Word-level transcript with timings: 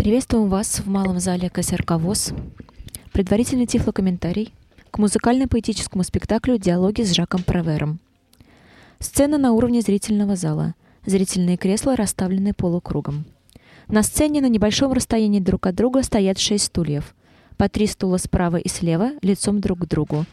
Приветствуем 0.00 0.48
вас 0.48 0.80
в 0.80 0.88
малом 0.88 1.20
зале 1.20 1.50
КСРК 1.50 1.90
ВОЗ. 1.98 2.32
Предварительный 3.12 3.66
тифлокомментарий 3.66 4.54
к 4.90 4.96
музыкально-поэтическому 4.96 6.02
спектаклю 6.04 6.56
«Диалоги 6.56 7.02
с 7.02 7.12
Жаком 7.12 7.42
Провером». 7.42 8.00
Сцена 8.98 9.36
на 9.36 9.52
уровне 9.52 9.82
зрительного 9.82 10.36
зала. 10.36 10.74
Зрительные 11.04 11.58
кресла 11.58 11.96
расставлены 11.96 12.54
полукругом. 12.54 13.26
На 13.88 14.02
сцене 14.02 14.40
на 14.40 14.48
небольшом 14.48 14.94
расстоянии 14.94 15.38
друг 15.38 15.66
от 15.66 15.74
друга 15.74 16.02
стоят 16.02 16.38
шесть 16.38 16.68
стульев. 16.68 17.14
По 17.58 17.68
три 17.68 17.86
стула 17.86 18.16
справа 18.16 18.56
и 18.56 18.68
слева, 18.68 19.10
лицом 19.20 19.60
друг 19.60 19.80
к 19.80 19.86
другу. 19.86 20.24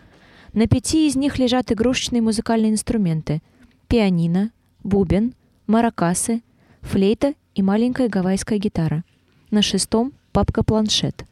На 0.53 0.67
пяти 0.67 1.09
из 1.09 1.17
них 1.17 1.39
лежат 1.39 1.73
игрушечные 1.73 2.21
музыкальные 2.21 2.71
инструменты. 2.71 3.41
Пианино, 3.89 4.51
бубен, 4.85 5.33
маракасы, 5.67 6.41
флейта 6.79 7.33
и 7.53 7.61
маленькая 7.61 8.07
гавайская 8.07 8.59
гитара. 8.59 9.03
На 9.49 9.61
шестом— 9.61 10.11
папка-планшет. 10.33 11.25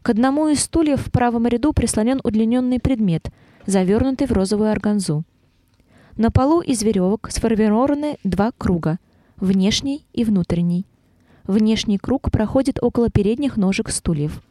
К 0.00 0.10
одному 0.10 0.48
из 0.48 0.62
стульев 0.62 1.06
в 1.06 1.10
правом 1.10 1.46
ряду 1.46 1.74
прислонен 1.74 2.20
удлиненный 2.24 2.80
предмет, 2.80 3.28
завернутый 3.66 4.26
в 4.26 4.32
розовую 4.32 4.70
органзу. 4.70 5.24
На 6.16 6.30
полу 6.30 6.62
из 6.62 6.82
веревок 6.82 7.30
сформированы 7.30 8.16
два 8.24 8.52
круга— 8.56 8.98
внешний 9.36 10.06
и 10.14 10.24
внутренний. 10.24 10.86
Внешний 11.44 11.98
круг 11.98 12.30
проходит 12.30 12.82
около 12.82 13.10
передних 13.10 13.58
ножек 13.58 13.90
стульев. 13.90 14.42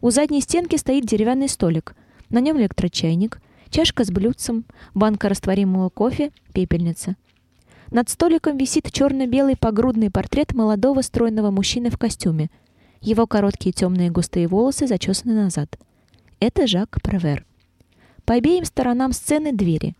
У 0.00 0.10
задней 0.10 0.40
стенки 0.40 0.76
стоит 0.76 1.04
деревянный 1.04 1.50
столик. 1.50 1.94
На 2.30 2.40
нем 2.40 2.56
электрочайник, 2.56 3.42
чашка 3.68 4.04
с 4.04 4.10
блюдцем, 4.10 4.64
банка 4.94 5.28
растворимого 5.28 5.90
кофе, 5.90 6.30
пепельница— 6.54 7.16
над 7.90 8.08
столиком 8.08 8.56
висит 8.56 8.90
черно-белый 8.92 9.56
погрудный 9.56 10.10
портрет 10.10 10.52
молодого 10.54 11.02
стройного 11.02 11.50
мужчины 11.50 11.90
в 11.90 11.98
костюме. 11.98 12.50
Его 13.00 13.26
короткие 13.26 13.72
темные 13.72 14.10
густые 14.10 14.48
волосы 14.48 14.86
зачесаны 14.86 15.34
назад. 15.34 15.78
Это 16.40 16.66
Жак 16.66 17.00
Провер. 17.02 17.44
По 18.24 18.34
обеим 18.34 18.64
сторонам 18.64 19.12
сцены 19.12 19.52
двери. 19.52 19.94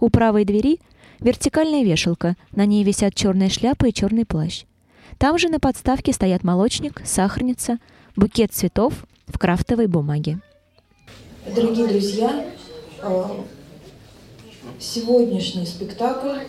У 0.00 0.10
правой 0.10 0.44
двери 0.44 0.80
вертикальная 1.20 1.82
вешалка, 1.82 2.36
на 2.52 2.66
ней 2.66 2.84
висят 2.84 3.14
черная 3.14 3.48
шляпа 3.48 3.86
и 3.86 3.92
черный 3.92 4.26
плащ. 4.26 4.64
Там 5.18 5.38
же 5.38 5.48
на 5.48 5.60
подставке 5.60 6.12
стоят 6.12 6.44
молочник, 6.44 7.00
сахарница, 7.04 7.78
букет 8.16 8.52
цветов 8.52 9.06
в 9.26 9.38
крафтовой 9.38 9.86
бумаге. 9.86 10.40
Дорогие 11.54 11.86
друзья, 11.86 12.46
э, 13.02 13.24
сегодняшний 14.78 15.66
спектакль 15.66 16.40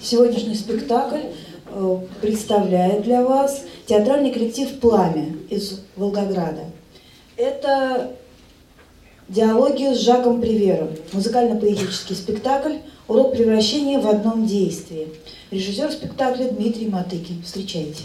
Сегодняшний 0.00 0.54
спектакль 0.54 1.26
э, 1.66 1.98
представляет 2.20 3.02
для 3.02 3.24
вас 3.24 3.64
театральный 3.86 4.30
коллектив 4.32 4.80
«Пламя» 4.80 5.34
из 5.50 5.82
Волгограда. 5.96 6.64
Это 7.36 8.12
диалоги 9.28 9.94
с 9.94 10.00
Жаком 10.00 10.40
Привером, 10.40 10.90
музыкально-поэтический 11.12 12.14
спектакль 12.14 12.76
«Урок 13.08 13.32
превращения 13.32 13.98
в 13.98 14.08
одном 14.08 14.46
действии». 14.46 15.08
Режиссер 15.50 15.90
спектакля 15.92 16.50
Дмитрий 16.50 16.88
Матыкин. 16.88 17.42
Встречайте. 17.42 18.04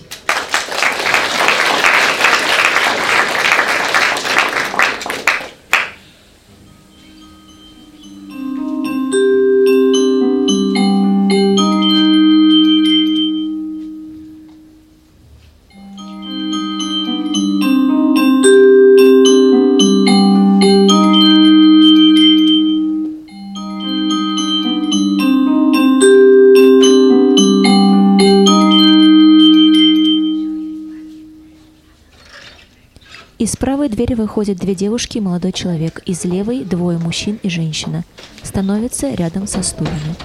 Из 33.45 33.56
правой 33.56 33.89
двери 33.89 34.16
выходят 34.16 34.57
две 34.57 34.73
девушки 34.73 35.19
и 35.19 35.22
молодой 35.22 35.51
человек. 35.51 36.01
Из 36.07 36.25
левой 36.25 36.63
двое 36.63 36.97
мужчин 36.97 37.39
и 37.44 37.47
женщина. 37.47 38.03
Становятся 38.41 39.13
рядом 39.13 39.45
со 39.45 39.61
стульями. 39.61 40.16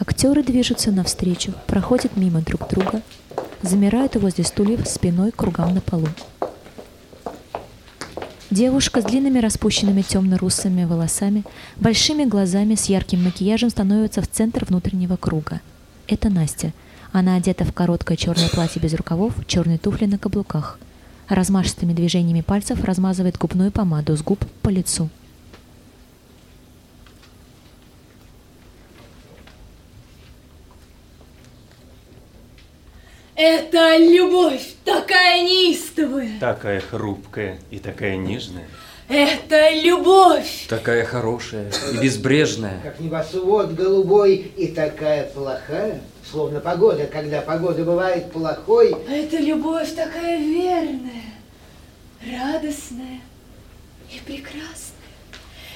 Актеры 0.00 0.42
движутся 0.42 0.90
навстречу, 0.90 1.52
проходят 1.68 2.16
мимо 2.16 2.40
друг 2.40 2.68
друга, 2.68 3.02
замирают 3.62 4.16
возле 4.16 4.42
стульев 4.42 4.88
спиной 4.88 5.30
кругом 5.30 5.72
на 5.72 5.80
полу. 5.80 6.08
Девушка 8.50 9.00
с 9.00 9.04
длинными 9.04 9.40
распущенными 9.40 10.02
темно-русыми 10.02 10.84
волосами, 10.84 11.42
большими 11.78 12.24
глазами, 12.24 12.76
с 12.76 12.84
ярким 12.84 13.24
макияжем 13.24 13.70
становится 13.70 14.22
в 14.22 14.28
центр 14.28 14.64
внутреннего 14.64 15.16
круга. 15.16 15.60
Это 16.06 16.30
Настя. 16.30 16.72
Она 17.10 17.34
одета 17.34 17.64
в 17.64 17.72
короткое 17.72 18.16
черное 18.16 18.48
платье 18.48 18.80
без 18.80 18.94
рукавов, 18.94 19.34
черные 19.48 19.78
туфли 19.78 20.06
на 20.06 20.16
каблуках. 20.16 20.78
Размашистыми 21.28 21.92
движениями 21.92 22.40
пальцев 22.40 22.84
размазывает 22.84 23.36
губную 23.36 23.72
помаду 23.72 24.16
с 24.16 24.22
губ 24.22 24.44
по 24.62 24.68
лицу. 24.68 25.10
Это 33.36 33.98
любовь, 33.98 34.76
такая 34.82 35.42
неистовая. 35.42 36.38
Такая 36.40 36.80
хрупкая 36.80 37.58
и 37.70 37.78
такая 37.78 38.16
нежная. 38.16 38.66
Это 39.08 39.70
любовь. 39.74 40.66
Такая 40.70 41.04
хорошая 41.04 41.70
и 41.92 41.98
безбрежная. 41.98 42.80
Как 42.82 42.98
небосвод 42.98 43.74
голубой 43.74 44.36
и 44.36 44.68
такая 44.68 45.24
плохая, 45.24 46.00
словно 46.28 46.60
погода, 46.60 47.06
когда 47.06 47.42
погода 47.42 47.84
бывает 47.84 48.32
плохой. 48.32 48.96
Это 49.06 49.36
любовь 49.36 49.94
такая 49.94 50.38
верная, 50.38 51.22
радостная 52.22 53.20
и 54.10 54.18
прекрасная. 54.24 54.95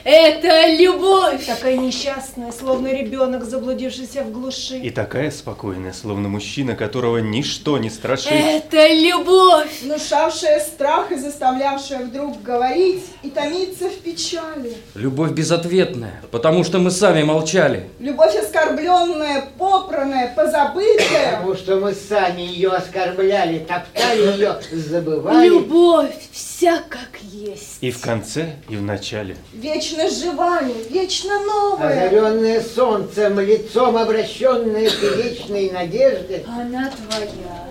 Это 0.02 0.66
любовь! 0.78 1.44
Такая 1.46 1.76
несчастная, 1.76 2.52
словно 2.52 2.88
ребенок, 2.88 3.44
заблудившийся 3.44 4.22
в 4.22 4.32
глуши. 4.32 4.78
И 4.78 4.90
такая 4.90 5.30
спокойная, 5.30 5.92
словно 5.92 6.28
мужчина, 6.28 6.74
которого 6.74 7.18
ничто 7.18 7.76
не 7.76 7.90
страшит. 7.90 8.32
Это 8.32 8.86
любовь! 8.88 9.82
Внушавшая 9.82 10.60
страх 10.60 11.12
и 11.12 11.16
заставлявшая 11.16 12.06
вдруг 12.06 12.42
говорить 12.42 13.04
и 13.22 13.28
томиться 13.28 13.90
в 13.90 13.98
печали. 13.98 14.74
Любовь 14.94 15.32
безответная, 15.32 16.22
потому 16.30 16.64
что 16.64 16.78
мы 16.78 16.90
сами 16.90 17.22
молчали. 17.22 17.90
Любовь 17.98 18.34
оскорбленная, 18.36 19.48
попранная, 19.58 20.32
позабытая. 20.34 21.36
Потому 21.36 21.54
что 21.54 21.76
мы 21.76 21.92
сами 21.92 22.40
ее 22.40 22.70
оскорбляли, 22.70 23.58
топтали 23.58 24.32
ее, 24.32 24.60
забывали. 24.72 25.46
Любовь 25.48 26.14
вся 26.32 26.82
как 26.88 27.20
есть. 27.22 27.78
И 27.82 27.90
в 27.90 28.00
конце, 28.00 28.56
и 28.68 28.76
в 28.76 28.82
начале. 28.82 29.36
Вечно 29.90 30.08
живая, 30.08 30.72
вечно 30.88 31.40
новая. 31.44 32.06
Озаренная 32.06 32.62
солнцем, 32.62 33.40
лицом 33.40 33.96
обращенная 33.96 34.88
к 34.88 35.02
вечной 35.16 35.70
надежде. 35.70 36.44
Она 36.46 36.90
твоя. 36.90 37.64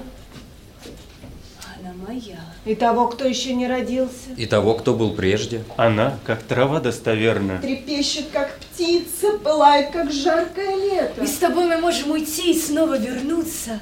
Она 1.79 1.93
моя. 2.05 2.39
И 2.65 2.75
того, 2.75 3.07
кто 3.07 3.25
еще 3.25 3.53
не 3.53 3.67
родился. 3.67 4.31
И 4.35 4.45
того, 4.45 4.73
кто 4.73 4.95
был 4.95 5.13
прежде. 5.13 5.63
Она, 5.77 6.19
как 6.25 6.43
трава 6.43 6.81
достоверна. 6.81 7.59
Трепещет, 7.61 8.25
как 8.33 8.53
птица, 8.57 9.37
пылает, 9.41 9.91
как 9.91 10.11
жаркое 10.11 10.75
лето. 10.75 11.23
И 11.23 11.27
с 11.27 11.37
тобой 11.37 11.67
мы 11.67 11.77
можем 11.77 12.11
уйти 12.11 12.51
и 12.51 12.59
снова 12.59 12.97
вернуться. 12.97 13.79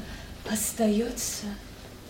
Остается 0.51 1.45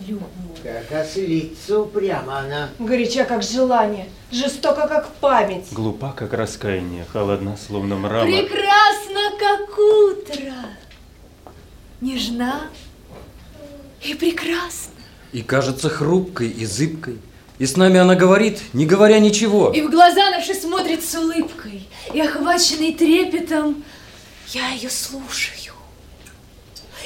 любовь. 0.06 0.28
Как 0.62 0.92
ослица 0.92 1.80
упрямо 1.80 2.40
она. 2.40 2.70
Горяча, 2.78 3.24
как 3.24 3.42
желание, 3.42 4.08
жестоко, 4.30 4.88
как 4.88 5.12
память. 5.14 5.66
Глупа, 5.72 6.12
как 6.12 6.32
раскаяние, 6.32 7.04
холодна, 7.12 7.56
словно 7.56 7.96
мрамор. 7.96 8.26
Прекрасна, 8.26 9.38
как 9.38 9.78
утро. 9.78 10.54
Нежна 12.00 12.62
и 14.02 14.14
прекрасна. 14.14 14.92
И 15.32 15.42
кажется 15.42 15.88
хрупкой 15.88 16.48
и 16.48 16.64
зыбкой. 16.64 17.18
И 17.58 17.66
с 17.66 17.76
нами 17.76 17.98
она 17.98 18.14
говорит, 18.14 18.60
не 18.72 18.86
говоря 18.86 19.18
ничего. 19.18 19.72
И 19.72 19.82
в 19.82 19.90
глаза 19.90 20.30
наши 20.30 20.54
смотрит 20.54 21.04
с 21.04 21.14
улыбкой. 21.16 21.88
И 22.14 22.20
охваченный 22.20 22.94
трепетом, 22.94 23.82
я 24.48 24.68
ее 24.70 24.88
слушаю. 24.88 25.74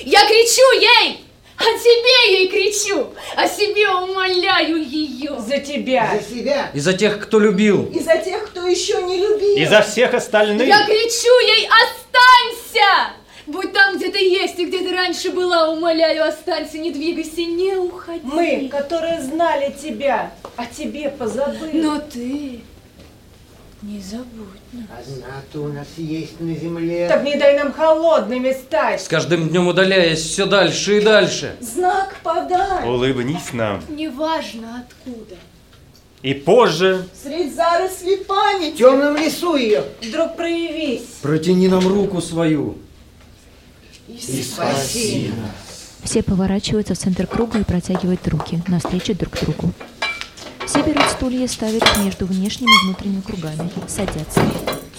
Я 0.05 0.27
кричу 0.27 0.81
ей! 0.81 1.25
О 1.57 1.65
тебе 1.65 2.39
ей 2.39 2.49
кричу, 2.49 3.09
о 3.37 3.47
себе 3.47 3.89
умоляю 3.89 4.83
ее. 4.83 5.39
За 5.39 5.59
тебя. 5.59 6.19
За 6.19 6.35
себя. 6.35 6.71
И 6.75 6.81
за 6.81 6.93
тех, 6.93 7.21
кто 7.21 7.39
любил. 7.39 7.91
И 7.93 8.01
за 8.01 8.17
тех, 8.17 8.45
кто 8.51 8.67
еще 8.67 9.03
не 9.03 9.19
любил. 9.19 9.57
И 9.57 9.65
за 9.67 9.83
всех 9.83 10.15
остальных. 10.15 10.67
Я 10.67 10.85
кричу 10.85 11.39
ей, 11.47 11.69
останься! 11.69 13.15
Будь 13.47 13.73
там, 13.73 13.97
где 13.97 14.09
ты 14.09 14.19
есть 14.19 14.59
и 14.59 14.67
где 14.67 14.79
ты 14.79 14.93
раньше 14.93 15.31
была, 15.31 15.69
умоляю, 15.71 16.25
останься, 16.27 16.79
не 16.79 16.93
двигайся, 16.93 17.43
не 17.43 17.75
уходи. 17.75 18.21
Мы, 18.23 18.69
которые 18.71 19.21
знали 19.21 19.73
тебя, 19.73 20.33
о 20.57 20.65
тебе 20.67 21.11
позабыли. 21.11 21.81
Но 21.81 21.99
ты 21.99 22.61
не 23.83 24.01
забудь 24.01 24.61
нас. 24.73 25.07
Одна-то 25.07 25.61
у 25.65 25.69
нас 25.73 25.87
есть 25.97 26.41
на 26.41 26.55
земле. 26.55 27.09
Так 27.09 27.25
не 27.25 27.37
дай 27.37 27.59
нам 27.59 27.73
холодными 27.73 28.53
стать. 28.53 29.01
С 29.03 29.09
каждым 29.09 29.49
днем 29.49 29.67
удаляясь 29.67 30.21
все 30.21 30.47
дальше 30.47 30.99
и 30.99 31.01
дальше. 31.01 31.57
Знак 31.61 32.17
подай. 32.23 32.87
Улыбнись 32.89 33.53
нам. 33.53 33.83
Неважно 33.89 34.85
откуда. 34.87 35.35
И 36.23 36.35
позже 36.35 37.09
Средь 37.21 37.55
зарослей 37.55 38.19
В 38.19 38.27
памяти. 38.27 38.77
темном 38.77 39.17
лесу 39.17 39.57
ее. 39.57 39.85
Вдруг 40.01 40.37
проявись. 40.37 41.03
Протяни 41.21 41.67
нам 41.67 41.87
руку 41.87 42.21
свою. 42.21 42.79
И 44.07 44.43
спаси 44.43 45.33
нас. 45.37 45.51
Все 46.05 46.23
поворачиваются 46.23 46.95
в 46.95 46.99
центр 46.99 47.27
круга 47.27 47.59
и 47.59 47.65
протягивают 47.65 48.27
руки 48.29 48.61
навстречу 48.69 49.15
друг 49.15 49.33
другу. 49.41 49.73
Все 50.73 50.81
берут 50.81 51.05
стулья 51.11 51.45
и 51.45 51.49
ставят 51.49 51.83
их 51.83 51.99
между 51.99 52.25
внешним 52.25 52.67
и 52.67 52.85
внутренним 52.87 53.21
кругами, 53.21 53.71
садятся. 53.87 54.41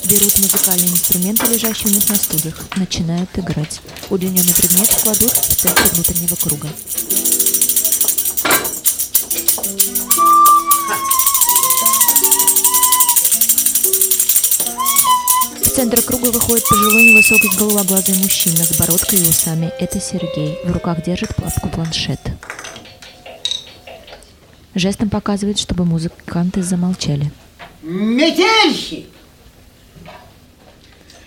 Берут 0.03 0.37
музыкальные 0.37 0.89
инструменты, 0.89 1.51
лежащие 1.51 1.91
у 1.91 1.95
них 1.95 2.07
на 2.09 2.15
стульях, 2.15 2.61
начинают 2.75 3.27
играть. 3.33 3.81
Удлиненный 4.11 4.53
предмет 4.53 4.87
кладут 5.01 5.31
в 5.31 5.55
центр 5.55 5.81
внутреннего 5.93 6.35
круга. 6.35 6.67
В 15.59 15.69
центр 15.75 16.03
круга 16.03 16.27
выходит 16.27 16.69
пожилой 16.69 17.03
невысокий 17.03 17.57
голубоглазый 17.57 18.15
мужчина 18.17 18.63
с 18.63 18.77
бородкой 18.77 19.17
и 19.17 19.27
усами. 19.27 19.71
Это 19.79 19.99
Сергей. 19.99 20.55
В 20.65 20.71
руках 20.71 21.03
держит 21.03 21.35
папку 21.35 21.67
планшет. 21.69 22.19
Жестом 24.75 25.09
показывает, 25.09 25.59
чтобы 25.59 25.85
музыканты 25.85 26.63
замолчали. 26.63 27.31
Метельщик! 27.83 29.05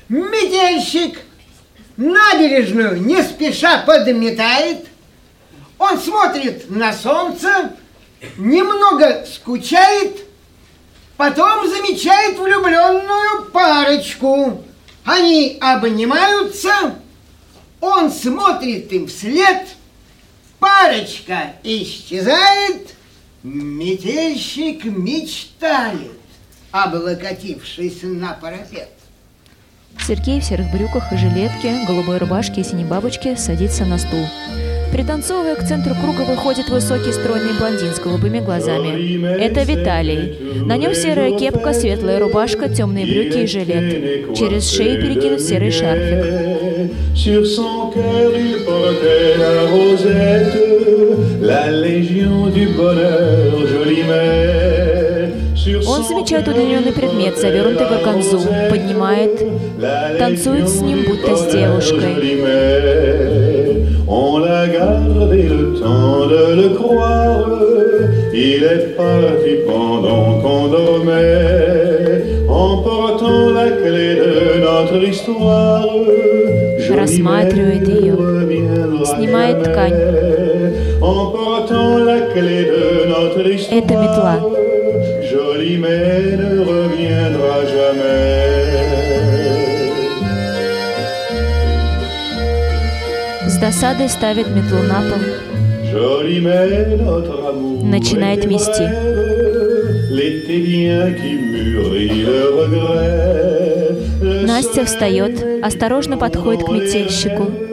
Метельщик 0.09 1.21
набережную 1.97 3.01
не 3.01 3.23
спеша 3.23 3.79
подметает. 3.79 4.87
Он 5.79 5.99
смотрит 5.99 6.71
на 6.71 6.93
солнце, 6.93 7.73
немного 8.37 9.27
скучает, 9.27 10.25
потом 11.17 11.69
замечает 11.69 12.39
влюбленную 12.39 13.45
парочку. 13.53 14.65
Они 15.05 15.59
обнимаются, 15.61 16.97
он 17.81 18.11
смотрит 18.11 18.93
им 18.93 19.07
вслед, 19.07 19.69
парочка 20.59 21.53
исчезает, 21.63 22.96
метельщик 23.47 24.85
мечтает, 24.85 26.13
облокотившись 26.73 28.03
на 28.03 28.33
парапет. 28.33 28.89
Сергей 30.07 30.41
в 30.41 30.45
серых 30.45 30.71
брюках 30.73 31.13
и 31.13 31.17
жилетке, 31.17 31.85
голубой 31.87 32.19
рубашке 32.19 32.61
и 32.61 32.65
синей 32.65 32.85
бабочке 32.85 33.37
садится 33.37 33.85
на 33.85 33.99
стул. 33.99 34.27
Пританцовывая 34.93 35.57
к 35.57 35.67
центру 35.67 35.95
круга 35.95 36.23
выходит 36.23 36.69
высокий 36.69 37.13
стройный 37.13 37.59
блондин 37.59 37.95
с 37.95 38.01
голубыми 38.01 38.41
глазами. 38.41 39.37
Это 39.41 39.63
Виталий. 39.63 40.65
На 40.65 40.77
нем 40.77 40.95
серая 40.95 41.37
кепка, 41.39 41.73
светлая 41.73 42.19
рубашка, 42.19 42.69
темные 42.69 43.07
брюки 43.07 43.39
и 43.39 43.47
жилет. 43.47 44.37
Через 44.37 44.71
шею 44.71 45.01
перекинут 45.01 45.41
серый 45.41 45.71
шарфик. 45.71 46.93
La 51.41 51.71
légion 51.71 52.47
du 52.49 52.67
bonheur, 52.69 53.67
jolie 53.67 54.05
mère. 54.05 55.29
Он 55.87 56.03
замечает 56.03 56.47
удлиненный 56.49 56.93
предмет, 56.93 57.37
завернутый 57.39 57.87
в 57.87 57.93
органзу, 57.93 58.39
rosette, 58.39 58.71
поднимает, 58.71 59.47
танцует 60.19 60.69
с 60.69 60.81
ним, 60.81 61.05
будто 61.07 61.37
с 61.37 61.47
девушкой. 61.53 62.15
jolie 62.15 62.43
mère. 62.43 63.37
On 64.09 64.39
l'a 64.39 64.67
gardé 64.69 65.43
le 65.43 65.75
temps 65.75 66.27
de 66.27 66.55
le 66.63 66.69
croire, 66.77 67.49
il 68.33 68.63
est 68.63 68.97
parti 68.97 69.57
pendant 69.67 70.41
qu'on 70.41 70.69
dormait, 70.69 72.23
emportant 72.49 73.51
la 73.51 73.71
clé 73.71 74.15
de 74.15 74.61
notre 74.61 75.03
histoire. 75.07 75.87
Jolie 76.79 77.01
Рассматривает 77.01 77.89
ее, 77.89 78.17
снимает 79.05 79.63
ткань. 79.65 80.56
Это 83.71 83.95
метла. 83.95 84.41
С 93.47 93.59
досадой 93.59 94.09
ставит 94.09 94.49
метлу 94.49 94.79
на 94.83 95.03
пол. 95.03 95.19
Начинает 97.83 98.47
мести. 98.47 98.83
Настя 104.47 104.85
встает, 104.85 105.65
осторожно 105.65 106.17
подходит 106.17 106.65
к 106.65 106.69
метельщику. 106.69 107.66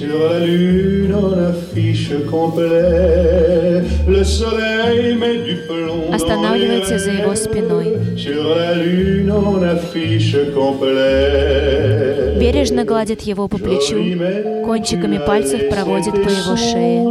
Sur 0.00 0.18
la 0.30 0.38
lune 0.38 1.14
on 1.14 1.34
affiche 1.50 2.12
complet. 2.30 3.82
Le 4.08 4.24
soleil 4.24 5.14
met 5.14 5.44
du 5.44 5.56
plomb 5.68 6.10
Останавливается 6.10 6.98
за 6.98 7.10
его 7.10 7.34
спиной. 7.34 7.98
Sur 8.16 8.56
la 8.56 8.76
lune 8.76 9.30
on 9.30 9.62
affiche 9.62 10.54
complet. 10.54 12.38
Бережно 12.40 12.84
гладит 12.84 13.20
его 13.20 13.46
по 13.46 13.58
плечу, 13.58 13.98
кончиками 14.64 15.18
пальцев 15.18 15.68
проводит 15.68 16.14
по 16.14 16.30
его 16.30 16.56
шее. 16.56 17.04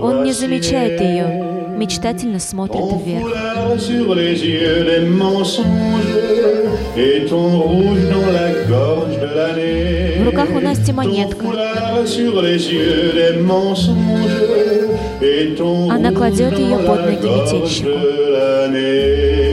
Он 0.00 0.22
не 0.22 0.32
замечает 0.32 1.00
ее, 1.00 1.55
мечтательно 1.76 2.38
смотрит 2.38 2.80
Ton 2.80 3.04
вверх. 3.04 3.26
В 10.18 10.24
руках 10.24 10.48
у 10.50 10.60
Насти 10.60 10.92
монетка. 10.92 11.46
Она 15.90 16.12
кладет 16.12 16.58
ее 16.58 16.78
под 16.78 17.06
ноги 17.06 17.26
gorge 17.26 19.45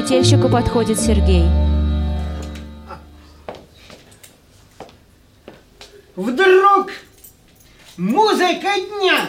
метельщику 0.00 0.48
подходит 0.48 0.98
Сергей. 0.98 1.44
Вдруг 6.16 6.90
музыка 7.98 8.68
дня 8.98 9.26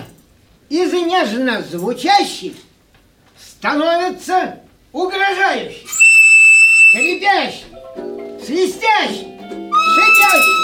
из 0.70 0.94
нежно 0.94 1.62
звучащих 1.62 2.54
становится 3.38 4.60
угрожающей, 4.94 5.86
скрипящей, 6.90 7.66
свистящей, 8.46 9.28
шипящей, 9.94 10.58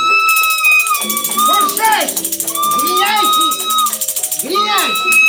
шуршащей, 1.33 2.47
гренящей, 2.79 4.47
гренящей. 4.47 5.26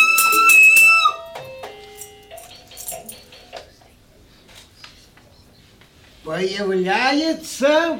Появляется 6.28 7.98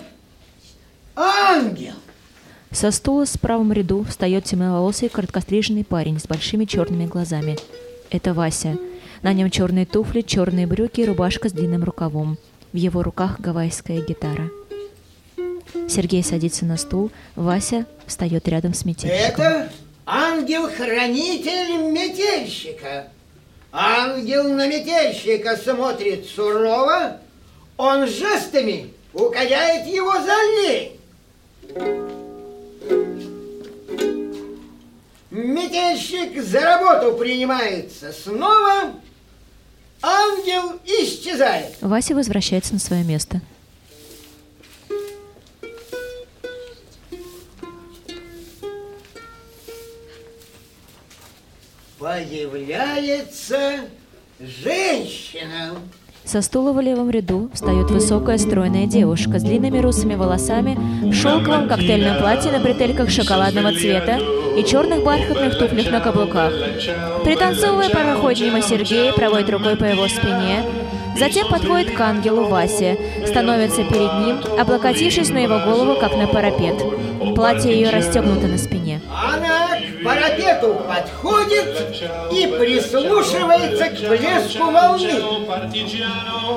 ангел. 1.16 1.94
Со 2.70 2.90
стула 2.90 3.24
в 3.24 3.40
правом 3.40 3.72
ряду 3.72 4.04
встает 4.04 4.44
темноволосый 4.44 5.08
короткостриженный 5.08 5.82
парень 5.82 6.20
с 6.20 6.26
большими 6.26 6.66
черными 6.66 7.06
глазами. 7.06 7.56
Это 8.10 8.34
Вася. 8.34 8.76
На 9.22 9.32
нем 9.32 9.50
черные 9.50 9.86
туфли, 9.86 10.20
черные 10.20 10.66
брюки 10.66 11.00
и 11.00 11.06
рубашка 11.06 11.48
с 11.48 11.52
длинным 11.52 11.84
рукавом. 11.84 12.36
В 12.74 12.76
его 12.76 13.02
руках 13.02 13.40
гавайская 13.40 14.02
гитара. 14.02 14.50
Сергей 15.88 16.22
садится 16.22 16.66
на 16.66 16.76
стул, 16.76 17.10
Вася 17.34 17.86
встает 18.06 18.46
рядом 18.46 18.74
с 18.74 18.84
метельщиком. 18.84 19.42
Это 19.42 19.72
ангел-хранитель 20.04 21.78
метельщика. 21.90 23.08
Ангел 23.72 24.52
на 24.52 24.68
метельщика 24.68 25.56
смотрит 25.56 26.26
сурово, 26.26 27.20
он 27.78 28.06
жестами 28.08 28.92
укоряет 29.14 29.86
его 29.86 30.12
за 30.12 30.34
лень. 30.60 31.00
Метельщик 35.30 36.42
за 36.42 36.60
работу 36.60 37.16
принимается 37.16 38.12
снова, 38.12 38.94
ангел 40.02 40.80
исчезает. 40.84 41.76
Вася 41.80 42.14
возвращается 42.14 42.74
на 42.74 42.80
свое 42.80 43.04
место. 43.04 43.40
Появляется 51.98 53.88
женщина. 54.40 55.76
Со 56.28 56.42
стула 56.42 56.72
в 56.72 56.80
левом 56.82 57.08
ряду 57.08 57.48
встает 57.54 57.90
высокая 57.90 58.36
стройная 58.36 58.84
девушка 58.84 59.38
с 59.38 59.42
длинными 59.42 59.78
русыми 59.78 60.14
волосами, 60.14 60.76
в 61.02 61.14
шелковом 61.14 61.66
коктейльном 61.66 62.18
платье 62.18 62.52
на 62.52 62.58
бретельках 62.58 63.08
шоколадного 63.08 63.72
цвета 63.72 64.18
и 64.54 64.62
черных 64.62 65.02
бархатных 65.02 65.58
туфлях 65.58 65.90
на 65.90 66.00
каблуках. 66.00 66.52
Пританцовывая, 67.24 67.88
проходит 67.88 68.44
мимо 68.44 68.60
Сергея, 68.60 69.14
проводит 69.14 69.48
рукой 69.48 69.76
по 69.76 69.84
его 69.84 70.06
спине, 70.06 70.64
затем 71.18 71.48
подходит 71.48 71.96
к 71.96 72.00
ангелу 72.02 72.44
Васе, 72.44 72.98
становится 73.26 73.82
перед 73.84 74.12
ним, 74.26 74.60
облокотившись 74.60 75.30
на 75.30 75.38
его 75.38 75.58
голову, 75.60 75.98
как 75.98 76.14
на 76.14 76.26
парапет. 76.26 76.76
Платье 77.36 77.72
ее 77.72 77.88
расстегнуто 77.88 78.48
на 78.48 78.58
спине. 78.58 79.00
Парапету 80.08 80.80
подходит 80.88 82.06
и 82.32 82.46
прислушивается 82.46 83.90
к 83.90 84.08
блеску 84.08 84.70
волны. 84.70 85.10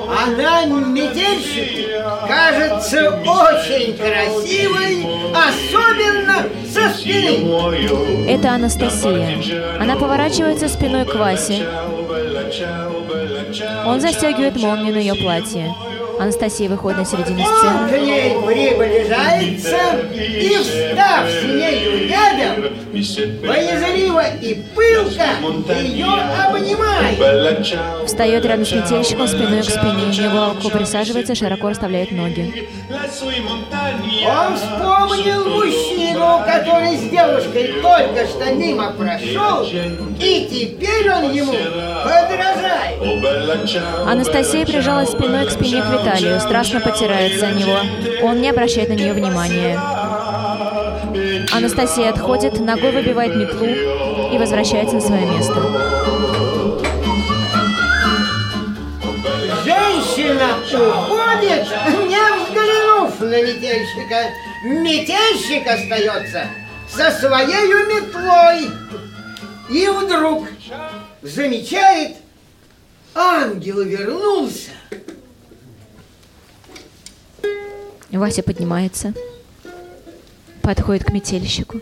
Она 0.08 0.64
метельщику 0.64 2.02
кажется 2.26 3.10
очень 3.20 3.94
красивой, 3.94 5.06
особенно 5.34 6.46
со 6.66 6.96
спины. 6.96 8.26
Это 8.26 8.52
Анастасия. 8.52 9.78
Она 9.78 9.96
поворачивается 9.96 10.68
спиной 10.68 11.04
к 11.04 11.14
Васе. 11.14 11.66
Он 13.84 14.00
застегивает 14.00 14.56
молнию 14.56 14.94
на 14.94 14.98
ее 14.98 15.14
платье. 15.14 15.74
Анастасия 16.18 16.68
выходит 16.68 16.98
на 16.98 17.04
середину 17.04 17.44
сцены. 17.44 17.88
к 17.88 17.92
ней 18.00 18.30
приближается 18.46 19.78
и, 20.14 20.56
встав 20.56 21.28
с 21.28 21.42
нею 21.44 22.08
рядом, 22.08 22.72
боязливо 23.46 24.22
и 24.40 24.62
пылко 24.74 25.72
ее 25.74 26.06
обнимает. 26.06 27.66
Встает 28.06 28.44
рядом 28.44 28.64
с 28.64 28.72
метельщиком 28.72 29.26
спиной 29.26 29.62
к 29.62 29.64
спине. 29.64 30.06
Него 30.22 30.54
присаживается, 30.70 31.34
широко 31.34 31.70
расставляет 31.70 32.12
ноги. 32.12 32.68
Он 34.24 34.56
вспомнил 34.56 35.48
мужчину, 35.48 36.42
который 36.46 36.96
с 36.96 37.10
девушкой 37.10 37.74
только 37.80 38.26
что 38.26 38.52
мимо 38.54 38.92
прошел, 38.92 39.64
и 40.20 40.48
теперь 40.50 41.10
он 41.10 41.32
ему 41.32 41.52
подражает. 42.04 43.00
Анастасия 44.06 44.64
прижалась 44.66 45.10
спиной 45.10 45.46
к 45.46 45.50
спине 45.50 45.82
к 45.82 45.86
Виталию, 46.02 46.40
страстно 46.40 46.80
потирается 46.80 47.46
о 47.46 47.52
него. 47.52 47.78
Он 48.22 48.40
не 48.40 48.50
обращает 48.50 48.88
на 48.88 48.94
нее 48.94 49.12
внимания. 49.12 49.78
Анастасия 51.52 52.10
отходит, 52.10 52.58
ногой 52.58 52.90
выбивает 52.90 53.36
метлу 53.36 53.66
и 53.66 54.36
возвращается 54.36 54.96
на 54.96 55.00
свое 55.00 55.26
место. 55.26 55.54
Женщина 59.64 60.48
уходит, 60.72 61.68
не 62.08 62.18
взглянув 62.42 63.20
на 63.20 63.42
метельщика. 63.42 64.30
Метельщик 64.64 65.64
остается 65.68 66.46
со 66.88 67.12
своей 67.12 67.68
метлой. 67.86 68.70
И 69.70 69.88
вдруг 69.88 70.48
замечает, 71.22 72.16
ангел 73.14 73.82
вернулся. 73.82 74.72
Вася 78.18 78.42
поднимается, 78.42 79.14
подходит 80.60 81.04
к 81.04 81.12
метельщику. 81.12 81.80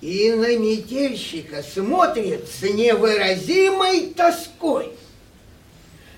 И 0.00 0.30
на 0.32 0.56
метельщика 0.56 1.62
смотрит 1.62 2.48
с 2.48 2.62
невыразимой 2.62 4.08
тоской. 4.08 4.92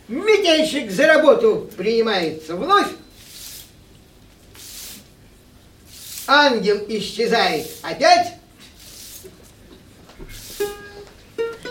Метельщик 0.09 0.91
за 0.91 1.07
работу 1.07 1.71
принимается 1.77 2.57
вновь. 2.57 2.89
Ангел 6.27 6.79
исчезает 6.89 7.67
опять. 7.83 8.35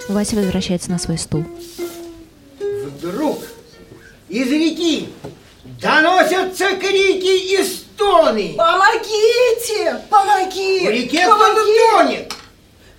Вася 0.08 0.36
возвращается 0.36 0.90
на 0.90 1.00
свой 1.00 1.18
стул. 1.18 1.46
Вдруг 2.60 3.44
из 4.28 4.48
реки 4.52 5.10
доносятся 5.82 6.76
крики 6.76 7.54
и 7.54 7.64
стоны. 7.64 8.56
Помогите! 8.58 10.02
Помоги! 10.10 10.86
В 10.86 10.90
реке 10.90 11.26
кто-то 11.26 11.66
тонет. 11.92 12.34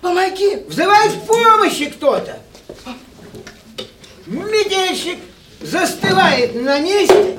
Помоги! 0.01 0.57
Взывает 0.69 1.13
помощи 1.27 1.87
кто-то. 1.87 2.41
Метельщик 4.27 5.19
застывает 5.61 6.55
на 6.55 6.79
месте. 6.81 7.39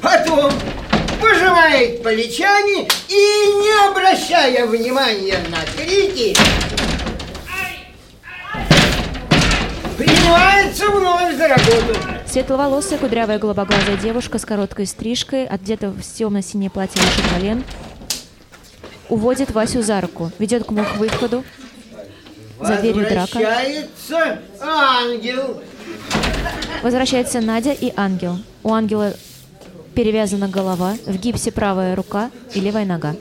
Потом 0.00 0.52
пожимает 1.20 2.02
плечами 2.02 2.88
и, 3.08 3.52
не 3.60 3.88
обращая 3.88 4.64
внимания 4.66 5.38
на 5.48 5.58
крики, 5.76 6.36
принимается 10.18 10.90
вновь 10.90 11.36
за 11.36 11.48
работу. 11.48 11.98
Светловолосая, 12.26 12.98
кудрявая, 12.98 13.38
голубоглазая 13.38 13.96
девушка 13.96 14.38
с 14.38 14.44
короткой 14.44 14.86
стрижкой, 14.86 15.46
одета 15.46 15.90
в 15.90 16.02
темно-синее 16.02 16.70
платье 16.70 17.00
выше 17.00 17.34
колен, 17.34 17.64
уводит 19.08 19.50
Васю 19.52 19.82
за 19.82 20.00
руку, 20.00 20.30
ведет 20.38 20.64
к 20.64 20.70
мух 20.70 20.96
выходу. 20.96 21.44
За 22.60 22.76
дверью 22.76 23.08
драка. 23.08 23.38
Возвращается 23.38 24.40
ангел. 24.60 25.62
Возвращается 26.82 27.40
Надя 27.40 27.70
и 27.70 27.92
ангел. 27.96 28.38
У 28.64 28.72
ангела 28.72 29.14
перевязана 29.94 30.48
голова, 30.48 30.94
в 31.06 31.16
гипсе 31.18 31.52
правая 31.52 31.94
рука 31.94 32.32
и 32.54 32.60
левая 32.60 32.84
нога. 32.84 33.14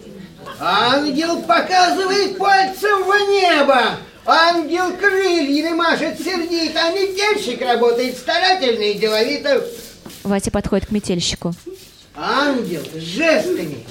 Ангел 0.60 1.44
показывает 1.44 2.40
пальцем 2.40 3.04
в 3.04 3.30
небо. 3.30 3.98
Ангел 4.30 4.92
крыльями 4.98 5.74
машет 5.74 6.20
сердито, 6.20 6.82
а 6.84 6.92
метельщик 6.92 7.62
работает 7.62 8.18
старательно 8.18 8.84
и 8.84 8.96
деловито. 8.96 9.66
Вася 10.24 10.52
подходит 10.52 10.88
к 10.88 10.92
метельщику. 10.92 11.54
Ангел 12.14 12.82
жестами 12.94 13.86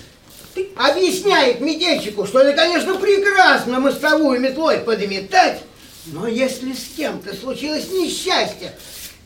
объясняет 0.76 1.62
метельщику, 1.62 2.26
что 2.26 2.40
это, 2.40 2.54
конечно, 2.54 2.96
прекрасно 2.96 3.80
мостовую 3.80 4.38
метлой 4.38 4.80
подметать, 4.80 5.62
но 6.04 6.26
если 6.26 6.74
с 6.74 6.84
кем-то 6.94 7.34
случилось 7.34 7.88
несчастье, 7.90 8.72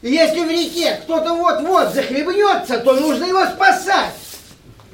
если 0.03 0.45
в 0.45 0.49
реке 0.49 1.01
кто-то 1.03 1.35
вот-вот 1.35 1.93
захлебнется, 1.93 2.79
то 2.79 2.93
нужно 2.93 3.25
его 3.25 3.45
спасать. 3.47 4.15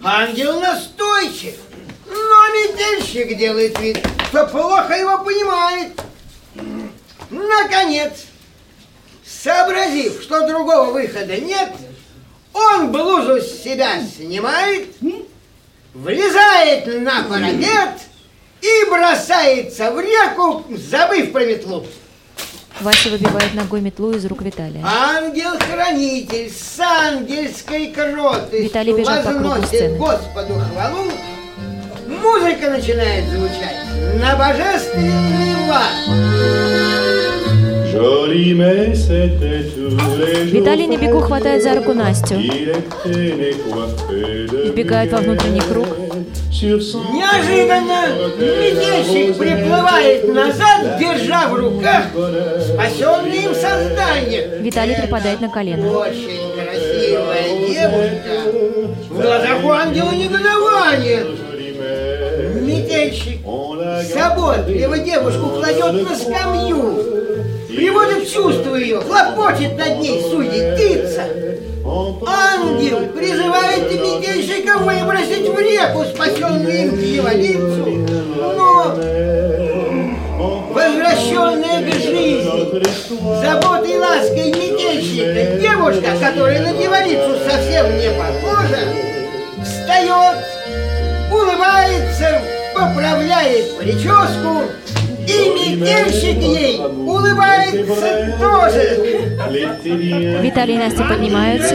Ангел 0.03 0.61
настойчив, 0.61 1.57
но 2.07 2.49
метельщик 2.49 3.37
делает 3.37 3.79
вид, 3.81 3.99
что 4.29 4.47
плохо 4.47 4.95
его 4.95 5.19
понимает. 5.25 5.93
Наконец, 7.31 8.27
сообразив, 9.25 10.23
что 10.23 10.47
другого 10.47 10.93
выхода 10.93 11.37
нет, 11.37 11.73
он 12.53 12.91
блузу 12.93 13.41
с 13.41 13.63
себя 13.63 14.01
снимает, 14.05 14.89
влезает 15.95 16.87
на 17.03 17.25
парапет 17.25 18.01
и 18.61 18.91
бросается 18.91 19.91
в 19.91 20.01
реку, 20.01 20.65
забыв 20.71 21.33
про 21.33 21.45
метлу. 21.45 21.87
Вася 22.81 23.09
выбивает 23.09 23.55
ногой 23.55 23.81
метлу 23.81 24.13
из 24.13 24.27
рук 24.27 24.43
Виталия. 24.43 24.85
Ангел-хранитель 24.85 26.51
с 26.51 26.79
ангельской 26.79 27.89
кроты 27.89 28.65
Виталий 28.65 28.93
бежал 28.93 29.23
по 29.23 29.31
кругу 29.31 29.49
возносит 29.49 29.69
сцены. 29.69 29.97
Господу 29.97 30.55
хвалу. 30.55 31.11
Музыка 32.23 32.71
начинает 32.71 33.25
звучать 33.31 33.77
на 34.21 34.37
божественный 34.37 35.55
лад. 35.69 35.93
Виталий 40.53 40.87
на 40.87 40.97
бегу 40.97 41.21
хватает 41.21 41.63
за 41.63 41.75
руку 41.75 41.95
Настю. 41.95 42.35
Вбегает 44.65 45.13
во 45.13 45.19
внутренний 45.19 45.61
круг. 45.61 45.87
Неожиданно 46.53 48.09
медведчик 48.39 49.37
приплывает 49.37 50.29
назад, 50.33 50.99
держа 50.99 51.49
в 51.49 51.55
руках 51.55 52.05
спасенное 52.63 53.37
им 53.37 53.55
создание. 53.55 54.59
Виталий 54.61 54.95
припадает 54.97 55.41
на 55.41 55.49
колено. 55.49 55.91
Очень 55.99 56.53
красивая 56.55 57.49
девушка. 57.69 58.31
В 59.11 59.21
глазах 59.21 59.65
у 59.65 59.71
ангела 59.71 60.13
негодование. 60.13 61.25
Метельщик 62.97 63.41
заботливо 64.15 64.99
девушку 64.99 65.51
кладет 65.51 66.09
на 66.09 66.17
скамью, 66.17 66.97
приводит 67.69 68.27
в 68.27 68.33
чувство 68.33 68.75
ее, 68.77 69.01
хлопочет 69.01 69.77
над 69.77 69.99
ней, 69.99 70.23
суетится. 70.23 71.25
Ангел 72.27 73.01
призывает 73.15 73.93
метельщика 73.93 74.79
выбросить 74.79 75.47
в 75.47 75.59
реку 75.59 76.05
спасенную 76.05 76.87
им 76.87 76.99
дьяволицу, 76.99 78.07
но 78.57 78.95
возвращенная 80.73 81.83
к 81.83 81.95
жизни, 81.95 82.81
заботой 83.43 83.93
и 83.93 83.99
лаской 83.99 84.49
метельщика, 84.49 85.61
девушка, 85.61 86.17
которая 86.19 86.63
на 86.63 86.73
дьяволицу 86.73 87.37
совсем 87.47 87.95
не 87.99 88.09
похожа, 88.09 88.81
встает, 89.63 90.39
улыбается, 91.31 92.56
поправляет 92.77 93.79
прическу, 93.79 94.63
и 95.27 95.49
метельщик 95.51 96.41
ей 96.43 96.81
улыбается 96.81 98.37
тоже. 98.39 98.85
Виталий 100.43 100.75
и 100.75 100.79
Настя 100.79 101.05
поднимаются. 101.05 101.75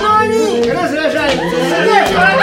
Но 0.00 0.18
они 0.18 0.70
раздражаются 0.70 1.56
смехом 1.68 2.40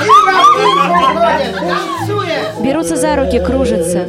и 0.00 0.08
вокруг 0.26 0.76
уходят, 0.86 1.54
танцуя. 1.54 2.40
Берутся 2.62 2.96
за 2.96 3.16
руки, 3.16 3.38
кружатся. 3.40 4.06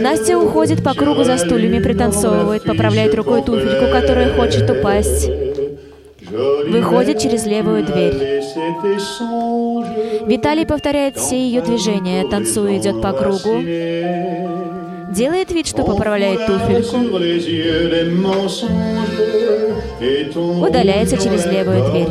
Настя 0.00 0.38
уходит 0.38 0.84
по 0.84 0.94
кругу 0.94 1.24
за 1.24 1.38
стульями, 1.38 1.82
пританцовывает, 1.82 2.62
поправляет 2.64 3.14
рукой 3.14 3.42
туфельку, 3.42 3.90
которая 3.90 4.34
хочет 4.34 4.70
упасть. 4.70 5.28
Выходит 6.34 7.20
через 7.20 7.46
левую 7.46 7.84
дверь. 7.84 8.42
Виталий 10.26 10.66
повторяет 10.66 11.16
все 11.16 11.36
ее 11.36 11.60
движения, 11.60 12.26
танцуя, 12.28 12.76
идет 12.76 13.00
по 13.00 13.12
кругу, 13.12 13.62
делает 15.12 15.52
вид, 15.52 15.68
что 15.68 15.84
поправляет 15.84 16.44
туфельку, 16.46 16.96
удаляется 20.66 21.16
через 21.18 21.46
левую 21.46 21.84
дверь. 21.90 22.08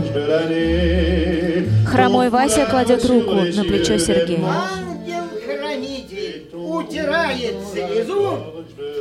Хромой 1.85 2.29
Вася 2.29 2.65
кладет 2.65 3.05
руку 3.05 3.33
на 3.33 3.65
плечо 3.65 3.97
Сергея. 3.97 4.47
Ангел-хранитель 4.47 6.47
утирает 6.53 7.55
слезу, 7.73 8.39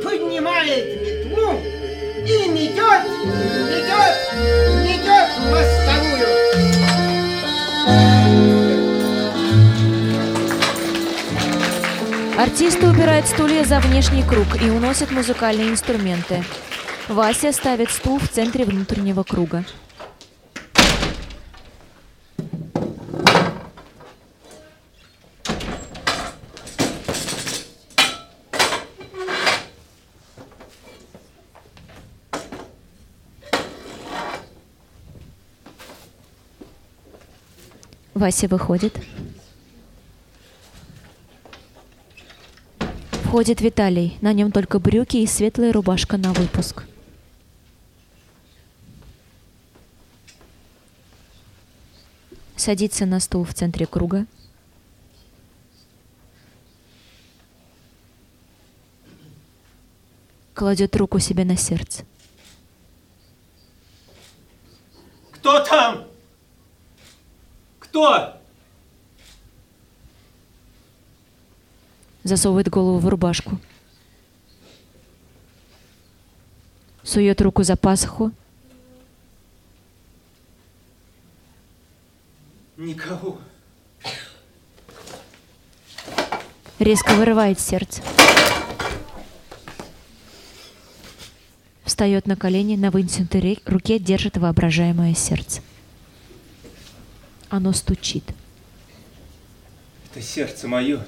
поднимает 0.03 1.01
метлу 1.01 1.53
и 2.25 2.49
метет, 2.49 3.03
метет, 3.69 4.15
метет 4.83 5.29
мостовую. 5.49 6.43
Артисты 12.37 12.87
убирают 12.87 13.27
стулья 13.27 13.63
за 13.63 13.79
внешний 13.79 14.23
круг 14.23 14.61
и 14.61 14.69
уносят 14.69 15.11
музыкальные 15.11 15.69
инструменты. 15.69 16.43
Вася 17.07 17.51
ставит 17.51 17.91
стул 17.91 18.19
в 18.19 18.27
центре 18.29 18.65
внутреннего 18.65 19.23
круга. 19.23 19.65
Вася 38.23 38.47
выходит. 38.47 38.97
Входит 43.25 43.59
Виталий. 43.59 44.17
На 44.21 44.31
нем 44.31 44.53
только 44.53 44.79
брюки 44.79 45.17
и 45.17 45.27
светлая 45.27 45.73
рубашка 45.73 46.15
на 46.15 46.31
выпуск. 46.31 46.85
Садится 52.55 53.05
на 53.05 53.19
стул 53.19 53.43
в 53.43 53.53
центре 53.53 53.85
круга. 53.85 54.25
Кладет 60.53 60.95
руку 60.95 61.19
себе 61.19 61.43
на 61.43 61.57
сердце. 61.57 62.05
Кто 65.33 65.59
там? 65.65 66.12
Кто? 67.93 68.33
Засовывает 72.23 72.67
голову 72.69 72.97
в 72.97 73.07
рубашку. 73.07 73.59
Сует 77.03 77.39
руку 77.39 77.61
за 77.61 77.75
пасху. 77.75 78.31
Никого. 82.77 83.37
Резко 86.79 87.11
вырывает 87.13 87.59
сердце. 87.59 88.01
Встает 91.83 92.25
на 92.25 92.35
колени, 92.35 92.75
на 92.75 92.89
ре- 93.39 93.59
руке 93.67 93.99
держит 93.99 94.37
воображаемое 94.37 95.13
сердце. 95.13 95.61
Оно 97.53 97.71
стучит. 97.71 98.23
Это 100.09 100.23
сердце 100.23 100.67
мое. 100.67 101.05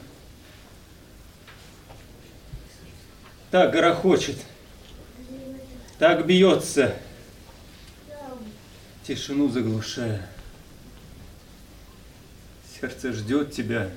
Так 3.49 3.73
горохочет. 3.73 4.37
Так 5.97 6.27
бьется. 6.27 6.95
Тишину 9.07 9.49
заглушая. 9.49 10.29
Сердце 12.79 13.11
ждет 13.11 13.51
тебя. 13.51 13.89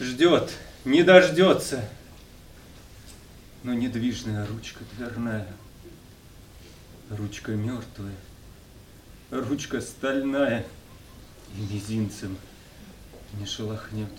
Ждет, 0.00 0.52
не 0.86 1.02
дождется. 1.02 1.86
Но 3.62 3.74
недвижная 3.74 4.46
ручка 4.46 4.84
дверная. 4.96 5.46
Ручка 7.10 7.52
мертвая. 7.52 8.14
Ручка 9.32 9.80
стальная. 9.80 10.66
И 11.56 11.60
мизинцем 11.72 12.36
не 13.38 13.46
шелохнет. 13.46 14.10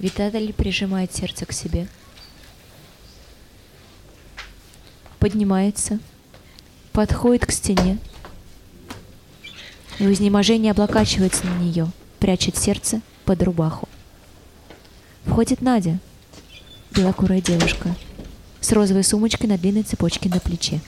Виталий 0.00 0.52
прижимает 0.52 1.14
сердце 1.14 1.46
к 1.46 1.52
себе. 1.52 1.86
Поднимается. 5.20 6.00
Подходит 6.90 7.46
к 7.46 7.52
стене. 7.52 7.98
И 10.00 10.06
в 10.08 10.12
изнеможении 10.12 10.72
облокачивается 10.72 11.46
на 11.46 11.56
нее. 11.58 11.92
Прячет 12.26 12.56
сердце 12.56 13.02
под 13.24 13.40
рубаху. 13.44 13.88
Входит 15.26 15.60
Надя. 15.60 16.00
Белокурая 16.90 17.40
девушка. 17.40 17.94
С 18.60 18.72
розовой 18.72 19.04
сумочкой 19.04 19.48
на 19.48 19.56
длинной 19.56 19.84
цепочке 19.84 20.28
на 20.28 20.40
плече. 20.40 20.80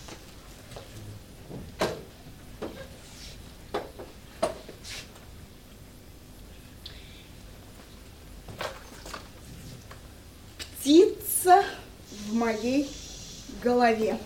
Птица 10.81 11.63
в 12.11 12.35
моей 12.35 12.91
голове. 13.63 14.19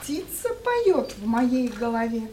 Птица 0.00 0.48
поет 0.64 1.14
в 1.18 1.24
моей 1.24 1.68
голове. 1.68 2.28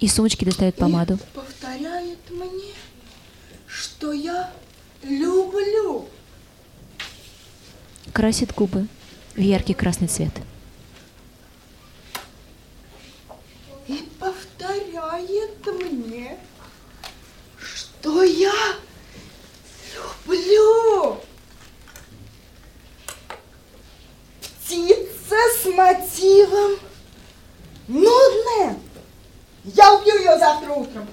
Из 0.00 0.12
сумочки 0.14 0.44
достает 0.44 0.76
помаду. 0.76 1.14
И 1.14 1.18
повторяет 1.34 2.18
мне, 2.30 2.72
что 3.66 4.12
я 4.12 4.52
люблю. 5.02 6.08
красит 8.12 8.54
губы 8.54 8.86
в 9.34 9.40
яркий 9.40 9.74
красный 9.74 10.08
цвет. 10.08 10.32
И 13.86 14.08
повторяет 14.18 15.66
мне, 15.66 16.38
что 17.58 18.22
я 18.22 18.52
люблю. 20.26 21.20
Птица 24.40 25.36
с 25.62 25.66
мотивом 25.66 26.78
нудная. 27.88 28.78
Я 29.64 29.94
убью 29.94 30.18
ее 30.18 30.38
завтра 30.38 30.72
утром. 30.72 31.06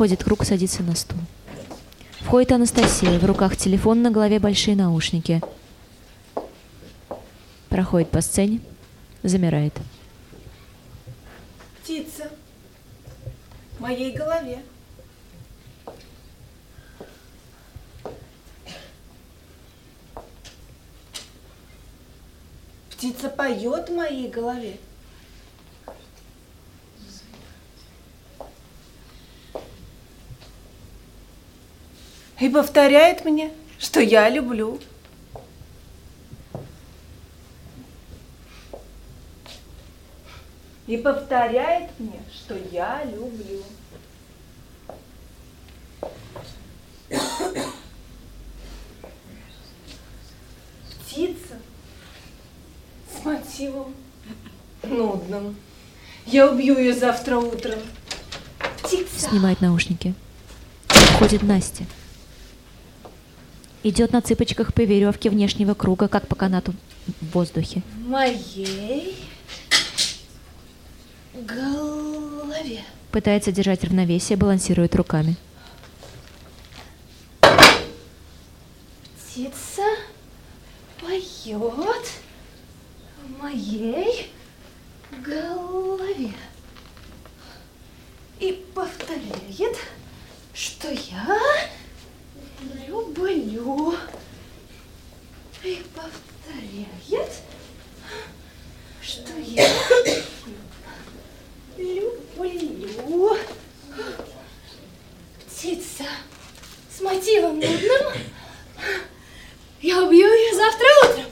Проходит 0.00 0.24
круг, 0.24 0.46
садится 0.46 0.82
на 0.82 0.94
стул. 0.96 1.18
Входит 2.20 2.52
Анастасия, 2.52 3.18
в 3.18 3.24
руках 3.26 3.54
телефон, 3.54 4.00
на 4.00 4.10
голове 4.10 4.38
большие 4.38 4.74
наушники. 4.74 5.42
Проходит 7.68 8.08
по 8.08 8.22
сцене, 8.22 8.62
замирает. 9.22 9.74
Птица 11.82 12.30
в 13.76 13.82
моей 13.82 14.16
голове. 14.16 14.62
Птица 22.88 23.28
поет 23.28 23.90
в 23.90 23.94
моей 23.94 24.30
голове. 24.30 24.78
И 32.40 32.48
повторяет 32.48 33.26
мне, 33.26 33.50
что 33.78 34.00
я 34.00 34.30
люблю. 34.30 34.80
И 40.86 40.96
повторяет 40.96 41.90
мне, 41.98 42.20
что 42.34 42.56
я 42.72 43.04
люблю. 43.04 43.62
Птица 51.04 51.58
с 53.12 53.22
мотивом 53.22 53.94
нудным. 54.82 55.56
Я 56.24 56.50
убью 56.50 56.78
ее 56.78 56.94
завтра 56.94 57.36
утром. 57.36 57.80
Птица. 58.82 59.28
Снимает 59.28 59.60
наушники. 59.60 60.14
Входит 60.88 61.42
Настя. 61.42 61.84
Идет 63.82 64.12
на 64.12 64.20
цыпочках 64.20 64.74
по 64.74 64.82
веревке 64.82 65.30
внешнего 65.30 65.72
круга, 65.72 66.06
как 66.08 66.28
по 66.28 66.34
канату 66.36 66.74
в 67.06 67.32
воздухе. 67.32 67.82
В 67.94 68.08
моей 68.08 69.16
голове. 71.34 72.84
Пытается 73.10 73.52
держать 73.52 73.82
равновесие, 73.82 74.36
балансирует 74.36 74.94
руками. 74.94 75.36
Птица 79.16 79.82
поет 81.00 82.06
в 83.24 83.42
моей 83.42 84.30
голове. 85.24 86.32
И 88.38 88.64
повторяет, 88.74 89.76
что 90.52 90.90
я 90.90 91.38
люблю. 92.86 93.94
И 95.62 95.82
повторяет, 97.10 97.42
что 99.02 99.32
я 99.38 99.66
люблю. 101.76 103.36
Птица 105.46 106.04
с 106.90 107.00
мотивом 107.00 107.56
нудным. 107.56 108.12
Я 109.82 110.02
убью 110.04 110.26
ее 110.26 110.54
завтра 110.54 110.86
утром. 111.04 111.24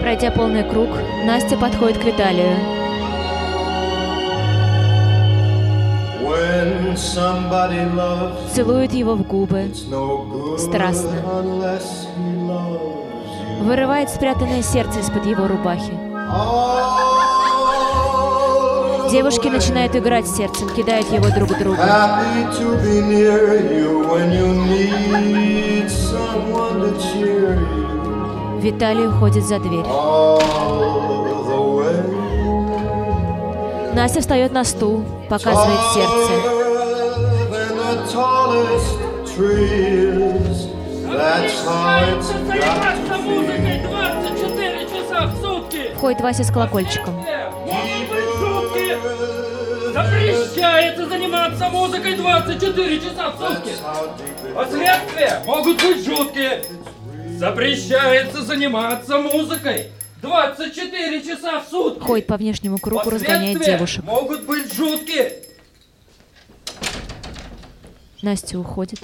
Пройдя 0.00 0.30
полный 0.30 0.68
круг, 0.68 0.88
Настя 1.24 1.56
подходит 1.56 1.98
к 1.98 2.04
Виталию. 2.04 2.56
Целует 8.54 8.92
его 8.92 9.14
в 9.14 9.22
губы, 9.26 9.72
Страстно. 10.58 11.22
Вырывает 13.60 14.10
спрятанное 14.10 14.62
сердце 14.62 15.00
из-под 15.00 15.26
его 15.26 15.46
рубахи. 15.46 15.92
Девушки 19.10 19.48
начинают 19.48 19.94
играть 19.96 20.26
с 20.26 20.36
сердцем, 20.36 20.68
кидают 20.70 21.10
его 21.12 21.28
друг 21.30 21.58
другу. 21.58 21.80
Виталий 28.60 29.06
уходит 29.08 29.44
за 29.44 29.58
дверь. 29.58 29.86
Настя 33.94 34.20
встает 34.20 34.52
на 34.52 34.64
стул, 34.64 35.04
показывает 35.28 35.80
сердце. 35.94 36.60
That's 41.20 41.64
how 41.64 41.98
it's 42.08 42.30
got 42.48 43.06
to. 43.06 43.09
Музыкой 43.30 43.78
24 43.80 44.86
часа 44.88 45.26
в 45.26 45.40
сутки! 45.40 45.94
Входит 45.94 46.20
Вася 46.20 46.44
с 46.44 46.50
колокольчиком. 46.50 47.14
Могут 47.14 48.08
быть 48.10 48.30
шутки! 48.38 48.96
Запрещается 49.92 51.06
заниматься 51.08 51.68
музыкой 51.68 52.16
24 52.16 53.00
часа 53.00 53.30
в 53.30 53.38
сутки! 53.38 53.72
Последствия 54.54 55.42
могут 55.46 55.82
быть 55.82 56.04
жуткие! 56.04 56.64
Запрещается 57.38 58.42
заниматься 58.42 59.18
музыкой 59.18 59.88
24 60.22 61.22
часа 61.22 61.60
в 61.60 61.68
сутки! 61.68 62.00
Ходит 62.00 62.26
по 62.26 62.36
внешнему 62.36 62.78
кругу, 62.78 63.10
разгоняет 63.10 63.64
девушек. 63.64 64.04
могут 64.04 64.44
быть 64.44 64.72
жуткие! 64.74 65.44
Настя 68.22 68.58
уходит. 68.58 69.00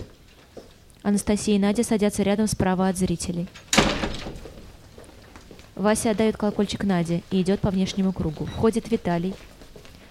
Анастасия 1.03 1.55
и 1.55 1.59
Надя 1.59 1.85
садятся 1.85 2.23
рядом 2.23 2.49
справа 2.49 2.89
от 2.89 2.99
зрителей. 2.99 3.47
Вася 5.77 6.13
отдает 6.13 6.39
колокольчик 6.39 6.85
Наде 6.85 7.23
и 7.31 7.43
идет 7.43 7.61
по 7.61 7.71
внешнему 7.71 8.13
кругу. 8.13 8.47
Входит 8.47 8.91
Виталий. 8.91 9.35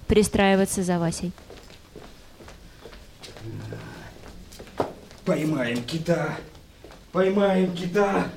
Пристраивается 0.05 0.83
за 0.83 0.99
Васей. 0.99 1.31
Поймаем 5.25 5.83
кита! 5.83 6.37
Поймаем 7.11 7.75
кита! 7.75 8.29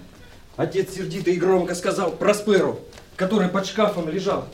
Отец 0.57 0.95
сердито 0.95 1.31
и 1.31 1.37
громко 1.37 1.75
сказал 1.75 2.13
Просперу, 2.13 2.81
который 3.15 3.49
под 3.49 3.67
шкафом 3.67 4.09
лежал. 4.09 4.49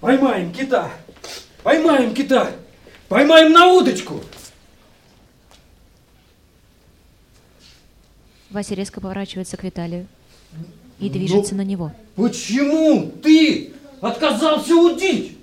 Поймаем 0.00 0.50
кита! 0.50 0.90
Поймаем 1.62 2.14
кита! 2.14 2.50
Поймаем 3.08 3.52
на 3.52 3.66
удочку! 3.66 4.24
Вася 8.48 8.74
резко 8.74 9.02
поворачивается 9.02 9.58
к 9.58 9.64
Виталию 9.64 10.06
и 11.06 11.10
движется 11.10 11.54
на 11.54 11.62
него. 11.62 11.92
Почему 12.16 13.12
ты 13.22 13.72
отказался 14.00 14.74
удить? 14.74 15.36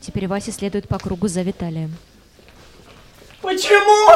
Теперь 0.00 0.26
Вася 0.26 0.52
следует 0.52 0.88
по 0.88 0.98
кругу 0.98 1.28
за 1.28 1.42
Виталием. 1.42 1.94
Почему? 3.42 4.08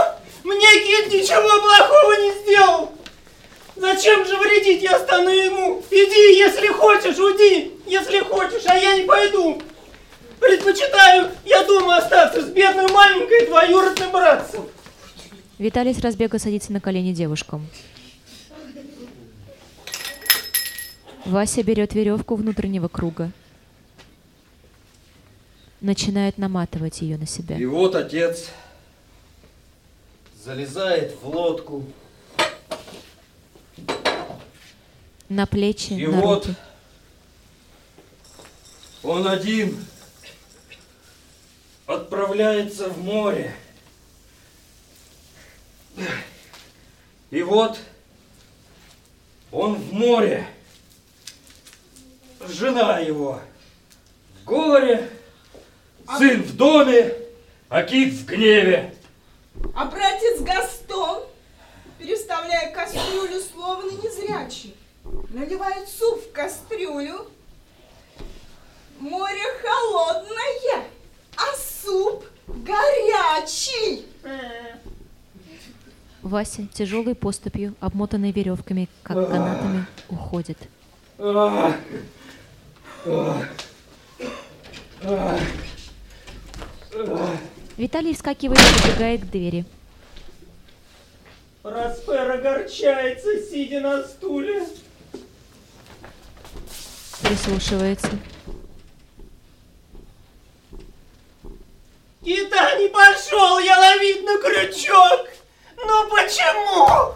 Мне 0.45 0.71
Кит 0.87 1.13
ничего 1.13 1.61
плохого 1.61 2.13
не 2.23 2.43
сделал. 2.43 2.93
Зачем 3.77 4.25
же 4.27 4.37
вредить? 4.39 4.83
Я 4.83 4.99
стану 4.99 5.29
ему. 5.29 5.83
Иди, 5.91 6.39
если 6.39 6.69
хочешь, 6.69 7.19
уйди, 7.19 7.73
если 7.87 8.21
хочешь, 8.21 8.63
а 8.67 8.77
я 8.77 8.97
не 8.97 9.03
пойду. 9.03 9.61
Предпочитаю 10.41 11.31
я 11.45 11.65
дома 11.65 11.99
остаться 11.99 12.43
с 12.43 12.49
бедной 12.51 12.89
маленькой 12.89 13.47
двоюродной 13.47 14.09
братцем. 14.09 14.67
Виталий 15.59 15.95
с 15.95 16.01
разбега 16.01 16.39
садится 16.39 16.73
на 16.73 16.81
колени 16.81 17.13
девушкам. 17.13 17.67
Вася 21.25 21.63
берет 21.63 21.95
веревку 21.95 22.35
внутреннего 22.37 22.89
круга. 22.89 23.31
Начинает 25.81 26.39
наматывать 26.39 27.01
ее 27.01 27.17
на 27.17 27.27
себя. 27.27 27.57
И 27.57 27.65
вот 27.65 27.95
отец 27.95 28.51
залезает 30.43 31.17
в 31.21 31.29
лодку. 31.29 31.85
На 35.29 35.47
плечи, 35.47 35.93
И 35.95 36.07
на 36.07 36.21
вот 36.21 36.47
руки. 36.47 36.59
он 39.03 39.27
один 39.27 39.85
отправляется 41.87 42.89
в 42.91 43.03
море. 43.03 43.55
И 47.31 47.43
вот 47.43 47.79
он 49.51 49.75
в 49.77 49.93
море. 49.93 50.47
Жена 52.49 52.99
его 52.99 53.41
в 54.41 54.45
горе, 54.45 55.09
сын 56.19 56.43
в 56.43 56.57
доме, 56.57 57.15
а 57.69 57.83
кит 57.83 58.15
в 58.15 58.27
гневе. 58.27 58.95
А 59.75 59.85
братец 59.85 60.41
Гастон, 60.41 61.23
переставляя 61.99 62.75
кастрюлю, 62.75 63.41
словно 63.41 63.91
незрячий, 63.91 64.75
наливает 65.31 65.89
суп 65.89 66.23
в 66.25 66.33
кастрюлю. 66.33 67.27
Море 68.99 69.43
холодное, 69.63 70.85
а 71.37 71.57
суп 71.57 72.25
горячий. 72.47 74.07
Вася 76.23 76.67
тяжелой 76.73 77.15
поступью, 77.15 77.75
обмотанной 77.81 78.31
веревками, 78.33 78.89
как 79.03 79.29
канатами, 79.29 79.87
уходит. 80.09 80.59
Виталий 87.77 88.15
вскакивает 88.15 88.61
и 88.61 88.83
подбегает 88.83 89.23
к 89.23 89.31
двери. 89.31 89.65
Распер 91.65 92.31
огорчается, 92.31 93.41
сидя 93.45 93.81
на 93.81 94.05
стуле. 94.05 94.65
Прислушивается. 97.23 98.11
Кита 102.25 102.79
не 102.79 102.89
пошел 102.89 103.59
я 103.59 103.79
ловить 103.79 104.23
на 104.23 104.39
крючок. 104.39 105.29
Ну 105.77 106.09
почему? 106.09 107.15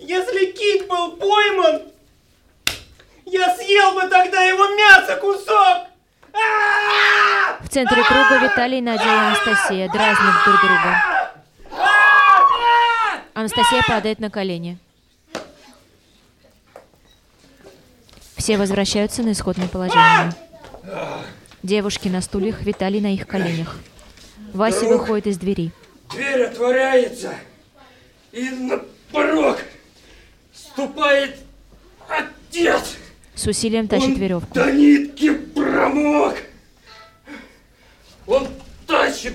Если 0.00 0.52
кит 0.52 0.88
был 0.88 1.16
пойман, 1.16 1.82
я 3.26 3.54
съел 3.56 3.94
бы 3.94 4.02
тогда 4.02 4.42
его 4.42 4.66
мясо 4.74 5.16
кусок. 5.16 5.88
А! 6.32 7.58
В 7.60 7.68
центре 7.68 8.02
круга 8.04 8.38
Виталий, 8.42 8.80
Надя 8.80 9.04
и 9.04 9.08
Анастасия 9.08 9.90
дразнят 9.90 10.44
друг 10.44 10.60
друга. 10.60 11.02
Анастасия 13.34 13.82
падает 13.86 14.18
на 14.18 14.30
колени. 14.30 14.78
Все 18.36 18.56
возвращаются 18.56 19.22
на 19.22 19.32
исходное 19.32 19.68
положение. 19.68 20.32
Девушки 21.62 22.08
на 22.08 22.20
стульях, 22.20 22.62
Виталий 22.62 23.00
на 23.00 23.12
их 23.12 23.26
коленях. 23.26 23.76
Вася 24.52 24.86
Друг. 24.86 25.00
выходит 25.00 25.26
из 25.26 25.38
двери. 25.38 25.72
Дверь 26.12 26.44
отворяется, 26.44 27.34
и 28.30 28.48
на 28.50 28.80
порог 29.10 29.58
ступает 30.54 31.36
отец. 32.08 32.96
С 33.36 33.46
усилием 33.46 33.86
тащит 33.86 34.14
Он 34.14 34.14
веревку. 34.14 34.54
до 34.54 34.72
нитки 34.72 35.32
промок. 35.34 36.36
Он 38.26 38.48
тащит 38.86 39.34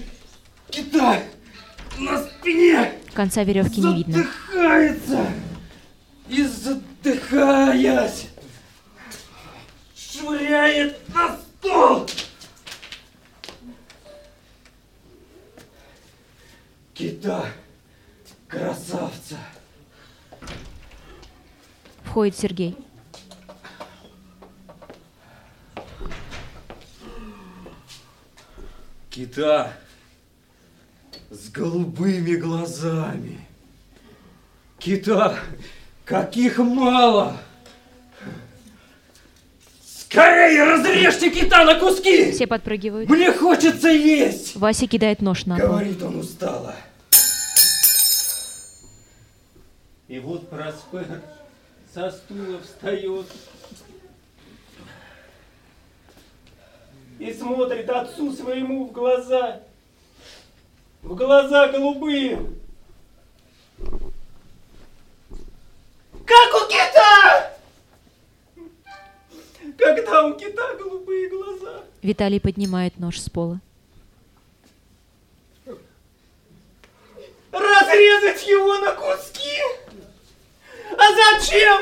кита 0.69 1.21
на 1.99 2.23
спине, 2.23 2.93
Конца 3.13 3.43
веревки 3.43 3.79
не 3.79 3.97
видно. 3.97 4.17
задыхается 4.23 5.25
и 6.27 6.43
задыхаясь 6.43 8.27
швыряет 9.95 10.97
на 11.13 11.37
стол. 11.37 12.07
Кита, 16.93 17.45
красавца. 18.47 19.37
Входит 22.03 22.37
Сергей. 22.37 22.75
Кита 29.11 29.73
с 31.29 31.49
голубыми 31.49 32.35
глазами. 32.37 33.45
Кита, 34.79 35.37
каких 36.05 36.57
мало! 36.59 37.37
Скорее 39.83 40.63
разрежьте 40.63 41.29
кита 41.29 41.65
на 41.65 41.75
куски! 41.75 42.31
Все 42.31 42.47
подпрыгивают. 42.47 43.09
Мне 43.09 43.33
хочется 43.33 43.89
есть! 43.89 44.55
Вася 44.55 44.87
кидает 44.87 45.21
нож 45.21 45.45
на 45.45 45.57
пол. 45.57 45.67
Говорит 45.67 46.01
он 46.01 46.19
устало. 46.19 46.73
И 50.07 50.19
вот 50.19 50.49
Проспер 50.49 51.21
со 51.93 52.11
стула 52.11 52.61
встает 52.61 53.25
и 57.21 57.31
смотрит 57.31 57.87
отцу 57.87 58.33
своему 58.33 58.87
в 58.87 58.91
глаза. 58.91 59.61
В 61.03 61.13
глаза 61.13 61.67
голубые. 61.67 62.39
Как 66.25 66.55
у 66.55 66.67
кита! 66.67 67.57
Когда 69.77 70.25
у 70.25 70.33
кита 70.33 70.75
голубые 70.79 71.29
глаза. 71.29 71.83
Виталий 72.01 72.39
поднимает 72.39 72.97
нож 72.97 73.19
с 73.19 73.29
пола. 73.29 73.59
Разрезать 77.51 78.47
его 78.47 78.79
на 78.79 78.93
куски? 78.93 79.59
А 80.97 81.37
зачем? 81.37 81.81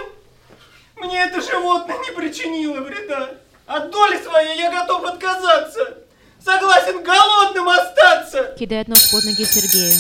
Мне 0.98 1.24
это 1.24 1.40
животное 1.40 1.98
не 2.00 2.12
причинило 2.12 2.82
вреда. 2.82 3.38
От 3.70 3.92
доли 3.92 4.18
своей 4.24 4.58
я 4.58 4.72
готов 4.72 5.04
отказаться. 5.06 5.98
Согласен 6.44 7.04
голодным 7.04 7.70
остаться. 7.70 8.56
Кидает 8.58 8.88
нож 8.88 9.12
под 9.12 9.24
ноги 9.26 9.46
Сергею. 9.46 9.94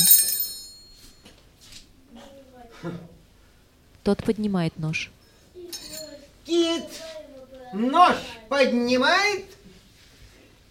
Тот 4.03 4.23
поднимает 4.23 4.75
нож. 4.79 5.11
Кит 6.47 6.85
нож 7.71 8.15
поднимает 8.49 9.45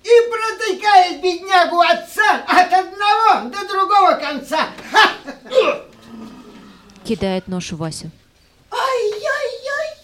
и 0.03 0.11
протыкает 0.31 1.23
беднягу 1.23 1.79
отца 1.79 2.43
от 2.49 2.73
одного 2.73 3.49
до 3.51 3.69
другого 3.69 4.15
конца. 4.15 4.71
Ха! 4.91 5.13
Кидает 7.05 7.47
нож 7.47 7.71
в 7.71 7.77
Васю. 7.77 8.11
Ай-яй-яй-яй-яй-яй! 8.73 9.98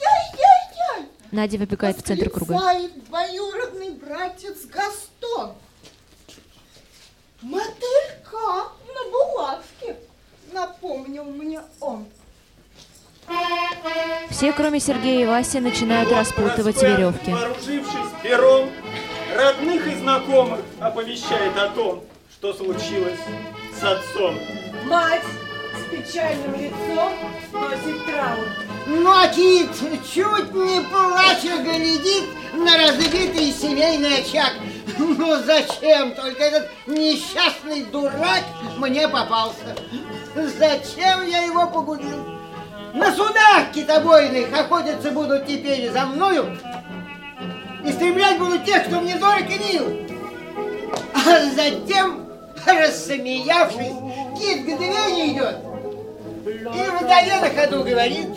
Надя 1.35 1.59
выбегает 1.59 1.99
в 1.99 2.03
центр 2.03 2.31
круга. 2.31 2.61
Двоюродный 3.09 3.91
братец 3.91 4.67
Гастон. 4.67 5.55
Мотылька 7.43 8.71
на 8.87 9.11
булавке, 9.11 9.97
напомнил 10.53 11.25
мне 11.25 11.61
он. 11.81 12.07
Все, 14.31 14.53
кроме 14.53 14.79
Сергея 14.79 15.23
и 15.23 15.27
Васи, 15.27 15.59
начинают 15.59 16.13
распутывать 16.13 16.81
веревки. 16.81 17.33
Вооружившись 17.33 18.13
пером, 18.23 18.71
родных 19.37 19.87
и 19.89 19.95
знакомых 19.97 20.61
оповещает 20.79 21.57
о 21.57 21.69
том, 21.71 22.05
что 22.31 22.55
случилось 22.55 23.19
с 23.77 23.83
отцом. 23.83 24.39
Мать 24.87 25.23
с 25.75 25.91
печальным 25.91 26.55
лицом 26.55 27.13
носит 27.53 28.07
траур. 28.07 28.74
Но 28.87 29.27
Кит 29.29 29.71
чуть 30.13 30.55
не 30.55 30.81
плача 30.83 31.57
глядит 31.63 32.25
на 32.53 32.77
разбитый 32.77 33.51
семейный 33.51 34.19
очаг. 34.19 34.53
Ну 34.99 35.37
зачем 35.43 36.15
только 36.15 36.43
этот 36.43 36.71
несчастный 36.87 37.85
дурак 37.85 38.43
мне 38.77 39.09
попался? 39.09 39.75
Зачем 40.35 41.27
я 41.27 41.45
его 41.45 41.67
погубил? 41.67 42.35
На 42.93 43.11
судах 43.13 43.73
китобойных 43.75 44.53
охотиться 44.53 45.11
будут 45.11 45.47
теперь 45.47 45.91
за 45.91 46.05
мною. 46.07 46.57
Истреблять 47.85 48.39
будут 48.39 48.65
тех, 48.65 48.85
кто 48.87 49.01
мне 49.01 49.17
дорог 49.17 49.49
и 49.49 49.73
мил. 49.73 50.07
А 51.15 51.45
затем, 51.55 52.27
рассмеявшись, 52.67 54.39
кит 54.39 54.63
к 54.63 54.79
двери 54.79 55.33
идет. 55.33 55.57
И 56.47 57.05
вдове 57.05 57.41
на 57.41 57.51
ходу 57.51 57.83
говорит, 57.83 58.29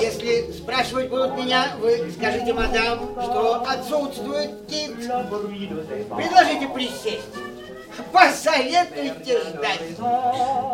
если 0.00 0.52
спрашивать 0.52 1.08
будут 1.08 1.36
меня, 1.36 1.72
вы 1.80 2.10
скажите, 2.16 2.52
мадам, 2.52 3.10
что 3.22 3.64
отсутствует 3.66 4.50
кит. 4.68 4.94
Предложите 4.96 6.68
присесть. 6.68 7.34
Посоветуйте 8.12 9.40
ждать. 9.40 9.98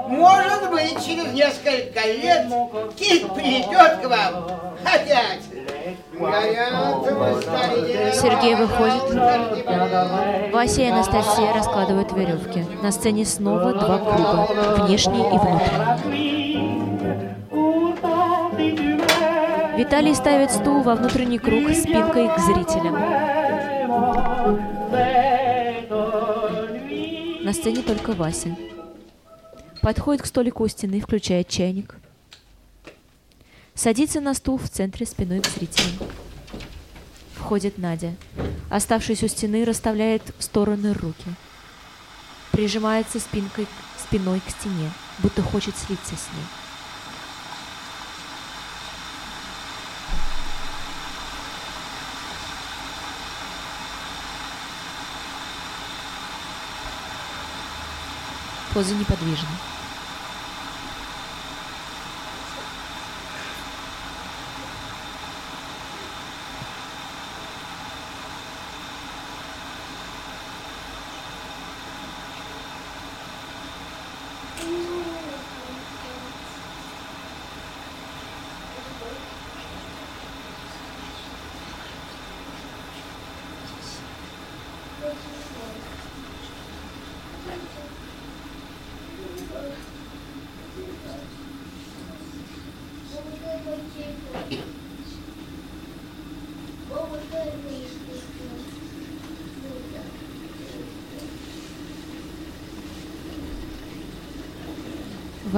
Может 0.09 0.71
быть, 0.71 1.05
через 1.05 1.33
несколько 1.33 2.01
лет 2.07 2.47
кит 2.97 3.33
придет 3.35 4.01
к 4.03 4.09
вам 4.09 4.51
опять. 4.85 5.43
Сергей 8.15 8.55
выходит. 8.57 9.03
Вася 10.53 10.83
и 10.83 10.91
Анастасия 10.91 11.53
раскладывают 11.55 12.13
веревки. 12.13 12.65
На 12.83 12.91
сцене 12.91 13.25
снова 13.25 13.73
два 13.73 13.99
круга, 13.99 14.85
внешний 14.85 15.21
и 15.21 15.39
внутренний. 15.39 16.42
Виталий 19.77 20.15
ставит 20.15 20.51
стул 20.51 20.83
во 20.83 20.95
внутренний 20.95 21.39
круг 21.39 21.71
спинкой 21.71 22.29
к 22.29 22.39
зрителям. 22.39 22.95
На 27.43 27.53
сцене 27.55 27.83
только 27.83 28.13
Вася. 28.13 28.55
Подходит 29.81 30.23
к 30.23 30.27
столику 30.27 30.65
у 30.65 30.69
стены, 30.69 31.01
включает 31.01 31.49
чайник. 31.49 31.97
Садится 33.75 34.21
на 34.21 34.35
стул 34.35 34.59
в 34.59 34.69
центре 34.69 35.07
спиной 35.07 35.41
к 35.41 35.47
зрителям. 35.47 35.93
Входит 37.37 37.79
Надя. 37.79 38.15
Оставшись 38.71 39.23
у 39.23 39.29
стены, 39.29 39.65
расставляет 39.65 40.23
в 40.39 40.43
стороны 40.43 40.93
руки. 40.93 41.31
Прижимается 42.51 43.19
спинкой, 43.19 43.67
спиной 43.99 44.41
к 44.47 44.51
стене, 44.51 44.91
будто 45.21 45.41
хочет 45.41 45.77
слиться 45.79 46.15
с 46.15 46.29
ней. 46.35 46.62
Поза 58.73 58.95
неподвижна. 58.95 59.49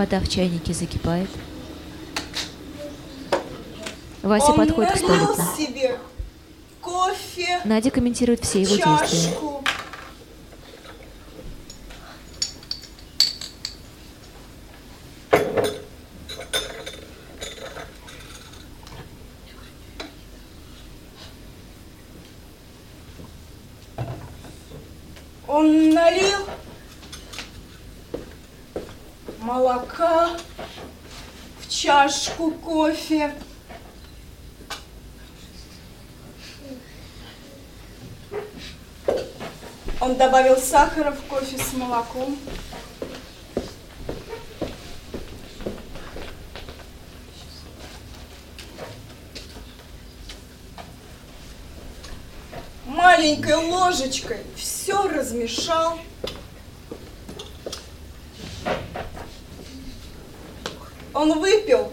Вода 0.05 0.21
в 0.21 0.29
чайнике 0.29 0.75
закипает. 0.75 1.31
Вася 4.23 4.49
Он 4.49 4.57
подходит 4.57 4.93
к 4.93 4.97
столику. 4.99 5.41
себе 5.57 5.99
кофе, 6.83 7.63
Надя 7.65 7.91
комментирует 7.91 8.45
все 8.45 8.61
его 8.61 8.77
действия. 8.77 9.31
чашку. 9.31 9.47
Он 9.47 9.54
чашку 32.05 32.51
кофе. 32.51 33.35
Он 40.01 40.15
добавил 40.17 40.59
сахара 40.59 41.13
в 41.13 41.23
кофе 41.23 41.57
с 41.57 41.73
молоком. 41.73 42.37
Маленькой 52.85 53.55
ложечкой 53.55 54.43
все 54.57 55.09
размешал. 55.09 55.99
Он 61.15 61.39
выпил 61.39 61.93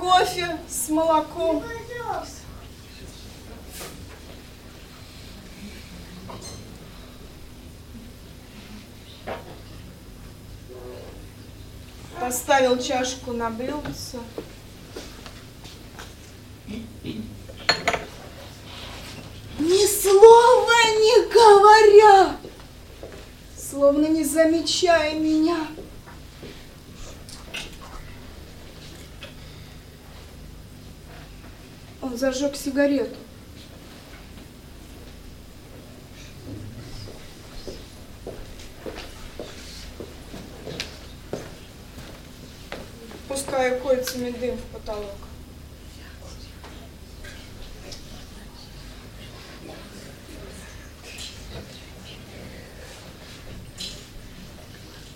кофе 0.00 0.58
с 0.68 0.88
молоком. 0.88 1.62
Поставил 12.20 12.78
чашку 12.82 13.32
на 13.32 13.50
блюдце. 13.50 14.18
Ни 19.58 19.86
слова 19.86 20.72
не 20.98 21.32
говоря, 21.32 22.36
словно 23.56 24.06
не 24.06 24.24
замечая 24.24 25.14
меня. 25.14 25.68
Зажег 32.16 32.54
сигарету. 32.54 33.16
Пуская 43.26 43.80
кольцами 43.80 44.30
дым 44.30 44.56
в 44.56 44.60
потолок. 44.72 45.10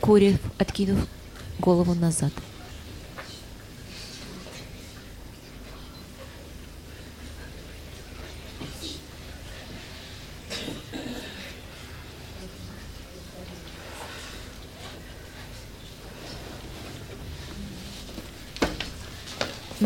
Курев, 0.00 0.40
откинув 0.58 1.06
голову 1.60 1.94
назад. 1.94 2.32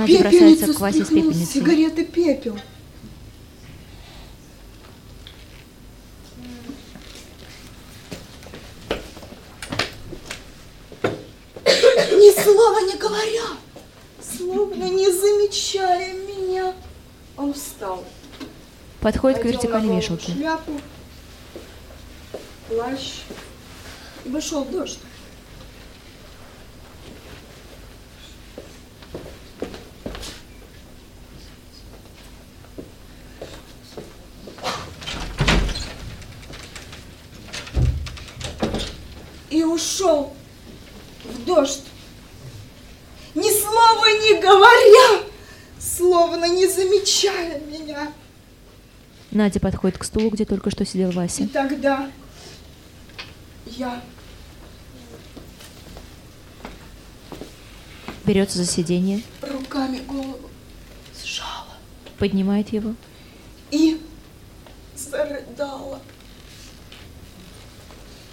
Надя 0.02 0.18
бросается 0.18 0.74
к 0.74 0.80
Васе 0.80 1.04
с 1.04 1.08
пепельницей. 1.08 1.46
сигареты 1.46 2.04
пепел. 2.04 2.58
Ни 11.64 12.42
слова 12.42 12.80
не 12.80 12.98
говоря, 12.98 13.46
словно 14.20 14.84
не 14.90 15.08
замечая 15.12 16.14
меня, 16.14 16.74
он 17.36 17.54
встал. 17.54 18.04
Подходит 19.00 19.38
к 19.38 19.44
надел 19.44 19.52
на 19.52 19.62
вертикальной 19.62 19.96
вешалке. 19.96 20.32
Шляпу, 20.32 20.80
плащ 22.68 23.20
и 24.24 24.28
вышел 24.28 24.64
в 24.64 24.70
дождь. 24.72 24.98
И 40.12 40.14
ушел 40.14 40.32
в 41.24 41.44
дождь. 41.44 41.84
Ни 43.34 43.50
слова 43.50 44.06
не 44.06 44.40
говоря, 44.40 45.24
словно 45.80 46.44
не 46.46 46.66
замечая 46.66 47.60
меня. 47.60 48.12
Надя 49.30 49.60
подходит 49.60 49.96
к 49.98 50.04
стулу, 50.04 50.28
где 50.30 50.44
только 50.44 50.70
что 50.70 50.84
сидел 50.84 51.10
Вася. 51.12 51.44
И 51.44 51.46
тогда 51.46 52.10
я 53.66 54.02
Берется 58.24 58.58
за 58.58 58.66
сиденье. 58.66 59.20
руками 59.40 59.98
голову 59.98 60.38
сжала. 61.24 61.66
Поднимает 62.18 62.68
его. 62.72 62.94
И 63.72 64.00
зарыдала. 64.94 66.00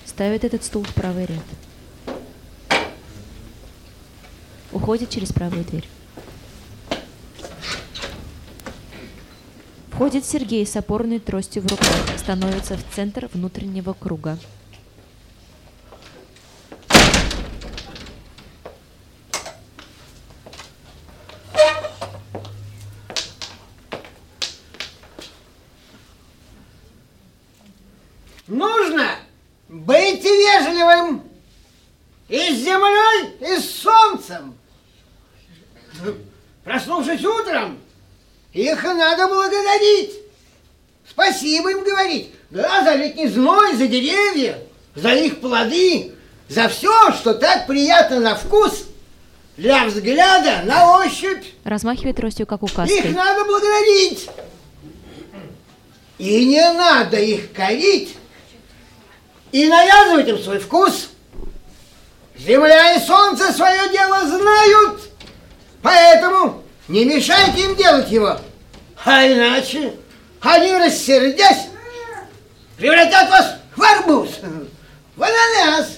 Ставит 0.06 0.44
этот 0.44 0.64
стул 0.64 0.84
в 0.84 0.94
правый 0.94 1.26
ряд. 1.26 1.44
Уходит 4.72 5.10
через 5.10 5.32
правую 5.34 5.64
дверь. 5.66 5.88
Входит 9.92 10.26
Сергей 10.26 10.66
с 10.66 10.76
опорной 10.76 11.20
тростью 11.20 11.62
в 11.62 11.68
руках, 11.68 11.88
становится 12.18 12.78
в 12.78 12.96
центр 12.96 13.30
внутреннего 13.34 13.94
круга. 13.94 14.38
Нужно 28.48 29.18
быть 29.68 30.24
вежливым 30.24 31.24
и 32.30 32.38
с 32.38 32.64
землей, 32.64 33.36
и 33.42 33.60
с 33.60 33.82
солнцем. 33.82 34.56
Проснувшись 36.64 37.26
утром, 37.26 37.80
их 38.54 38.84
надо 38.84 39.28
благодарить. 39.80 40.12
Спасибо 41.10 41.72
им 41.72 41.84
говорить. 41.84 42.32
Да, 42.50 42.84
за 42.84 42.96
летний 42.96 43.28
зной, 43.28 43.76
за 43.76 43.88
деревья, 43.88 44.60
за 44.96 45.14
их 45.14 45.40
плоды, 45.40 46.14
за 46.48 46.68
все, 46.70 47.12
что 47.14 47.34
так 47.34 47.68
приятно 47.68 48.20
на 48.20 48.36
вкус, 48.36 48.86
для 49.58 49.86
взгляда, 49.86 50.62
на 50.64 50.98
ощупь. 51.00 51.46
Размахивает 51.64 52.16
тростью, 52.16 52.48
как 52.48 52.64
Их 52.64 52.72
указкой. 52.72 53.12
надо 53.12 53.46
благодарить. 53.46 54.30
И 56.18 56.46
не 56.46 56.72
надо 56.74 57.18
их 57.18 57.54
корить 57.54 58.16
и 59.52 59.68
навязывать 59.68 60.28
им 60.28 60.38
свой 60.40 60.60
вкус. 60.60 61.10
Земля 62.38 62.96
и 62.96 63.06
солнце 63.06 63.52
свое 63.54 63.90
дело 63.90 64.26
знают, 64.28 65.02
поэтому 65.82 66.62
не 66.88 67.06
мешайте 67.06 67.66
им 67.66 67.76
делать 67.76 68.10
его. 68.12 68.38
А 69.06 69.26
иначе? 69.26 69.94
Они, 70.42 70.74
рассердясь, 70.74 71.68
превратят 72.78 73.30
вас 73.30 73.56
в 73.76 73.82
арбуз, 73.84 74.30
в 75.16 75.24
ананас. 75.24 75.98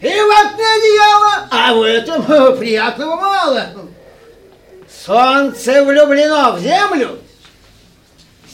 Или 0.00 0.18
в 0.18 0.28
ватное 0.28 0.76
одеяло, 0.76 1.48
а 1.50 1.74
в 1.74 1.82
этом 1.82 2.56
приятного 2.58 3.16
мало. 3.16 3.66
Солнце 5.04 5.84
влюблено 5.84 6.52
в 6.52 6.60
землю, 6.60 7.18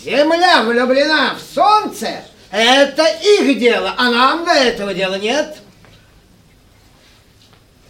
земля 0.03 0.63
влюблена 0.63 1.35
в 1.35 1.55
солнце, 1.55 2.23
это 2.51 3.05
их 3.05 3.59
дело, 3.59 3.95
а 3.97 4.11
нам 4.11 4.45
до 4.45 4.53
этого 4.53 4.95
дела 4.95 5.17
нет. 5.17 5.57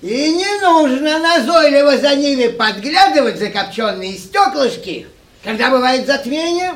И 0.03 0.33
не 0.33 0.61
нужно 0.61 1.19
назойливо 1.19 1.97
за 1.99 2.15
ними 2.15 2.49
подглядывать 2.49 3.39
за 3.39 3.49
копченые 3.49 4.19
стеклышки, 4.19 5.07
когда 5.47 5.71
бывает 5.71 6.09
затмение. 6.09 6.75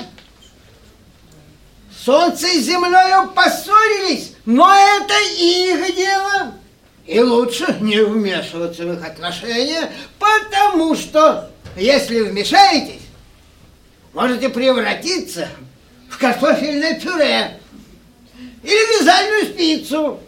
Солнце 2.05 2.47
с 2.47 2.61
землею 2.61 3.29
поссорились, 3.33 4.35
но 4.45 4.73
это 4.73 5.15
их 5.37 5.97
дело. 5.97 6.55
И 7.05 7.19
лучше 7.19 7.79
не 7.81 8.01
вмешиваться 8.01 8.85
в 8.87 8.93
их 8.93 9.05
отношения, 9.05 9.91
потому 10.21 10.95
что, 10.95 11.51
если 11.77 12.21
вмешаетесь, 12.21 13.03
можете 14.15 14.49
превратиться 14.49 15.49
в 16.09 16.17
картофельное 16.17 17.01
пюре 17.01 17.59
или 18.63 19.01
вязальную 19.01 19.47
спицу. 19.47 20.21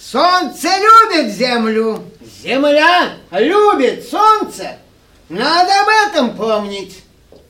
Солнце 0.00 0.68
любит 0.68 1.34
землю, 1.34 2.02
земля 2.42 3.16
любит 3.30 4.08
солнце. 4.08 4.78
Надо 5.28 5.72
об 5.80 5.88
этом 6.08 6.36
помнить, 6.36 7.02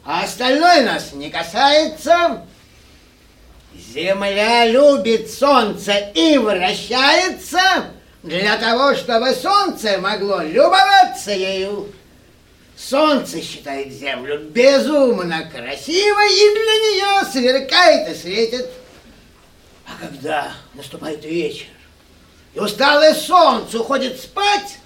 а 0.04 0.22
остальное 0.22 0.84
нас 0.84 1.12
не 1.12 1.28
касается. 1.30 2.46
Земля 3.74 4.66
любит 4.66 5.30
солнце 5.30 5.92
и 6.14 6.38
вращается 6.38 7.86
для 8.22 8.56
того, 8.58 8.94
чтобы 8.94 9.32
солнце 9.32 9.98
могло 9.98 10.40
любоваться 10.40 11.32
ею. 11.32 11.92
Солнце 12.76 13.40
считает 13.42 13.92
землю 13.92 14.38
безумно 14.38 15.48
красивой 15.50 16.32
и 16.32 16.54
для 16.54 17.22
нее 17.22 17.32
сверкает 17.32 18.08
и 18.08 18.14
светит. 18.20 18.70
А 19.86 19.92
когда 20.00 20.52
наступает 20.74 21.24
вечер, 21.24 21.66
и 22.54 22.60
усталое 22.60 23.14
солнце 23.14 23.80
уходит 23.80 24.20
спать, 24.20 24.78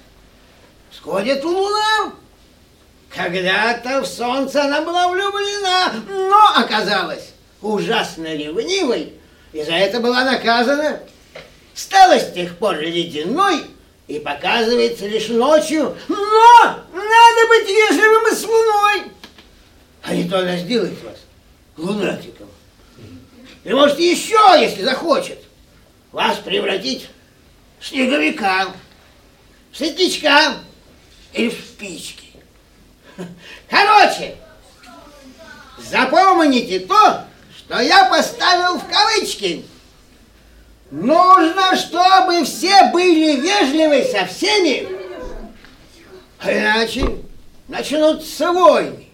сходит 0.90 1.44
луна. 1.44 2.14
Когда-то 3.14 4.02
в 4.02 4.06
солнце 4.06 4.64
она 4.64 4.82
была 4.82 5.08
влюблена, 5.08 5.94
но 6.08 6.52
оказалась 6.56 7.30
ужасно 7.60 8.34
ревнивой, 8.34 9.14
и 9.52 9.62
за 9.62 9.72
это 9.72 10.00
была 10.00 10.24
наказана. 10.24 11.00
Стала 11.74 12.18
с 12.18 12.32
тех 12.32 12.56
пор 12.58 12.78
ледяной 12.80 13.64
и 14.08 14.18
показывается 14.18 15.06
лишь 15.06 15.28
ночью, 15.28 15.96
но 16.08 16.78
надо 16.92 17.48
быть 17.48 17.68
вежливым 17.68 18.32
и 18.32 18.34
с 18.34 18.44
луной, 18.44 19.02
а 20.02 20.14
не 20.14 20.28
то 20.28 20.40
она 20.40 20.56
сделает 20.56 21.02
вас 21.02 21.18
лунатиком. 21.76 22.48
И 23.64 23.72
может 23.72 23.98
еще, 23.98 24.38
если 24.58 24.82
захочет, 24.82 25.38
вас 26.12 26.38
превратить 26.38 27.08
в 27.78 27.86
снеговика, 27.86 28.72
в 29.70 29.76
светлячка 29.76 30.54
или 31.32 31.50
в 31.50 31.54
спички. 31.54 32.17
Короче, 33.68 34.36
запомните 35.78 36.80
то, 36.80 37.24
что 37.56 37.80
я 37.80 38.06
поставил 38.06 38.78
в 38.78 38.88
кавычки. 38.88 39.64
Нужно, 40.90 41.76
чтобы 41.76 42.44
все 42.44 42.90
были 42.92 43.38
вежливы 43.40 44.04
со 44.10 44.24
всеми, 44.24 44.88
а 46.38 46.50
иначе 46.50 47.18
начнутся 47.68 48.52
войны, 48.52 49.06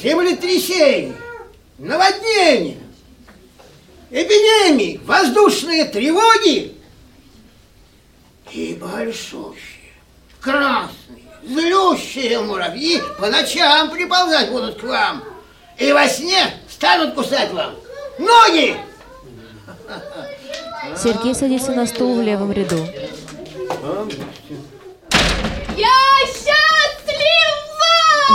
землетрясения, 0.00 1.14
наводнения, 1.76 2.78
эпидемии, 4.08 4.98
воздушные 5.04 5.84
тревоги 5.84 6.74
и 8.52 8.74
большущие, 8.80 9.92
красные, 10.40 10.99
злющие 11.42 12.40
муравьи 12.40 13.02
по 13.18 13.28
ночам 13.28 13.90
приползать 13.90 14.50
будут 14.50 14.80
к 14.80 14.84
вам 14.84 15.22
и 15.78 15.92
во 15.92 16.06
сне 16.08 16.54
станут 16.68 17.14
кусать 17.14 17.50
вам 17.52 17.74
ноги. 18.18 18.76
Сергей 20.96 21.34
садится 21.34 21.72
на 21.72 21.86
стул 21.86 22.16
в 22.16 22.22
левом 22.22 22.52
ряду. 22.52 22.86
Я 25.76 25.88
счастлива! 26.26 26.60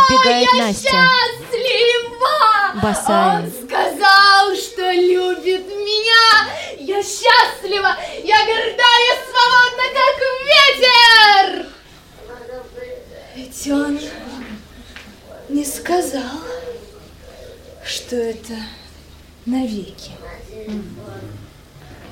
Убегает 0.09 0.49
Я 0.53 0.65
Настя. 0.65 0.89
счастлива! 0.89 2.81
Босая. 2.81 3.43
Он 3.43 3.51
сказал, 3.51 4.55
что 4.55 4.91
любит 4.91 5.65
меня! 5.67 6.49
Я 6.79 7.01
счастлива! 7.03 7.95
Я 8.23 8.37
горда, 8.45 8.89
я 9.09 9.15
свободна, 9.25 9.85
как 9.93 10.15
ветер! 10.45 11.65
Ведь 13.65 13.73
он 13.73 13.99
не 15.49 15.65
сказал, 15.65 16.39
что 17.83 18.15
это 18.15 18.53
навеки. 19.47 20.11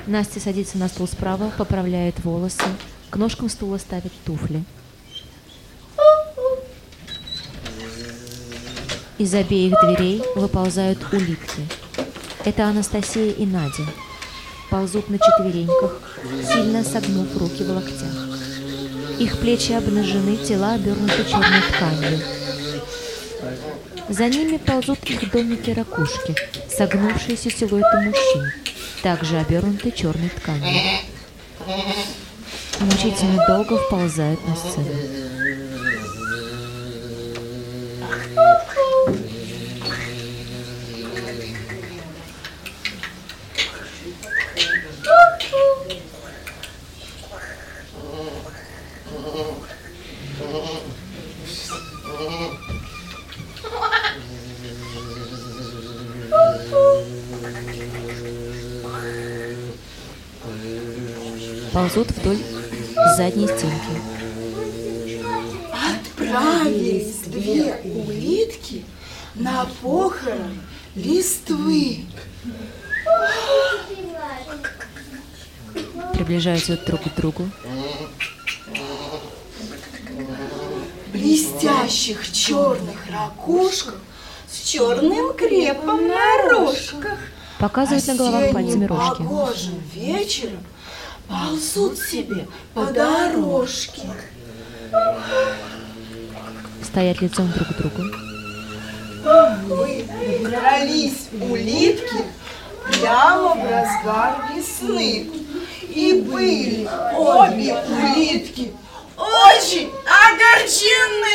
Настя 0.07 0.39
садится 0.39 0.79
на 0.79 0.87
стул 0.87 1.07
справа, 1.07 1.51
поправляет 1.55 2.23
волосы, 2.23 2.63
к 3.11 3.17
ножкам 3.17 3.49
стула 3.49 3.77
ставит 3.77 4.11
туфли. 4.25 4.63
Из 9.19 9.33
обеих 9.35 9.73
дверей 9.79 10.23
выползают 10.35 10.99
улитки. 11.13 11.67
Это 12.45 12.65
Анастасия 12.65 13.31
и 13.31 13.45
Надя. 13.45 13.85
Ползут 14.71 15.07
на 15.07 15.19
четвереньках, 15.19 16.01
сильно 16.51 16.83
согнув 16.83 17.37
руки 17.37 17.63
в 17.63 17.69
локтях. 17.69 18.32
Их 19.19 19.39
плечи 19.39 19.71
обнажены, 19.71 20.37
тела 20.37 20.73
обернуты 20.73 21.23
черной 21.23 21.61
тканью. 21.71 22.19
За 24.09 24.27
ними 24.27 24.57
ползут 24.57 25.03
их 25.05 25.31
домики-ракушки, 25.31 26.35
согнувшиеся 26.69 27.49
силуэты 27.49 27.97
мужчин, 28.01 28.51
также 29.01 29.37
обернуты 29.37 29.91
черной 29.91 30.29
тканью. 30.29 30.81
Мучительно 32.79 33.45
долго 33.47 33.77
вползают 33.77 34.45
на 34.47 34.55
сцену. 34.55 34.89
Ползут 61.73 62.11
вдоль 62.11 62.37
задней 63.23 63.47
стенки. 63.47 64.01
Отправились 65.71 67.19
две 67.27 67.75
улитки 67.85 68.83
на 69.35 69.65
похорон 69.81 70.59
листвы. 70.95 72.05
Приближаются 76.13 76.77
друг 76.85 77.01
к 77.03 77.15
другу. 77.15 77.49
Блестящих 81.13 82.29
черных 82.29 83.09
ракушках 83.09 84.01
с 84.51 84.67
черным 84.67 85.33
крепом 85.33 86.07
на 86.09 86.49
рожках. 86.49 87.17
Показывают 87.57 88.05
на 88.05 88.15
головах 88.15 88.51
пальцами 88.51 88.85
рожки. 88.85 89.23
Вечером 89.93 90.59
ползут 91.33 91.97
себе 91.97 92.47
по 92.73 92.85
дорожке. 92.85 94.07
Стоят 96.83 97.21
лицом 97.21 97.51
друг 97.51 97.69
к 97.69 97.77
другу. 97.77 98.03
Мы 99.67 100.05
добрались 100.43 101.29
улитки 101.31 102.25
прямо 102.87 103.55
в 103.55 103.63
разгар 103.63 104.45
весны. 104.55 105.29
И 105.89 106.21
были 106.21 106.87
обе 107.15 107.75
улитки 107.75 108.71
очень 109.17 109.91
огорчены. 110.27 111.31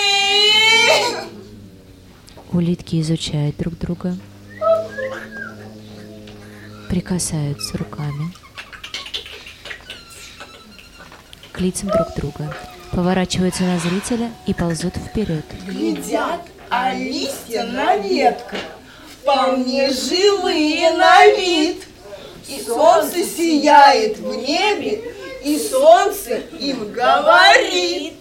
Улитки 2.53 3.01
изучают 3.01 3.57
друг 3.57 3.79
друга. 3.79 4.17
Прикасаются 6.89 7.79
руками 7.79 8.33
к 11.59 11.61
лицам 11.61 11.89
друг 11.89 12.15
друга. 12.17 12.57
Поворачиваются 12.93 13.65
на 13.65 13.79
зрителя 13.81 14.31
и 14.47 14.55
ползут 14.55 14.95
вперед. 14.97 15.45
Глядят, 15.67 16.41
а 16.71 16.95
листья 16.95 17.65
на 17.65 17.97
ветках 17.97 18.61
вполне 19.21 19.91
живые 19.91 20.93
на 20.93 21.27
вид. 21.27 21.83
И 22.49 22.63
солнце 22.63 23.25
сияет 23.25 24.19
в 24.19 24.35
небе, 24.37 25.03
и 25.45 25.59
солнце 25.59 26.39
им 26.61 26.93
говорит. 26.93 28.15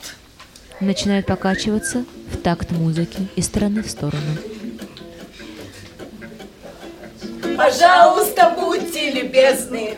Начинают 0.80 1.28
покачиваться 1.28 2.06
в 2.32 2.38
такт 2.38 2.72
музыки 2.72 3.28
из 3.36 3.46
стороны 3.46 3.84
в 3.84 3.90
сторону. 3.90 4.38
Пожалуйста, 7.56 8.54
будьте 8.58 9.12
любезны, 9.12 9.96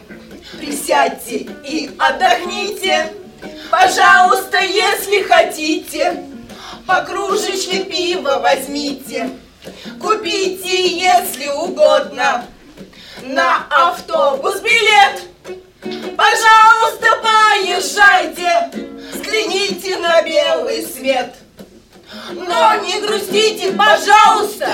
присядьте 0.60 1.48
и 1.66 1.90
отдохните. 1.98 3.14
Пожалуйста, 3.70 4.60
если 4.60 5.22
хотите, 5.22 6.24
по 6.88 7.02
кружечке 7.02 7.84
пива 7.84 8.40
возьмите. 8.42 9.30
Купите, 10.02 10.88
если 10.88 11.48
угодно, 11.48 12.46
на 13.22 13.68
автобус 13.70 14.60
билет. 14.62 15.22
Пожалуйста, 16.18 17.08
поезжайте, 17.22 18.72
взгляните 19.14 19.98
на 19.98 20.22
белый 20.24 20.84
свет. 20.86 21.36
Но 22.34 22.76
не 22.84 23.00
грустите, 23.02 23.72
пожалуйста, 23.74 24.70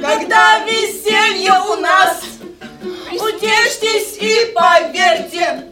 когда 0.00 0.60
веселье 0.60 1.54
у 1.70 1.76
нас. 1.76 2.20
Утешьтесь 3.12 4.16
и 4.20 4.52
поверьте, 4.54 5.64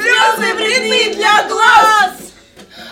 слезы 0.00 0.54
вредны 0.54 1.14
для 1.14 1.42
глаз. 1.48 2.12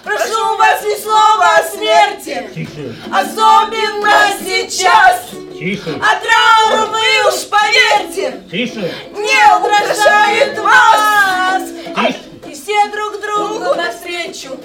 Прошу 0.04 0.56
вас 0.56 0.82
ни 0.82 1.02
слова 1.02 1.56
о 1.58 1.62
смерти, 1.64 2.50
Тише. 2.54 2.96
особенно 3.12 4.30
сейчас. 4.40 5.22
Тише. 5.58 6.00
А 6.00 6.16
траур 6.16 6.90
вы 6.90 7.28
уж 7.28 7.46
поверьте, 7.48 8.40
Тише. 8.50 8.92
не 9.12 9.56
угрожает 9.56 10.58
вас. 10.58 11.62
Тише. 11.96 12.20
И 12.46 12.54
все 12.54 12.88
друг 12.88 13.20
другу 13.20 13.74
навстречу 13.74 14.58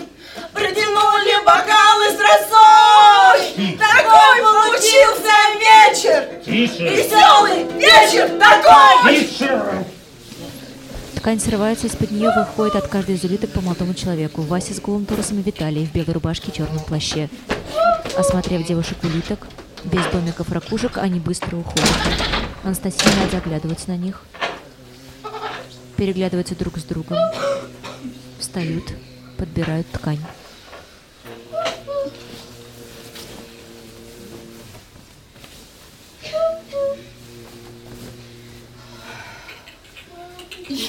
протянули 0.54 1.44
бокалы 1.44 2.10
с 2.12 2.20
росой. 2.20 3.78
Такой 3.78 4.42
получился 4.42 5.34
вечер. 5.60 6.30
Тише. 6.46 6.84
Веселый 6.90 7.64
вечер 7.74 8.30
такой. 8.40 9.16
Тише. 9.16 9.62
Ткань 11.24 11.40
срывается, 11.40 11.88
из-под 11.88 12.12
нее 12.12 12.32
выходит 12.36 12.76
от 12.76 12.90
каждой 12.90 13.16
из 13.16 13.24
улиток 13.24 13.50
по 13.52 13.62
молодому 13.62 13.94
человеку. 13.94 14.42
Вася 14.42 14.74
с 14.74 14.82
голым 14.82 15.06
торсом 15.06 15.40
и 15.40 15.42
Виталий 15.42 15.86
в 15.86 15.94
белой 15.94 16.16
рубашке 16.16 16.52
и 16.52 16.54
черном 16.54 16.84
плаще. 16.84 17.30
Осмотрев 18.18 18.68
девушек-улиток, 18.68 19.48
без 19.86 20.06
домиков 20.08 20.52
ракушек, 20.52 20.98
они 20.98 21.22
быстро 21.22 21.56
уходят. 21.56 21.88
Анастасия 22.66 23.10
и 23.10 23.16
Надя 23.16 23.38
оглядываются 23.38 23.88
на 23.88 23.96
них, 23.96 24.22
переглядываются 25.96 26.58
друг 26.58 26.78
с 26.78 26.84
другом, 26.84 27.18
встают, 28.38 28.84
подбирают 29.38 29.88
ткань. 29.94 30.20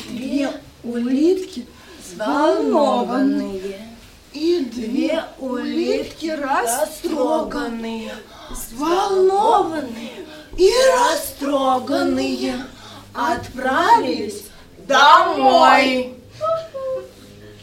Две 0.08 0.50
улитки 0.82 1.66
взволнованные. 1.98 3.88
И 4.32 4.64
две 4.64 5.24
улитки 5.38 6.26
растроганные. 6.26 8.14
Взволнованные 8.50 10.26
и 10.56 10.70
растроганные. 10.92 12.66
Отправились 13.14 14.44
домой. 14.78 16.18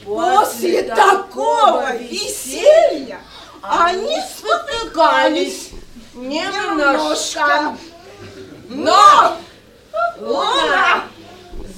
После 0.06 0.84
такого 0.84 1.96
веселья 1.98 3.20
они 3.62 4.18
спотыкались 4.22 5.70
немножко. 6.14 7.76
Но 8.70 9.38
Луна 10.20 11.04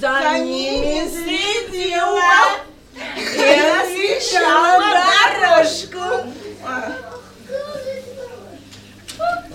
за 0.04 0.38
ними 0.38 1.08
следила 1.08 2.60
и 3.16 3.56
освещала 3.80 4.78
дорожку. 5.40 6.28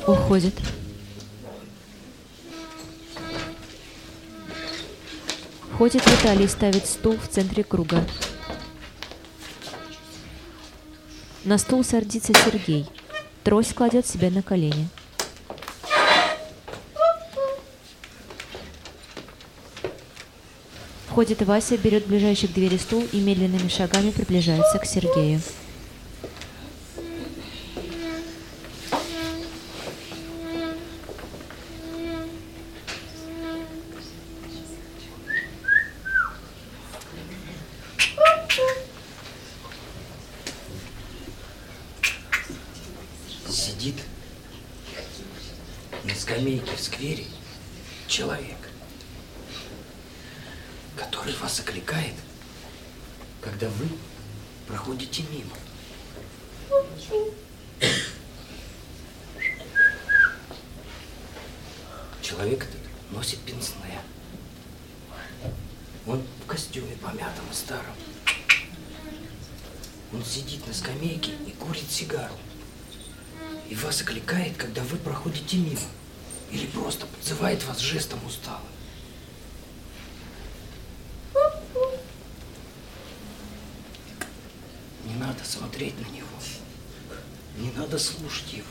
Уходит. 0.07 0.55
Ходит 5.77 6.03
Виталий, 6.07 6.49
ставит 6.49 6.87
стул 6.87 7.15
в 7.17 7.27
центре 7.27 7.63
круга. 7.63 8.03
На 11.45 11.59
стул 11.59 11.83
садится 11.83 12.33
Сергей. 12.33 12.87
Трость 13.43 13.75
кладет 13.75 14.07
себя 14.07 14.31
на 14.31 14.41
колени. 14.41 14.89
Входит 21.20 21.41
Вася, 21.41 21.78
берет 21.78 22.07
ближайший 22.07 22.47
к 22.47 22.53
двери 22.53 22.78
стул 22.78 23.05
и 23.11 23.20
медленными 23.20 23.67
шагами 23.67 24.09
приближается 24.11 24.80
к 24.80 24.86
Сергею. 24.86 25.41
Сидит 43.49 43.95
на 46.05 46.15
скамейке 46.15 46.78
в 46.78 46.80
сквере 46.80 47.26
человек, 48.07 48.55
который 50.95 51.34
вас 51.38 51.59
окликает, 51.59 52.13
когда 53.41 53.67
вы 53.67 53.88
проходите 54.67 55.24
мимо. 55.32 55.55
Человек 62.22 62.63
этот 62.63 62.82
носит 63.11 63.39
пенсне. 63.39 63.99
Он 66.05 66.22
в 66.43 66.47
костюме 66.47 66.95
помятом 67.01 67.45
и 67.51 67.55
старом. 67.55 67.95
Он 70.13 70.24
сидит 70.24 70.65
на 70.67 70.74
скамейке 70.74 71.32
и 71.47 71.51
курит 71.51 71.89
сигару. 71.89 72.36
И 73.70 73.76
вас 73.76 74.01
окликает, 74.01 74.57
когда 74.57 74.84
вы 74.84 74.97
проходите 74.97 75.57
мимо. 75.57 75.80
Или 76.51 76.65
просто 76.65 77.05
подзывает 77.05 77.63
вас 77.65 77.80
жестом 77.80 78.20
устало. 78.26 78.61
Не 85.05 85.15
надо 85.15 85.43
смотреть 85.43 85.95
на 85.95 86.15
него. 86.15 86.28
Не 87.57 87.72
надо 87.72 87.97
слушать 87.99 88.53
его. 88.53 88.65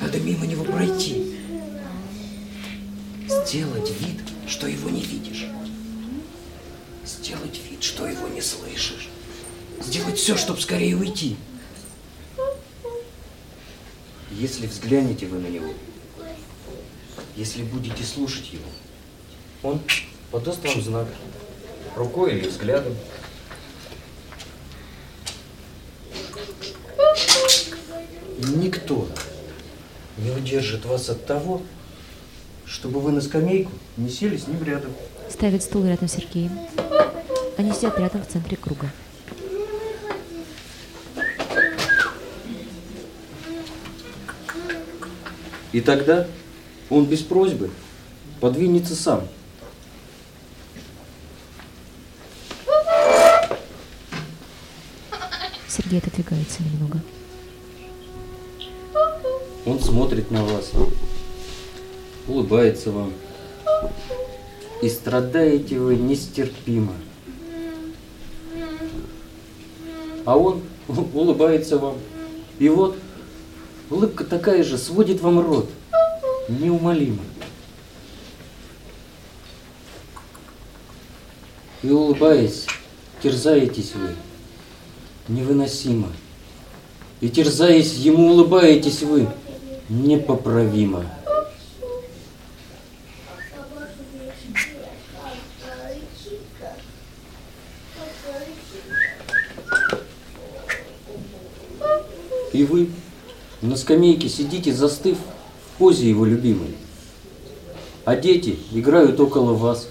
Надо 0.00 0.18
мимо 0.20 0.46
него 0.46 0.64
пройти. 0.64 1.38
Сделать 3.28 3.90
вид, 4.00 4.20
что 4.46 4.66
его 4.66 4.90
не 4.90 5.02
видишь. 5.02 5.46
Сделать 7.04 7.60
вид, 7.70 7.82
что 7.82 8.06
его 8.06 8.28
не 8.28 8.40
слышишь. 8.40 9.08
Сделать 9.80 10.18
все, 10.18 10.36
чтобы 10.36 10.60
скорее 10.60 10.96
уйти. 10.96 11.36
Если 14.90 15.02
взглянете 15.02 15.26
вы 15.26 15.38
на 15.38 15.46
него, 15.46 15.72
если 17.36 17.62
будете 17.62 18.02
слушать 18.02 18.52
его, 18.52 18.64
он 19.62 19.80
подаст 20.32 20.66
вам 20.66 20.82
знак, 20.82 21.06
рукой 21.94 22.32
или 22.36 22.48
взглядом. 22.48 22.96
Никто 28.56 29.08
не 30.18 30.32
удержит 30.32 30.84
вас 30.84 31.08
от 31.08 31.24
того, 31.24 31.62
чтобы 32.66 32.98
вы 32.98 33.12
на 33.12 33.20
скамейку 33.20 33.70
не 33.96 34.10
сели 34.10 34.36
с 34.36 34.48
ним 34.48 34.64
рядом. 34.64 34.90
Ставит 35.30 35.62
стул 35.62 35.84
рядом 35.84 36.08
с 36.08 36.14
Сергеем. 36.14 36.58
Они 37.56 37.72
сидят 37.72 37.96
рядом 37.96 38.24
в 38.24 38.26
центре 38.26 38.56
круга. 38.56 38.90
И 45.72 45.80
тогда 45.80 46.26
он 46.88 47.06
без 47.06 47.20
просьбы 47.20 47.70
подвинется 48.40 48.94
сам. 48.94 49.28
Сергей 55.68 55.98
отодвигается 55.98 56.62
немного. 56.62 57.00
Он 59.64 59.78
смотрит 59.78 60.30
на 60.32 60.44
вас, 60.44 60.72
улыбается 62.26 62.90
вам. 62.90 63.12
И 64.82 64.88
страдаете 64.88 65.78
вы 65.78 65.96
нестерпимо. 65.96 66.94
А 70.24 70.36
он 70.36 70.62
улыбается 70.88 71.78
вам. 71.78 71.98
И 72.58 72.68
вот 72.68 72.96
улыбка 73.90 74.24
такая 74.24 74.62
же 74.62 74.78
сводит 74.78 75.20
вам 75.20 75.40
рот. 75.40 75.68
Неумолимо. 76.48 77.22
И 81.82 81.90
улыбаясь, 81.90 82.66
терзаетесь 83.22 83.94
вы. 83.94 84.14
Невыносимо. 85.28 86.08
И 87.20 87.28
терзаясь, 87.28 87.94
ему 87.94 88.30
улыбаетесь 88.30 89.02
вы. 89.02 89.28
Непоправимо. 89.88 91.04
И 102.52 102.64
вы 102.64 102.90
на 103.62 103.76
скамейке 103.90 104.28
сидите, 104.28 104.72
застыв 104.72 105.16
в 105.16 105.78
позе 105.78 106.08
его 106.08 106.24
любимой. 106.24 106.76
А 108.04 108.14
дети 108.14 108.56
играют 108.72 109.18
около 109.18 109.52
вас, 109.52 109.88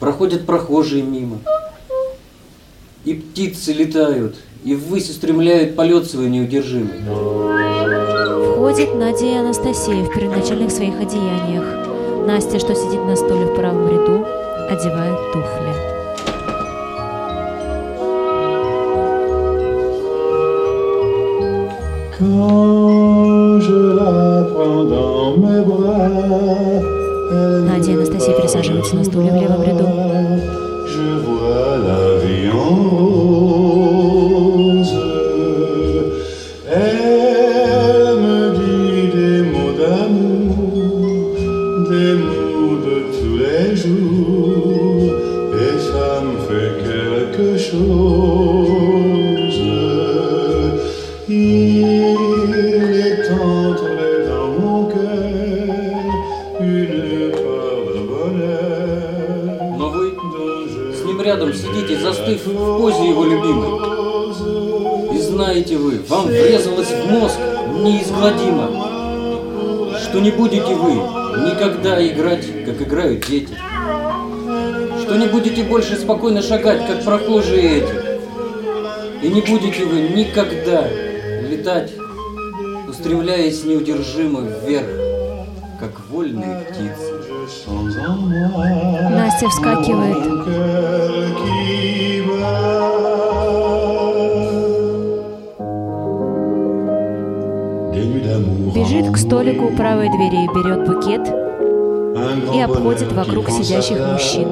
проходят 0.00 0.46
прохожие 0.46 1.04
мимо. 1.04 1.38
И 3.04 3.14
птицы 3.14 3.72
летают, 3.72 4.34
и 4.64 4.74
ввысь 4.74 5.10
устремляют 5.10 5.76
полет 5.76 6.10
свой 6.10 6.28
неудержимый. 6.28 6.98
Входит 8.54 8.96
Надя 8.96 9.26
и 9.26 9.34
Анастасия 9.34 10.02
в 10.02 10.12
первоначальных 10.12 10.72
своих 10.72 10.98
одеяниях. 10.98 12.26
Настя, 12.26 12.58
что 12.58 12.74
сидит 12.74 13.04
на 13.04 13.14
стуле 13.14 13.46
в 13.46 13.54
правом 13.54 13.88
ряду, 13.88 14.26
одевает 14.68 15.32
туфли. 15.32 15.66
Quand 22.18 22.75
je 23.66 23.78
la 23.98 24.44
prends 24.52 24.84
dans 24.84 25.36
mes 25.42 25.62
bras, 25.68 26.08
Надя 27.66 27.90
и 27.90 27.94
Анастасия 27.94 28.34
на 28.94 29.04
стуле 29.04 29.30
в 29.30 29.34
левом 29.34 29.62
ряду. 29.62 29.86
Je 30.94 31.08
vois 31.26 31.72
la 31.88 32.02
vie 32.22 32.48
en 32.50 32.74
rose. 32.90 33.55
Рядом 61.26 61.52
сидите, 61.52 61.98
застыв 61.98 62.46
в 62.46 62.78
позе 62.78 63.08
его 63.08 63.24
любимой. 63.24 63.70
И 65.12 65.18
знаете 65.18 65.76
вы, 65.76 66.00
вам 66.08 66.26
врезалось 66.26 66.86
в 66.88 67.10
мозг 67.10 67.36
неизгладимо, 67.82 68.70
что 69.98 70.20
не 70.20 70.30
будете 70.30 70.72
вы 70.74 70.92
никогда 71.50 72.06
играть, 72.06 72.46
как 72.64 72.80
играют 72.80 73.26
дети. 73.26 73.52
Что 75.02 75.16
не 75.16 75.26
будете 75.26 75.64
больше 75.64 75.96
спокойно 75.96 76.42
шагать, 76.42 76.86
как 76.86 77.02
прохожие 77.04 77.78
эти. 77.78 79.26
И 79.26 79.28
не 79.28 79.40
будете 79.40 79.84
вы 79.84 80.02
никогда 80.02 80.86
летать, 80.88 81.92
устремляясь 82.88 83.64
неудержимо 83.64 84.42
вверх, 84.42 84.86
как 85.80 85.90
вольные 86.08 86.64
птицы. 86.70 87.05
Настя 88.36 89.48
вскакивает. 89.48 90.16
Бежит 98.74 99.10
к 99.10 99.16
столику 99.16 99.66
у 99.66 99.76
правой 99.76 100.10
двери 100.10 100.46
берет 100.54 100.86
букет 100.86 101.26
и 102.54 102.60
обходит 102.60 103.10
вокруг 103.12 103.48
сидящих 103.48 103.98
мужчин. 103.98 104.48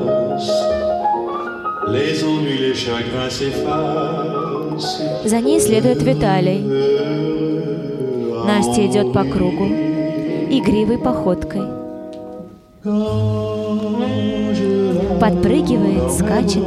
За 5.24 5.40
ней 5.40 5.60
следует 5.60 6.02
Виталий. 6.02 6.62
Настя 8.46 8.86
идет 8.86 9.12
по 9.12 9.24
кругу, 9.24 9.66
игривой 9.66 10.98
походкой. 10.98 11.62
Подпрыгивает, 15.24 16.12
скачет. 16.12 16.62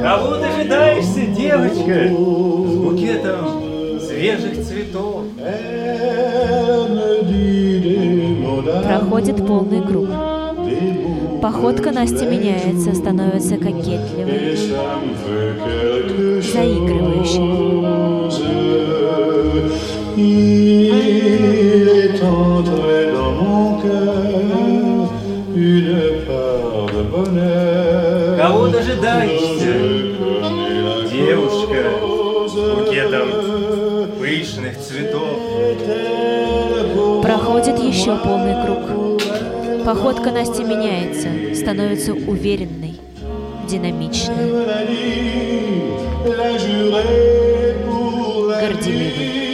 Кого 0.00 0.36
дожидаешься, 0.38 1.20
девочка? 1.36 2.08
С 2.08 2.74
букетом 2.74 3.46
свежих 4.00 4.66
цветов. 4.66 5.22
Проходит 8.82 9.46
полный 9.46 9.80
круг. 9.80 10.08
Походка 11.40 11.92
Насти 11.92 12.26
меняется, 12.26 12.92
становится 12.92 13.56
кокетливой, 13.56 14.56
заигрывающей. 16.42 17.68
Еще 38.08 38.16
полный 38.24 38.54
круг. 38.64 39.84
Походка 39.84 40.30
Насти 40.30 40.64
меняется, 40.64 41.28
становится 41.54 42.14
уверенной, 42.14 42.98
динамичной, 43.68 44.50
горделивой. 48.62 49.47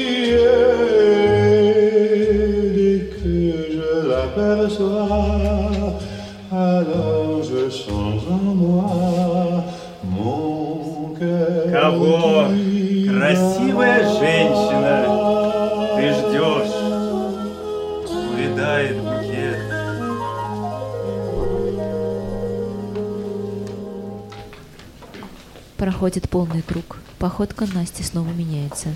Проходит 25.77 26.31
полный 26.31 26.63
круг. 26.63 26.99
Походка 27.19 27.67
Насти 27.67 28.03
снова 28.03 28.29
меняется. 28.29 28.95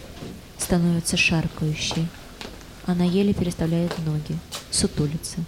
Становится 0.57 1.17
шаркающей. 1.17 2.09
Она 2.87 3.05
еле 3.05 3.35
переставляет 3.35 3.93
ноги. 4.07 4.39
Сутулится. 4.71 5.39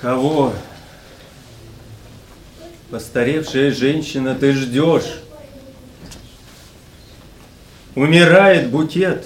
Кого? 0.00 0.52
Постаревшая 3.24 3.72
женщина, 3.72 4.34
ты 4.34 4.52
ждешь. 4.52 5.22
Умирает 7.94 8.68
букет. 8.68 9.24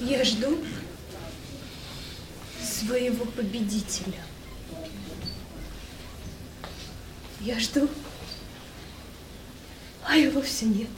Я 0.00 0.24
жду 0.24 0.58
своего 2.60 3.26
победителя. 3.26 4.18
Я 7.42 7.60
жду, 7.60 7.88
а 10.04 10.16
его 10.16 10.42
все 10.42 10.66
нет. 10.66 10.88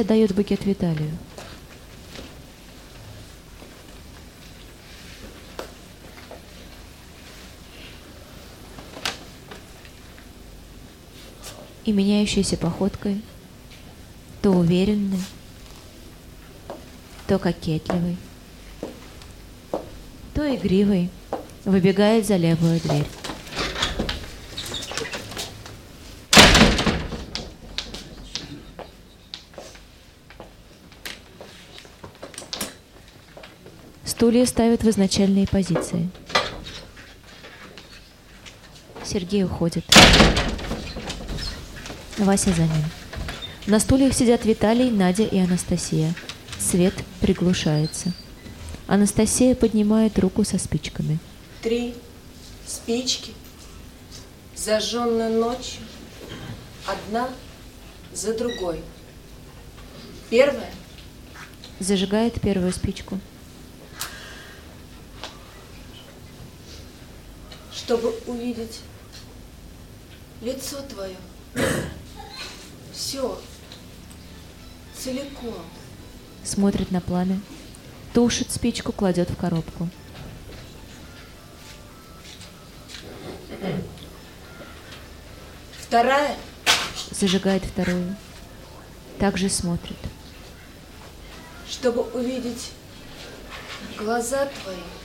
Настя 0.00 0.04
дает 0.04 0.34
букет 0.34 0.64
Виталию. 0.64 1.10
И 11.84 11.92
меняющейся 11.92 12.56
походкой, 12.56 13.20
то 14.42 14.50
уверенной, 14.50 15.20
то 17.26 17.38
кокетливой, 17.38 18.16
то 20.34 20.54
игривой, 20.54 21.10
выбегает 21.64 22.26
за 22.26 22.36
левую 22.36 22.80
дверь. 22.80 23.19
Стулья 34.30 34.46
ставят 34.46 34.84
в 34.84 34.88
изначальные 34.88 35.48
позиции. 35.48 36.08
Сергей 39.04 39.42
уходит. 39.42 39.84
Вася 42.16 42.52
за 42.52 42.62
ним. 42.62 42.84
На 43.66 43.80
стульях 43.80 44.14
сидят 44.14 44.44
Виталий, 44.44 44.88
Надя 44.88 45.24
и 45.24 45.36
Анастасия. 45.36 46.14
Свет 46.60 46.94
приглушается. 47.20 48.12
Анастасия 48.86 49.56
поднимает 49.56 50.16
руку 50.20 50.44
со 50.44 50.58
спичками. 50.58 51.18
Три 51.60 51.96
спички, 52.68 53.32
зажженные 54.54 55.30
ночью, 55.30 55.80
одна 56.86 57.30
за 58.14 58.38
другой. 58.38 58.80
Первая 60.30 60.70
Зажигает 61.80 62.40
первую 62.40 62.72
спичку. 62.72 63.18
Чтобы 67.90 68.14
увидеть 68.28 68.82
лицо 70.42 70.80
твое. 70.82 71.16
Все. 72.92 73.36
Целиком. 74.96 75.64
Смотрит 76.44 76.92
на 76.92 77.00
пламя. 77.00 77.40
Тушит 78.14 78.52
спичку, 78.52 78.92
кладет 78.92 79.28
в 79.28 79.36
коробку. 79.36 79.88
Вторая 85.80 86.36
Зажигает 87.10 87.64
вторую. 87.64 88.14
Также 89.18 89.48
смотрит. 89.48 89.98
чтобы 91.68 92.02
увидеть 92.02 92.70
глаза 93.98 94.46
твои. 94.62 94.99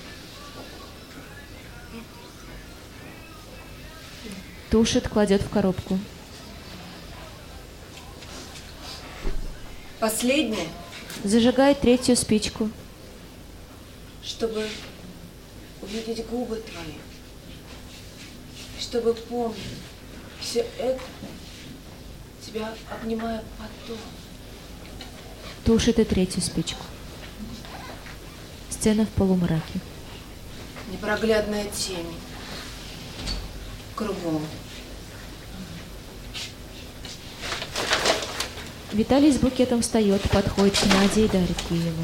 Тушит, 4.76 5.08
кладет 5.08 5.42
в 5.42 5.50
коробку. 5.50 5.98
Последняя, 10.02 10.68
Зажигает 11.24 11.80
третью 11.80 12.18
спичку. 12.18 12.70
чтобы 14.22 14.68
увидеть 15.82 16.28
губы 16.28 16.58
твои. 16.58 16.96
Чтобы 18.78 19.14
помнить 19.14 19.56
все 20.42 20.66
это, 20.78 21.00
тебя 22.46 22.74
обнимаю 22.92 23.44
потом. 23.58 23.98
Тушит 25.64 26.00
и 26.00 26.04
третью 26.04 26.42
спичку. 26.42 26.84
Сцена 28.70 29.06
в 29.06 29.10
полумраке. 29.12 29.80
Непроглядная 30.92 31.64
тень. 31.70 32.14
Кругом. 33.96 34.46
Виталий 38.96 39.30
с 39.30 39.36
букетом 39.36 39.82
встает, 39.82 40.22
подходит 40.32 40.78
к 40.78 40.86
Наде 40.86 41.26
и 41.26 41.28
дарит 41.28 41.58
ей 41.70 41.80
его. 41.80 42.04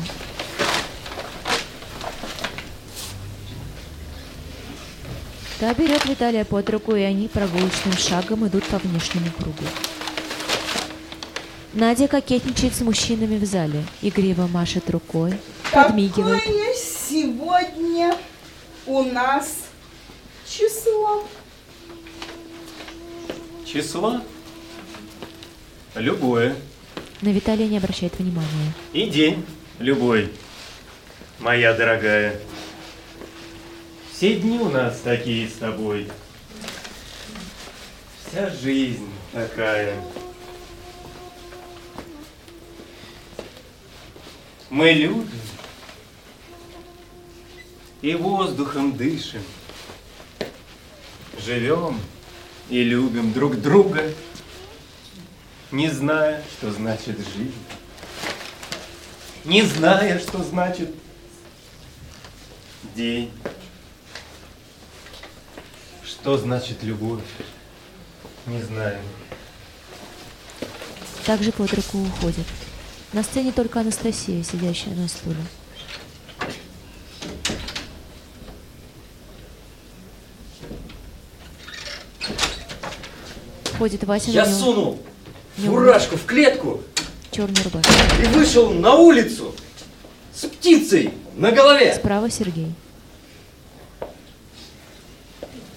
Та 5.58 5.74
берет 5.74 6.04
Виталия 6.04 6.44
под 6.44 6.70
руку, 6.70 6.94
и 6.94 7.02
они 7.02 7.30
прогулочным 7.30 7.94
шагом 7.98 8.46
идут 8.46 8.66
по 8.66 8.78
внешнему 8.78 9.32
кругу. 9.38 9.64
Надя 11.74 12.10
кокетничает 12.10 12.76
с 12.76 12.82
мужчинами 12.82 13.38
в 13.38 13.46
зале, 13.46 13.86
игриво 14.02 14.48
машет 14.48 14.89
рукой, 14.89 15.34
подмигивает. 15.72 16.44
Какое 16.44 16.74
сегодня 16.76 18.18
у 18.86 19.04
нас 19.04 19.60
число? 20.46 21.24
Число? 23.66 24.20
Любое. 25.96 26.58
На 27.22 27.30
Виталия 27.30 27.68
не 27.68 27.78
обращает 27.78 28.18
внимания. 28.18 28.74
И 28.94 29.06
день 29.06 29.46
любой, 29.78 30.32
моя 31.38 31.74
дорогая. 31.76 32.40
Все 34.12 34.36
дни 34.36 34.58
у 34.58 34.70
нас 34.70 35.02
такие 35.02 35.48
с 35.48 35.54
тобой. 35.54 36.08
Вся 38.26 38.50
жизнь 38.50 39.08
такая. 39.34 39.96
Мы 44.72 44.92
любим 44.92 45.30
и 48.02 48.16
воздухом 48.16 48.98
дышим. 48.98 49.44
Живем 51.46 52.00
и 52.70 52.84
любим 52.84 53.32
друг 53.32 53.62
друга, 53.62 54.12
не 55.72 55.90
зная, 55.90 56.44
что 56.58 56.72
значит 56.72 57.18
жизнь. 57.18 57.54
Не 59.46 59.64
зная, 59.64 60.20
что 60.20 60.44
значит 60.44 60.94
день. 62.96 63.32
Что 66.04 66.38
значит 66.38 66.84
любовь? 66.84 67.24
Не 68.46 68.62
знаю. 68.62 69.00
Также 71.26 71.52
под 71.52 71.74
руку 71.74 72.00
уходит. 72.00 72.46
На 73.14 73.24
сцене 73.24 73.52
только 73.52 73.80
Анастасия, 73.80 74.44
сидящая 74.44 74.96
на 74.96 75.08
стуле. 75.08 75.38
Входит 83.64 84.04
Вася 84.04 84.32
Я 84.32 84.46
на 84.46 85.02
фуражку 85.58 86.18
в 86.18 86.26
клетку 86.26 86.82
черную 87.32 87.64
рубашку. 87.64 87.91
и 88.22 88.26
вышел 88.28 88.72
на 88.72 88.95
улицу 88.95 89.54
с 90.34 90.45
птицей 90.45 91.14
на 91.36 91.52
голове. 91.52 91.93
Справа 91.93 92.30
Сергей. 92.30 92.74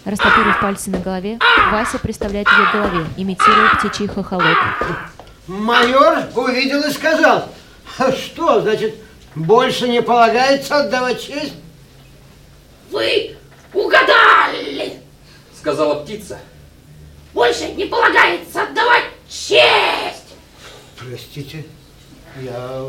Растопырив 0.04 0.60
пальцы 0.60 0.90
на 0.90 0.98
голове, 0.98 1.38
Вася 1.72 1.98
представляет 1.98 2.46
ее 2.46 2.68
голове, 2.72 3.06
имитируя 3.16 3.74
птичий 3.74 4.06
хохолок. 4.06 4.58
Майор 5.46 6.24
увидел 6.34 6.82
и 6.82 6.90
сказал, 6.90 7.48
«А 7.98 8.12
что, 8.12 8.60
значит, 8.60 8.94
больше 9.34 9.88
не 9.88 10.02
полагается 10.02 10.80
отдавать 10.80 11.22
честь? 11.22 11.54
Вы 12.90 13.36
угадали! 13.72 15.00
Сказала 15.58 16.02
птица. 16.02 16.38
Больше 17.32 17.64
не 17.72 17.86
полагается 17.86 18.62
отдавать 18.62 18.93
честь! 19.34 20.34
Простите, 20.96 21.64
я 22.40 22.86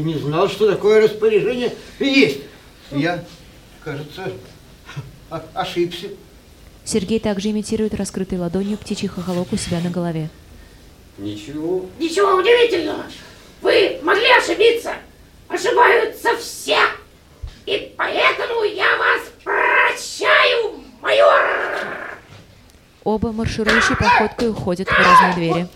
не 0.00 0.14
знал, 0.18 0.48
что 0.48 0.70
такое 0.70 1.02
распоряжение 1.02 1.74
есть. 1.98 2.40
Я, 2.90 3.24
кажется, 3.82 4.30
ошибся. 5.54 6.08
Сергей 6.84 7.20
также 7.20 7.50
имитирует 7.50 7.94
раскрытой 7.94 8.38
ладонью 8.38 8.78
птичий 8.78 9.08
хохолок 9.08 9.52
у 9.52 9.56
себя 9.56 9.80
на 9.80 9.90
голове. 9.90 10.30
Ничего. 11.18 11.86
Ничего 11.98 12.36
удивительного! 12.36 13.04
Вы 13.60 13.98
могли 14.02 14.30
ошибиться! 14.30 14.94
Ошибаются 15.48 16.36
все! 16.36 16.78
И 17.66 17.92
поэтому 17.96 18.62
я 18.62 18.96
вас 18.96 19.22
прощаю, 19.42 20.80
майор! 21.00 21.57
Оба 23.04 23.32
марширующей 23.32 23.96
походкой 23.96 24.50
уходят 24.50 24.88
в 24.88 24.92
разные 24.92 25.34
двери. 25.34 25.68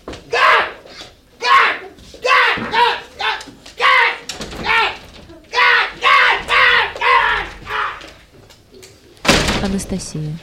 Анастасия. 9.63 10.37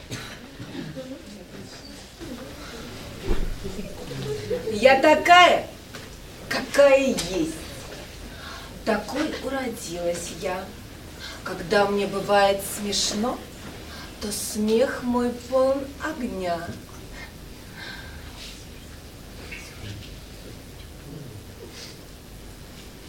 Я 4.73 5.01
такая, 5.01 5.67
какая 6.49 7.09
есть. 7.09 7.55
Такой 8.85 9.33
уродилась 9.45 10.31
я. 10.41 10.65
Когда 11.45 11.87
мне 11.87 12.07
бывает 12.07 12.61
смешно, 12.63 13.39
то 14.21 14.31
смех 14.31 15.03
мой 15.03 15.31
полон 15.31 15.85
огня. 16.03 16.67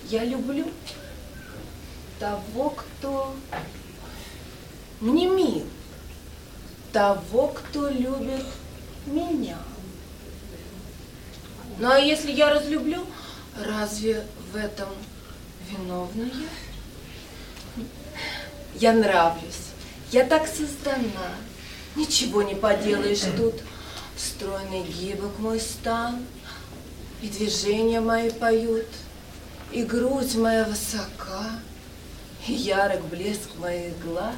Я 0.09 0.23
люблю 0.25 0.67
того, 2.19 2.69
кто 2.71 3.35
мне 4.99 5.27
мил, 5.27 5.65
того, 6.93 7.47
кто 7.47 7.89
любит 7.89 8.45
меня. 9.05 9.57
Ну 11.79 11.89
а 11.89 11.97
если 11.97 12.31
я 12.31 12.53
разлюблю, 12.53 13.05
разве 13.57 14.25
в 14.51 14.55
этом 14.55 14.89
виновна 15.69 16.23
я? 16.23 17.83
Я 18.75 18.93
нравлюсь, 18.93 19.70
я 20.11 20.25
так 20.25 20.47
создана, 20.47 21.31
ничего 21.95 22.41
не 22.43 22.55
поделаешь 22.55 23.23
тут. 23.37 23.55
Стройный 24.17 24.83
гибок 24.83 25.39
мой 25.39 25.59
стан, 25.59 26.23
и 27.21 27.27
движения 27.27 28.01
мои 28.01 28.29
поют, 28.29 28.85
и 29.71 29.83
грудь 29.83 30.35
моя 30.35 30.65
высока, 30.65 31.49
и 32.45 32.53
ярок 32.53 33.03
блеск 33.05 33.55
моих 33.57 33.97
глаз. 34.03 34.35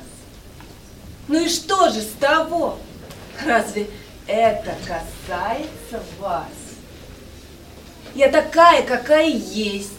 Ну 1.27 1.43
и 1.43 1.49
что 1.49 1.89
же 1.89 2.01
с 2.01 2.11
того? 2.19 2.77
Разве 3.43 3.89
это 4.27 4.75
касается 4.85 6.03
вас? 6.19 6.47
Я 8.13 8.29
такая, 8.29 8.83
какая 8.83 9.27
есть, 9.27 9.89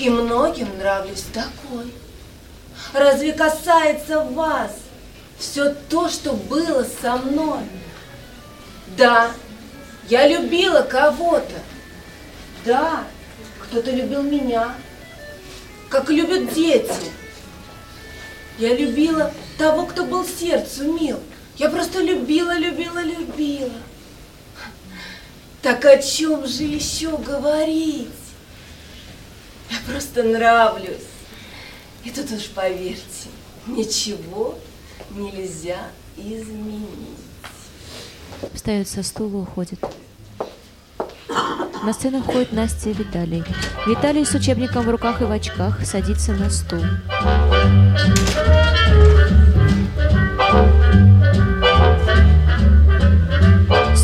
и 0.00 0.10
многим 0.10 0.76
нравлюсь 0.76 1.24
такой. 1.32 1.92
Разве 2.92 3.32
касается 3.32 4.20
вас 4.20 4.76
все 5.38 5.74
то, 5.88 6.08
что 6.10 6.34
было 6.34 6.86
со 7.00 7.16
мной? 7.16 7.60
Да, 8.96 9.32
я 10.08 10.28
любила 10.28 10.82
кого-то. 10.82 11.54
Да, 12.64 13.04
кто-то 13.62 13.90
любил 13.90 14.22
меня, 14.22 14.74
как 15.88 16.10
любят 16.10 16.52
дети. 16.52 16.92
Я 18.58 18.76
любила 18.76 19.32
того, 19.58 19.86
кто 19.86 20.04
был 20.04 20.26
сердцу 20.26 20.92
мил. 20.92 21.18
Я 21.56 21.70
просто 21.70 22.00
любила, 22.00 22.56
любила, 22.56 23.02
любила. 23.02 23.72
Так 25.62 25.84
о 25.84 25.96
чем 26.02 26.46
же 26.46 26.64
еще 26.64 27.16
говорить? 27.16 28.08
Я 29.70 29.78
просто 29.86 30.22
нравлюсь. 30.24 31.11
И 32.04 32.10
тут 32.10 32.30
уж 32.32 32.48
поверьте, 32.48 33.28
ничего 33.66 34.58
нельзя 35.10 35.88
изменить. 36.16 36.88
Встает 38.54 38.88
со 38.88 39.02
стула, 39.02 39.42
уходит. 39.42 39.78
На 41.82 41.92
сцену 41.92 42.22
входит 42.22 42.52
Настя 42.52 42.90
и 42.90 42.92
Виталий. 42.92 43.44
Виталий 43.86 44.24
с 44.24 44.34
учебником 44.34 44.84
в 44.84 44.90
руках 44.90 45.20
и 45.20 45.24
в 45.24 45.30
очках 45.30 45.84
садится 45.84 46.32
на 46.32 46.50
стул. 46.50 46.82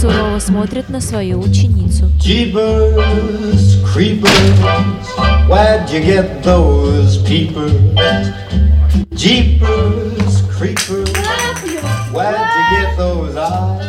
Сурово 0.01 0.39
смотрит 0.39 0.89
на 0.91 1.01
свою 1.01 1.41
ученицу. 1.41 2.05
Jeepers, 2.21 3.83
creepers, 3.83 4.29
where'd 5.49 5.91
you 5.91 6.01
get 6.01 6.41
those 6.45 7.17
peepers? 7.27 7.73
Jeepers, 9.11 10.43
creepers, 10.57 11.11
where'd 12.13 12.39
you 12.39 12.65
get 12.77 12.97
those 12.97 13.35
eyes? 13.37 13.83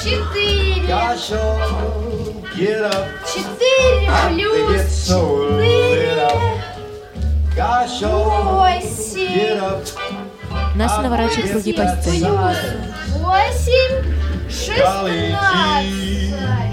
Четыре. 0.00 0.86
Gosh, 0.86 1.32
oh, 1.32 2.44
get 2.56 2.84
up, 2.84 3.08
Четыре 3.26 4.08
плюс 4.30 4.82
so. 4.92 5.50
Gosh, 7.56 8.00
oh, 8.04 8.44
восемь. 8.44 9.34
get 9.34 9.58
up, 9.58 9.84
Настя 10.76 11.02
наворачивает 11.02 11.50
круги 11.50 11.72
по 11.72 11.88
сцене. 12.00 12.28
Восемь. 13.18 14.25
Шестнадцать. 14.48 15.34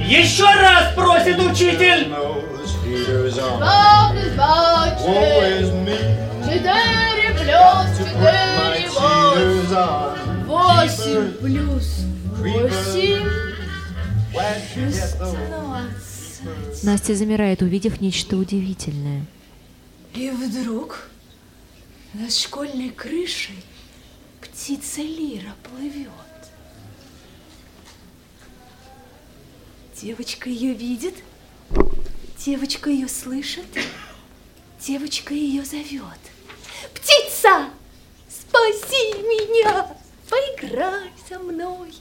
Еще 0.05 0.45
раз 0.45 0.93
просит 0.95 1.39
учитель! 1.39 2.13
Четыре. 6.43 7.29
плюс 7.39 7.87
четыре, 7.97 8.89
восемь. 10.45 11.31
плюс 11.41 11.87
восемь. 12.37 13.27
Шестнадцать. 14.73 16.83
Настя 16.83 17.15
замирает, 17.15 17.61
увидев 17.61 18.01
нечто 18.01 18.35
удивительное. 18.37 19.25
И 20.13 20.29
вдруг 20.29 21.07
над 22.13 22.33
школьной 22.33 22.89
крышей 22.89 23.63
птица 24.41 25.01
Лира 25.01 25.53
плывет. 25.63 26.09
Девочка 30.03 30.49
ее 30.49 30.73
видит, 30.73 31.15
девочка 32.37 32.89
ее 32.89 33.07
слышит, 33.07 33.63
девочка 34.81 35.33
ее 35.33 35.63
зовет. 35.63 36.19
Птица, 36.93 37.69
спаси 38.27 39.13
меня, 39.21 39.87
поиграй 40.29 41.09
со 41.29 41.39
мной. 41.39 41.93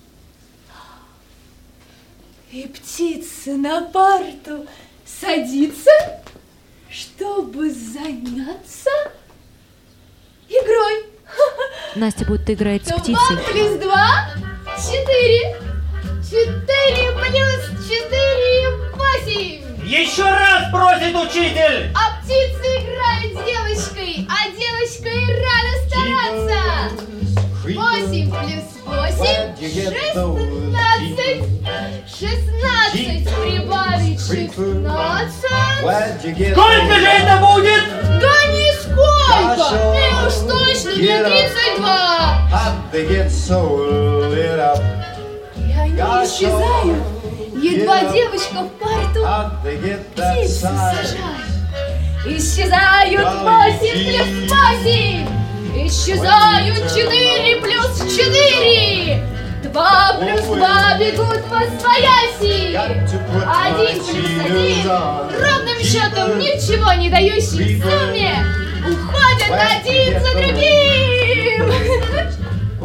И 2.51 2.67
птица 2.67 3.53
на 3.53 3.83
парту 3.83 4.67
садится, 5.07 6.25
чтобы 6.91 7.71
заняться 7.71 8.91
игрой. 10.49 11.05
Настя 11.95 12.25
будто 12.25 12.53
играет 12.53 12.85
с 12.85 12.91
Два 13.79 14.35
Четыре 16.33 17.13
плюс 17.13 17.63
четыре 17.87 18.73
восемь. 18.95 19.61
Еще 19.85 20.25
раз 20.25 20.71
просит 20.73 21.15
учитель. 21.15 21.93
А 21.95 22.23
птицы 22.23 22.69
играли 22.79 23.29
с 23.29 23.37
девочкой, 23.45 24.27
а 24.31 24.49
девочка 24.49 25.11
и 25.11 25.27
рада 25.29 25.73
стараться. 25.87 26.63
Восемь 27.65 28.31
плюс 28.31 28.65
восемь, 28.87 29.53
шестнадцать. 29.61 30.55
Шестнадцать 32.09 33.29
прибавить 33.37 34.19
шестнадцать. 34.19 35.45
Сколько 36.53 36.95
же 36.95 37.09
это 37.09 37.35
будет? 37.45 37.85
Да 38.23 38.37
нисколько. 38.55 39.69
И 39.99 40.03
уж 40.27 40.35
точно 40.51 40.93
не 40.97 41.13
тридцать 41.25 41.77
два. 41.77 42.41
Исчезают. 46.21 47.03
Едва 47.55 48.13
девочка 48.13 48.59
в 48.63 48.69
парту 48.79 49.21
птицу 49.63 50.61
сажает. 50.61 51.17
Исчезают 52.27 53.29
восемь 53.43 54.01
плюс 54.07 54.31
восемь. 54.51 55.27
Исчезают 55.87 56.77
четыре 56.91 57.53
плюс 57.61 57.93
четыре. 58.13 59.25
Два 59.65 60.17
плюс 60.21 60.43
два 60.43 60.99
бегут 60.99 61.43
по 61.45 61.61
свояси. 61.81 62.75
Один 62.75 63.99
плюс 64.05 64.33
один. 64.45 64.87
Ровным 64.89 65.81
счетом 65.83 66.39
ничего 66.39 66.93
не 66.95 67.09
дающий 67.11 67.81
сумме. 67.81 68.35
Уходят 68.85 69.51
один 69.51 70.21
за 70.21 70.31
другим. 70.33 70.83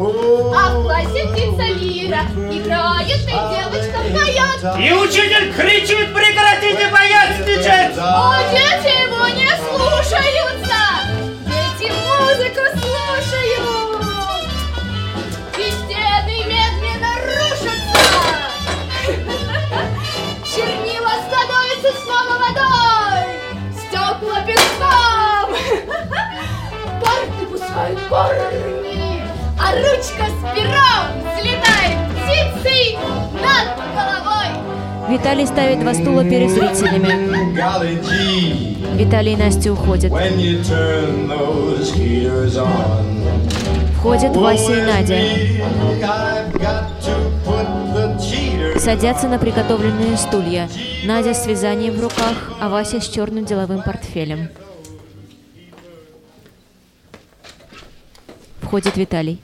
в 0.00 0.82
классе 0.84 1.26
птица 1.26 1.64
Лира 1.74 2.22
играет 2.52 3.18
и 3.18 3.34
девочка 3.50 3.98
поет. 4.14 4.60
И 4.78 4.92
учитель 4.92 5.52
кричит, 5.52 6.14
прекратите 6.14 6.86
поясничать! 6.86 7.98
А 7.98 8.44
дети 8.48 8.92
его 9.02 9.26
не 9.26 9.50
слушаются! 9.58 10.80
Дети 11.46 11.90
музыку 11.90 12.62
слушают! 12.78 14.46
И 15.58 15.68
стены 15.68 16.36
медленно 16.46 17.12
рушатся! 17.26 18.04
Чернила 20.46 21.14
становятся 21.26 21.90
снова 22.04 22.34
водой! 22.38 23.26
Стекла 23.74 24.38
песком! 24.46 25.48
Парты 27.00 27.42
пускают 27.50 27.98
корни! 28.08 29.07
А 29.68 29.72
ручка 29.72 30.24
с 30.24 30.40
пером 30.54 31.04
взлетает 31.36 31.98
птицей 32.14 32.96
над 33.34 33.68
головой! 33.94 34.48
Виталий 35.10 35.46
ставит 35.46 35.80
два 35.80 35.92
стула 35.92 36.24
перед 36.24 36.50
зрителями. 36.50 37.54
Виталий 38.96 39.34
и 39.34 39.36
Настя 39.36 39.72
уходят. 39.74 40.10
Входят 43.98 44.36
Вася 44.36 44.72
и 44.72 44.82
Надя. 44.82 45.20
Садятся 48.78 49.28
на 49.28 49.38
приготовленные 49.38 50.16
стулья. 50.16 50.70
Надя 51.04 51.34
с 51.34 51.46
вязанием 51.46 51.94
в 51.94 52.02
руках, 52.02 52.52
а 52.58 52.70
Вася 52.70 53.02
с 53.02 53.08
черным 53.08 53.44
деловым 53.44 53.82
портфелем. 53.82 54.48
Входит 58.62 58.96
Виталий. 58.96 59.42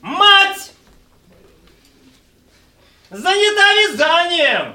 Мать! 0.00 0.72
Занята 3.10 3.72
вязанием! 3.74 4.74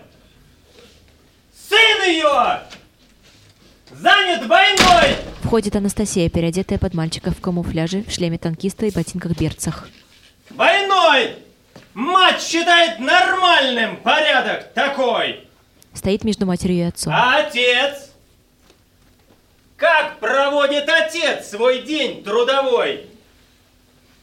Сын 1.53 2.03
ее! 2.07 2.61
Занят 3.91 4.45
войной! 4.45 5.17
Входит 5.51 5.75
Анастасия, 5.75 6.29
переодетая 6.29 6.79
под 6.79 6.93
мальчика 6.93 7.29
в 7.31 7.41
камуфляже, 7.41 8.03
в 8.03 8.09
шлеме 8.09 8.37
танкиста 8.37 8.85
и 8.85 8.89
ботинках-берцах. 8.89 9.89
Войной! 10.51 11.35
Мать 11.93 12.41
считает 12.41 12.99
нормальным 12.99 13.97
порядок 13.97 14.71
такой! 14.71 15.45
Стоит 15.93 16.23
между 16.23 16.45
матерью 16.45 16.77
и 16.77 16.87
отцом. 16.87 17.11
А 17.13 17.39
отец? 17.39 18.11
Как 19.75 20.19
проводит 20.19 20.87
отец 20.87 21.49
свой 21.49 21.81
день 21.81 22.23
трудовой? 22.23 23.07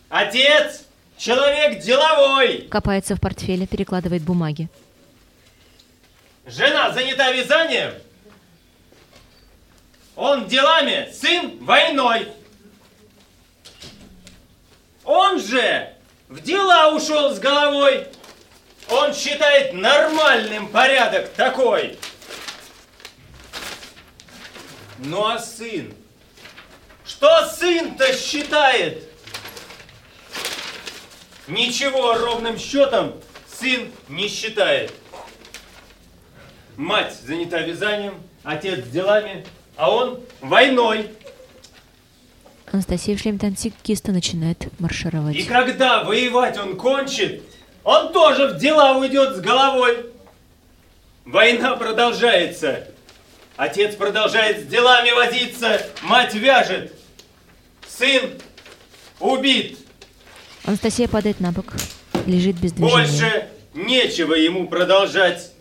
Отец– 0.08 0.86
человек 1.18 1.80
деловой. 1.80 2.68
Копается 2.70 3.16
в 3.16 3.20
портфеле, 3.20 3.66
перекладывает 3.66 4.22
бумаги. 4.22 4.70
Жена 6.46 6.90
занята 6.92 7.30
вязанием. 7.32 7.92
Он 10.18 10.48
делами, 10.48 11.08
сын 11.12 11.64
войной. 11.64 12.26
Он 15.04 15.40
же 15.40 15.94
в 16.28 16.40
дела 16.40 16.92
ушел 16.92 17.32
с 17.32 17.38
головой. 17.38 18.04
Он 18.90 19.14
считает 19.14 19.74
нормальным 19.74 20.66
порядок 20.70 21.32
такой. 21.34 21.96
Ну 24.98 25.24
а 25.24 25.38
сын? 25.38 25.94
Что 27.06 27.46
сын-то 27.46 28.12
считает? 28.12 29.04
Ничего 31.46 32.14
ровным 32.14 32.58
счетом 32.58 33.22
сын 33.46 33.92
не 34.08 34.26
считает. 34.26 34.92
Мать 36.76 37.14
занята 37.22 37.60
вязанием, 37.60 38.20
отец 38.42 38.84
делами, 38.88 39.46
а 39.78 39.90
он 39.94 40.20
войной. 40.40 41.08
Анастасия 42.70 43.16
в 43.16 43.20
шлеме 43.20 43.38
начинает 44.12 44.66
И 44.66 44.68
маршировать. 44.80 45.46
когда 45.46 46.02
воевать 46.02 46.58
он 46.58 46.76
кончит, 46.76 47.42
он 47.84 48.12
тоже 48.12 48.48
в 48.48 48.58
дела 48.58 48.98
уйдет 48.98 49.36
с 49.36 49.40
головой. 49.40 50.04
Война 51.24 51.76
продолжается. 51.76 52.88
Отец 53.56 53.94
продолжает 53.94 54.64
с 54.64 54.66
делами 54.66 55.12
возиться, 55.12 55.80
мать 56.02 56.34
вяжет. 56.34 56.92
Сын 57.88 58.32
убит. 59.20 59.78
Анастасия 60.64 61.06
падает 61.08 61.38
на 61.40 61.52
бок, 61.52 61.72
лежит 62.26 62.56
без 62.60 62.72
движения. 62.72 62.96
Больше 63.06 63.48
нечего 63.74 64.34
ему 64.34 64.68
продолжать. 64.68 65.52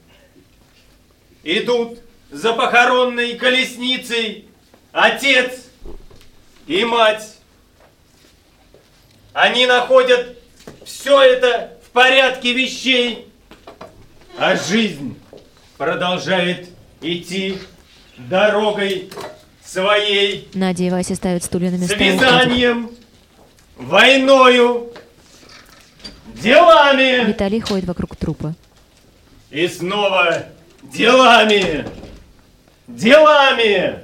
Идут 1.43 1.99
за 2.32 2.53
похоронной 2.53 3.36
колесницей 3.36 4.45
отец 4.91 5.65
и 6.65 6.84
мать. 6.84 7.36
Они 9.34 9.65
находят 9.65 10.38
все 10.84 11.21
это 11.21 11.78
в 11.86 11.89
порядке 11.91 12.53
вещей, 12.53 13.28
а 14.38 14.55
жизнь 14.55 15.17
продолжает 15.78 16.69
идти 17.01 17.59
дорогой 18.17 19.09
своей, 19.63 20.49
Надя 20.53 20.84
и 20.84 20.89
Вася 20.89 21.15
ставят 21.15 21.43
стулья 21.43 21.69
на 21.69 21.75
места 21.75 21.95
вязанием, 21.95 22.89
войною, 23.75 24.91
делами. 26.25 27.28
Виталий 27.28 27.59
ходит 27.59 27.86
вокруг 27.86 28.15
трупа. 28.15 28.55
И 29.51 29.67
снова 29.67 30.45
делами, 30.84 31.86
делами, 32.88 34.00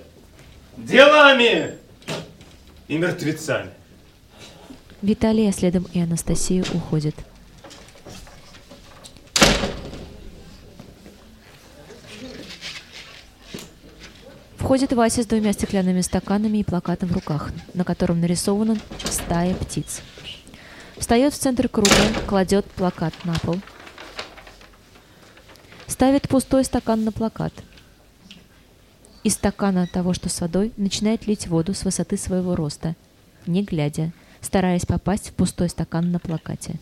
делами 0.78 1.78
и 2.88 2.98
мертвецами. 2.98 3.72
Виталий, 5.02 5.50
а 5.50 5.52
следом 5.52 5.88
и 5.94 6.00
Анастасия 6.00 6.64
уходят. 6.74 7.16
Входит 14.58 14.94
Вася 14.94 15.24
с 15.24 15.26
двумя 15.26 15.52
стеклянными 15.52 16.00
стаканами 16.00 16.60
и 16.60 16.64
плакатом 16.64 17.10
в 17.10 17.14
руках, 17.14 17.52
на 17.74 17.84
котором 17.84 18.22
нарисована 18.22 18.78
стая 19.04 19.54
птиц. 19.56 20.02
Встает 20.98 21.34
в 21.34 21.38
центр 21.38 21.68
круга, 21.68 21.92
кладет 22.28 22.66
плакат 22.72 23.14
на 23.26 23.34
пол. 23.40 23.58
Ставит 25.88 26.30
пустой 26.30 26.64
стакан 26.64 27.04
на 27.04 27.12
плакат. 27.12 27.54
Из 29.24 29.36
стакана 29.36 29.88
того, 29.88 30.14
что 30.14 30.28
с 30.28 30.42
водой, 30.42 30.74
начинает 30.76 31.28
лить 31.28 31.48
воду 31.48 31.74
с 31.74 31.86
высоты 31.86 32.18
своего 32.18 32.58
роста, 32.58 32.94
не 33.46 33.64
глядя, 33.64 34.12
стараясь 34.42 34.86
попасть 34.86 35.30
в 35.30 35.34
пустой 35.34 35.70
стакан 35.70 36.12
на 36.12 36.20
плакате. 36.20 36.78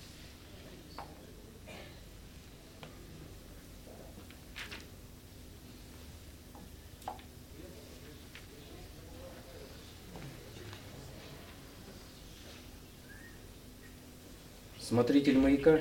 Смотритель 14.80 15.38
маяка 15.38 15.80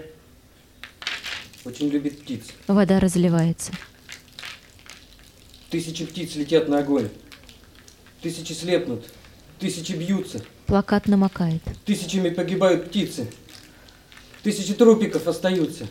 очень 1.64 1.88
любит 1.88 2.20
птиц. 2.20 2.48
Вода 2.68 3.00
разливается. 3.00 3.72
Тысячи 5.70 6.04
птиц 6.04 6.34
летят 6.34 6.68
на 6.68 6.80
огонь. 6.80 7.08
Тысячи 8.22 8.52
слепнут. 8.52 9.06
Тысячи 9.60 9.92
бьются. 9.92 10.42
Плакат 10.66 11.06
намокает. 11.06 11.62
Тысячами 11.84 12.30
погибают 12.30 12.88
птицы. 12.88 13.30
Тысячи 14.42 14.74
трупиков 14.74 15.26
остаются. 15.28 15.86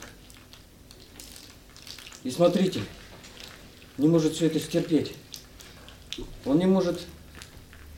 И 2.24 2.32
смотритель 2.32 2.84
не 3.98 4.08
может 4.08 4.34
все 4.34 4.48
это 4.48 4.60
стерпеть. 4.60 5.14
Он 6.46 6.58
не 6.58 6.66
может 6.66 7.00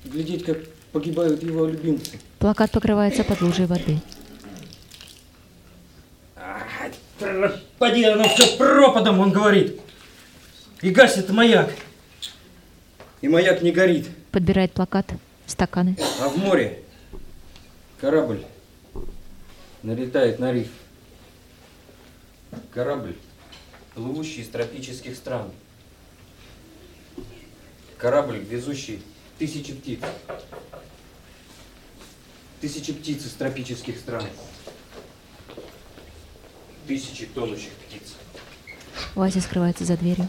глядеть, 0.06 0.46
как 0.46 0.58
погибают 0.92 1.42
его 1.42 1.66
любимцы. 1.66 2.20
Плакат 2.38 2.72
покрывается 2.72 3.24
под 3.24 3.42
лужей 3.42 3.66
воды. 3.66 4.00
Поди, 7.80 8.04
оно 8.04 8.28
все 8.28 8.58
пропадом, 8.58 9.20
он 9.20 9.32
говорит. 9.32 9.80
И 10.82 10.90
гасит 10.90 11.30
маяк. 11.30 11.72
И 13.22 13.28
маяк 13.28 13.62
не 13.62 13.72
горит. 13.72 14.10
Подбирает 14.32 14.74
плакат, 14.74 15.06
стаканы. 15.46 15.96
А 16.20 16.28
в 16.28 16.38
море 16.38 16.84
корабль 18.00 18.44
налетает 19.84 20.40
на 20.40 20.52
риф. 20.52 20.70
Корабль, 22.74 23.16
плывущий 23.94 24.42
из 24.42 24.50
тропических 24.50 25.16
стран. 25.16 25.52
Корабль, 27.98 28.40
везущий 28.40 29.04
тысячи 29.38 29.74
птиц. 29.74 30.00
Тысячи 32.60 32.92
птиц 32.92 33.26
из 33.26 33.34
тропических 33.34 33.98
стран. 33.98 34.24
Тысячи 36.88 37.28
тонущих 37.28 37.72
птиц. 37.88 38.16
Вася 39.14 39.42
скрывается 39.42 39.86
за 39.86 39.96
дверью. 39.96 40.28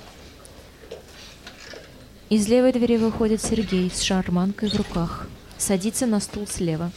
Из 2.32 2.48
левой 2.48 2.72
двери 2.72 2.96
выходит 2.96 3.42
Сергей 3.42 3.90
с 3.90 4.00
шарманкой 4.00 4.70
в 4.70 4.74
руках. 4.76 5.26
Садится 5.58 6.06
на 6.06 6.18
стул 6.18 6.46
слева. 6.46 6.90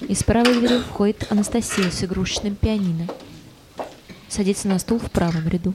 Из 0.00 0.24
правой 0.24 0.54
двери 0.54 0.80
входит 0.80 1.30
Анастасия 1.30 1.88
с 1.88 2.02
игрушечным 2.02 2.56
пианино. 2.56 3.06
Садится 4.28 4.66
на 4.66 4.80
стул 4.80 4.98
в 4.98 5.08
правом 5.08 5.46
ряду. 5.46 5.72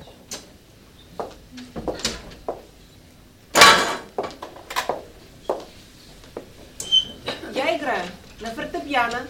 Я 7.53 7.77
играю 7.77 8.05
на 8.39 8.49
фортепиано, 8.51 9.27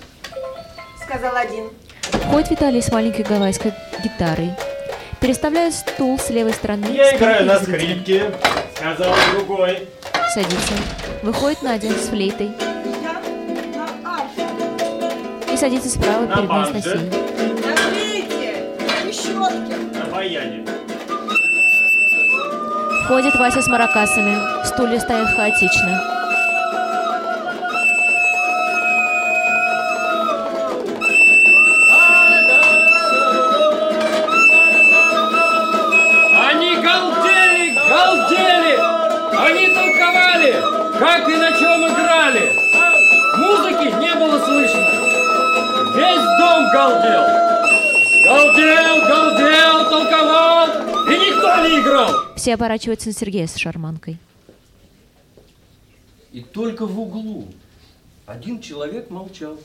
сказал 1.21 1.37
один. 1.37 1.69
Входит 2.01 2.49
Виталий 2.49 2.81
с 2.81 2.91
маленькой 2.91 3.23
гавайской 3.23 3.73
гитарой. 4.03 4.53
Переставляет 5.19 5.75
стул 5.75 6.17
с 6.17 6.31
левой 6.31 6.53
стороны. 6.53 6.87
Я 6.87 7.15
играю 7.15 7.45
на 7.45 7.59
скрипке, 7.59 8.31
сказал 8.75 9.13
другой. 9.33 9.87
Садится. 10.33 10.73
Выходит 11.21 11.61
Надя 11.61 11.91
с 11.91 12.07
флейтой. 12.07 12.49
И 15.53 15.57
садится 15.57 15.89
справа 15.89 16.25
На 16.25 16.35
перед 16.37 16.49
банже. 16.49 16.71
Анастасией. 16.71 17.11
Смотрите, 17.61 18.65
на 19.05 19.13
щетке. 19.13 19.99
На 19.99 20.05
баяне. 20.05 20.65
Входит 23.05 23.35
Вася 23.35 23.61
с 23.61 23.67
маракасами. 23.67 24.65
Стулья 24.65 24.99
стоят 24.99 25.35
хаотично. 25.35 26.20
Все 52.51 52.55
оборачиваются 52.55 53.07
на 53.07 53.13
Сергея 53.13 53.47
с 53.47 53.55
шарманкой. 53.55 54.17
И 56.33 56.41
только 56.41 56.85
в 56.85 56.99
углу 56.99 57.47
один 58.25 58.59
человек 58.59 59.09
молчал. 59.09 59.57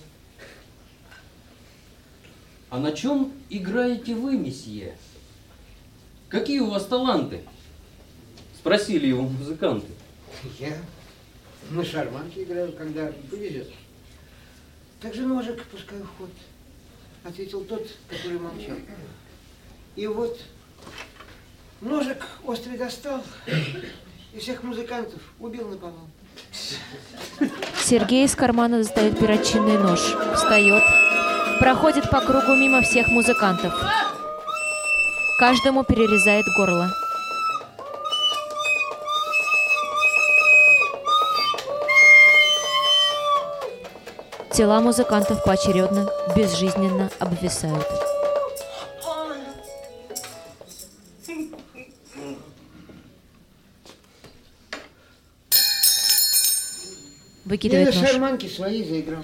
А 2.70 2.78
на 2.78 2.92
чем 2.92 3.32
играете 3.50 4.14
вы, 4.14 4.36
месье? 4.36 4.96
Какие 6.28 6.60
у 6.60 6.70
вас 6.70 6.86
таланты? 6.86 7.42
Спросили 8.56 9.08
его 9.08 9.22
музыканты. 9.22 9.88
Я 10.60 10.78
на 11.70 11.84
шарманке 11.84 12.44
играю, 12.44 12.70
когда 12.70 13.12
повезет. 13.28 13.68
Так 15.00 15.12
же 15.12 15.22
ножик 15.26 15.64
пускаю 15.64 16.04
в 16.04 16.18
ход, 16.18 16.30
ответил 17.24 17.64
тот, 17.64 17.84
который 18.08 18.38
молчал. 18.38 18.76
И 19.96 20.06
вот 20.06 20.38
ножик 21.80 22.24
острый 22.44 22.78
достал 22.78 23.22
и 24.32 24.38
всех 24.38 24.62
музыкантов 24.62 25.20
убил 25.38 25.68
на 25.68 25.76
полу. 25.76 26.00
Сергей 27.78 28.24
из 28.24 28.34
кармана 28.34 28.78
достает 28.78 29.18
перочинный 29.18 29.78
нож. 29.78 30.00
Встает. 30.34 30.82
Проходит 31.60 32.10
по 32.10 32.20
кругу 32.20 32.54
мимо 32.54 32.82
всех 32.82 33.08
музыкантов. 33.08 33.72
Каждому 35.38 35.84
перерезает 35.84 36.44
горло. 36.56 36.90
Тела 44.52 44.80
музыкантов 44.80 45.44
поочередно, 45.44 46.08
безжизненно 46.34 47.10
обвисают. 47.18 47.86
Выкидывает 57.46 57.94
на 57.94 58.00
нож. 58.00 58.10
шарманке 58.10 58.48
своей 58.48 58.84
заиграл. 58.84 59.22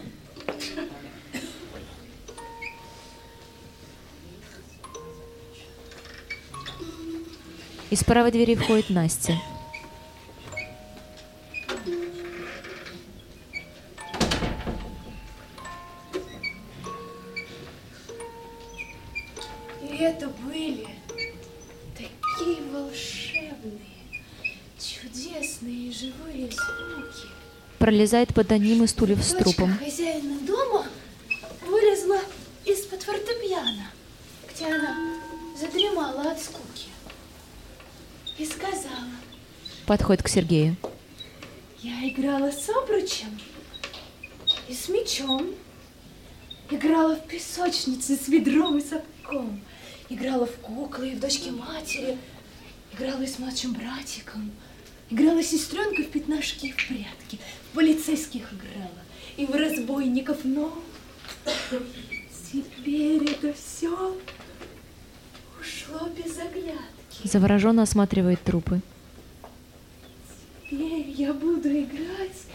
Из 7.90 8.04
правой 8.04 8.30
двери 8.30 8.54
входит 8.54 8.90
Настя. 8.90 9.34
Пролезает 27.82 28.32
под 28.32 28.52
одним 28.52 28.84
из 28.84 28.90
стульев 28.90 29.20
с 29.24 29.34
трупом. 29.34 29.76
хозяина 29.76 30.38
дома 30.46 30.86
вылезла 31.66 32.20
из-под 32.64 33.02
фортепиано, 33.02 33.86
где 34.48 34.66
она 34.66 35.18
задремала 35.60 36.30
от 36.30 36.40
скуки. 36.40 36.90
И 38.38 38.46
сказала, 38.46 39.10
Подходит 39.84 40.22
к 40.22 40.28
Сергею. 40.28 40.76
я 41.80 42.08
играла 42.08 42.52
с 42.52 42.68
обручем 42.68 43.36
и 44.68 44.74
с 44.74 44.88
мечом. 44.88 45.52
Играла 46.70 47.16
в 47.16 47.26
песочнице 47.26 48.14
с 48.14 48.28
ведром 48.28 48.78
и 48.78 48.80
сапком. 48.80 49.60
Играла 50.08 50.46
в 50.46 50.54
куклы 50.58 51.10
и 51.10 51.14
в 51.16 51.20
дочки 51.20 51.48
матери. 51.48 52.16
Играла 52.92 53.22
и 53.22 53.26
с 53.26 53.40
младшим 53.40 53.72
братиком. 53.72 54.52
Играла 55.10 55.42
с 55.42 55.48
сестренкой 55.48 56.04
в 56.04 56.10
пятнашки 56.10 56.66
и 56.66 56.72
в 56.72 56.76
прятки. 56.76 57.38
Полицейских 57.74 58.52
играла. 58.52 58.90
И 59.36 59.46
в 59.46 59.54
разбойников, 59.54 60.38
но... 60.44 60.78
Теперь 62.52 63.30
это 63.30 63.54
все 63.54 64.14
ушло 65.58 66.08
без 66.08 66.38
оглядки. 66.38 67.26
Завороженно 67.26 67.82
осматривает 67.82 68.42
трупы. 68.42 68.82
Теперь 70.70 71.08
я 71.10 71.32
буду 71.32 71.68
играть 71.68 72.46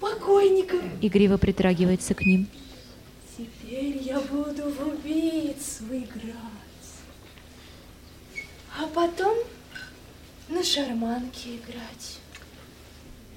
покойников. 0.00 0.82
Игриво 1.00 1.36
притрагивается 1.36 2.14
к 2.14 2.22
ним. 2.22 2.46
Теперь 3.36 3.98
я 4.02 4.20
буду 4.20 4.70
в 4.70 4.88
убийцу. 4.88 5.84
выиграть. 5.84 6.34
А 8.78 8.86
потом 8.86 9.36
на 10.48 10.64
шарманке 10.64 11.56
играть. 11.56 12.18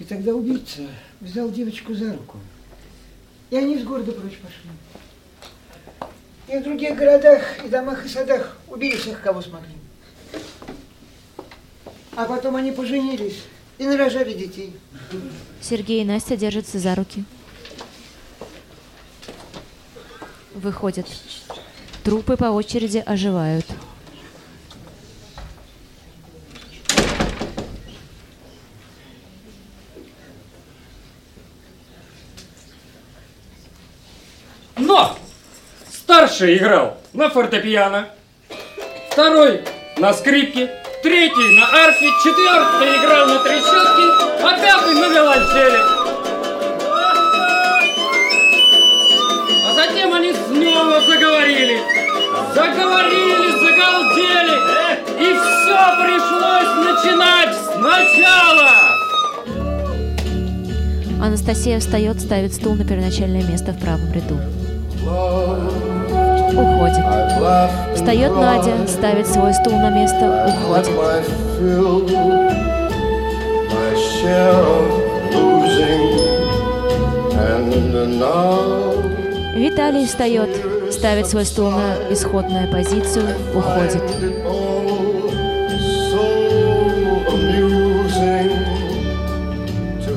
И 0.04 0.06
тогда 0.06 0.34
убийца 0.34 0.82
взял 1.22 1.50
девочку 1.50 1.94
за 1.94 2.12
руку. 2.12 2.38
И 3.50 3.56
они 3.56 3.80
с 3.80 3.86
города 3.86 4.12
прочь 4.12 4.38
пошли. 4.38 4.70
И 6.50 6.60
в 6.60 6.64
других 6.66 6.98
городах, 6.98 7.64
и 7.64 7.70
домах, 7.70 8.06
и 8.06 8.10
садах 8.10 8.58
убили 8.68 8.98
всех, 8.98 9.22
кого 9.22 9.42
смогли. 9.42 9.72
А 12.18 12.26
потом 12.26 12.58
они 12.58 12.74
поженились 12.74 13.44
и 13.78 13.86
нарожали 13.86 14.34
детей. 14.34 14.74
Сергей 15.62 16.02
и 16.02 16.06
Настя 16.06 16.36
держатся 16.36 16.80
за 16.80 16.96
руки. 16.96 17.24
Выходят. 20.54 21.08
Трупы 22.04 22.36
по 22.36 22.52
очереди 22.52 23.02
оживают. 23.06 23.66
Но! 34.78 35.18
Старший 36.34 36.58
играл 36.58 36.98
на 37.14 37.30
фортепиано, 37.30 38.08
второй 39.12 39.62
на 39.98 40.14
скрипке, 40.14 40.68
третий 41.04 41.60
на 41.60 41.68
арфе, 41.86 42.08
четвертый 42.24 42.98
играл 42.98 43.28
на 43.28 43.38
трещотке, 43.44 44.06
а 44.42 44.58
пятый 44.60 44.96
на 44.96 45.14
виолончели. 45.14 45.78
А 49.68 49.74
затем 49.76 50.12
они 50.12 50.34
снова 50.34 51.02
заговорили. 51.02 51.78
Заговорили, 52.56 53.52
загалдели. 53.60 54.56
И 55.20 55.36
все 55.36 55.82
пришлось 56.02 56.74
начинать 56.88 57.56
сначала. 57.76 58.72
Анастасия 61.22 61.80
встает, 61.80 62.20
ставит 62.20 62.56
стул 62.56 62.74
на 62.74 62.86
первоначальное 62.86 63.44
место 63.44 63.72
в 63.72 63.80
правом 63.80 64.12
ряду. 64.12 64.40
Уходит. 66.56 67.04
Встает 67.96 68.32
Надя, 68.36 68.88
ставит 68.88 69.28
свой 69.28 69.54
стул 69.54 69.74
на 69.74 69.90
место, 69.90 70.48
уходит. 70.48 70.90
Виталий 79.56 80.06
встает, 80.06 80.50
ставит 80.92 81.28
свой 81.28 81.46
стул 81.46 81.72
на 81.72 81.96
исходную 82.12 82.72
позицию, 82.72 83.26
уходит. 83.56 84.04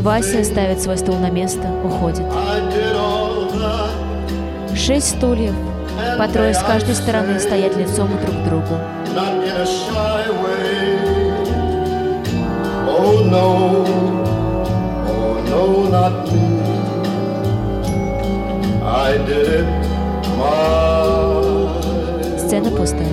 Вася 0.00 0.44
ставит 0.44 0.80
свой 0.80 0.98
стул 0.98 1.16
на 1.16 1.30
место, 1.30 1.68
уходит. 1.82 2.24
Шесть 4.76 5.16
стульев, 5.16 5.54
по 6.18 6.28
трое 6.28 6.55
с 6.55 6.62
каждой 6.62 6.94
стороны, 6.94 7.39
стоят 7.39 7.77
лицом 7.77 8.09
друг 8.24 8.36
к 8.36 8.44
другу. 8.44 8.78
Сцена 22.39 22.70
пустая. 22.70 23.06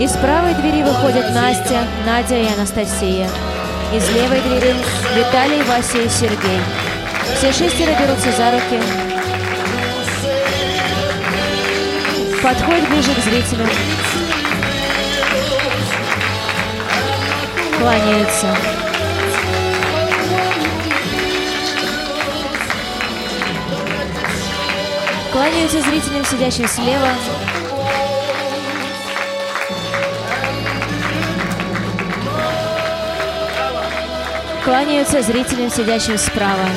Из 0.00 0.10
правой 0.12 0.54
двери 0.54 0.82
выходят 0.82 1.32
Настя, 1.34 1.84
Надя 2.06 2.36
и 2.36 2.46
Анастасия. 2.52 3.28
Из 3.94 4.08
левой 4.10 4.40
двери 4.40 4.74
Виталий, 5.16 5.62
Вася 5.62 5.98
и 5.98 6.08
Сергей. 6.08 6.60
Все 7.44 7.68
шестеро 7.68 7.92
берутся 8.00 8.32
за 8.32 8.52
руки, 8.52 8.80
подходят 12.42 12.88
ближе 12.88 13.14
к 13.14 13.18
зрителям, 13.18 13.68
кланяются. 17.78 18.56
Кланяются 25.30 25.82
зрителям, 25.82 26.24
сидящим 26.24 26.66
слева, 26.66 27.10
Кланяются 34.64 35.20
зрителям, 35.20 35.70
сидящим 35.70 36.16
справа. 36.16 36.70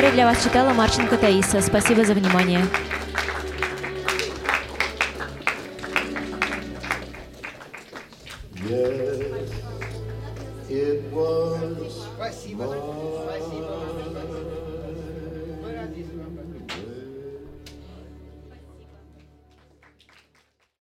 Тифлокомментарий 0.00 0.12
для 0.12 0.24
вас 0.24 0.42
читала 0.42 0.72
Марченко 0.72 1.18
Таиса. 1.18 1.60
Спасибо 1.60 2.04
за 2.04 2.14
внимание. 2.14 2.60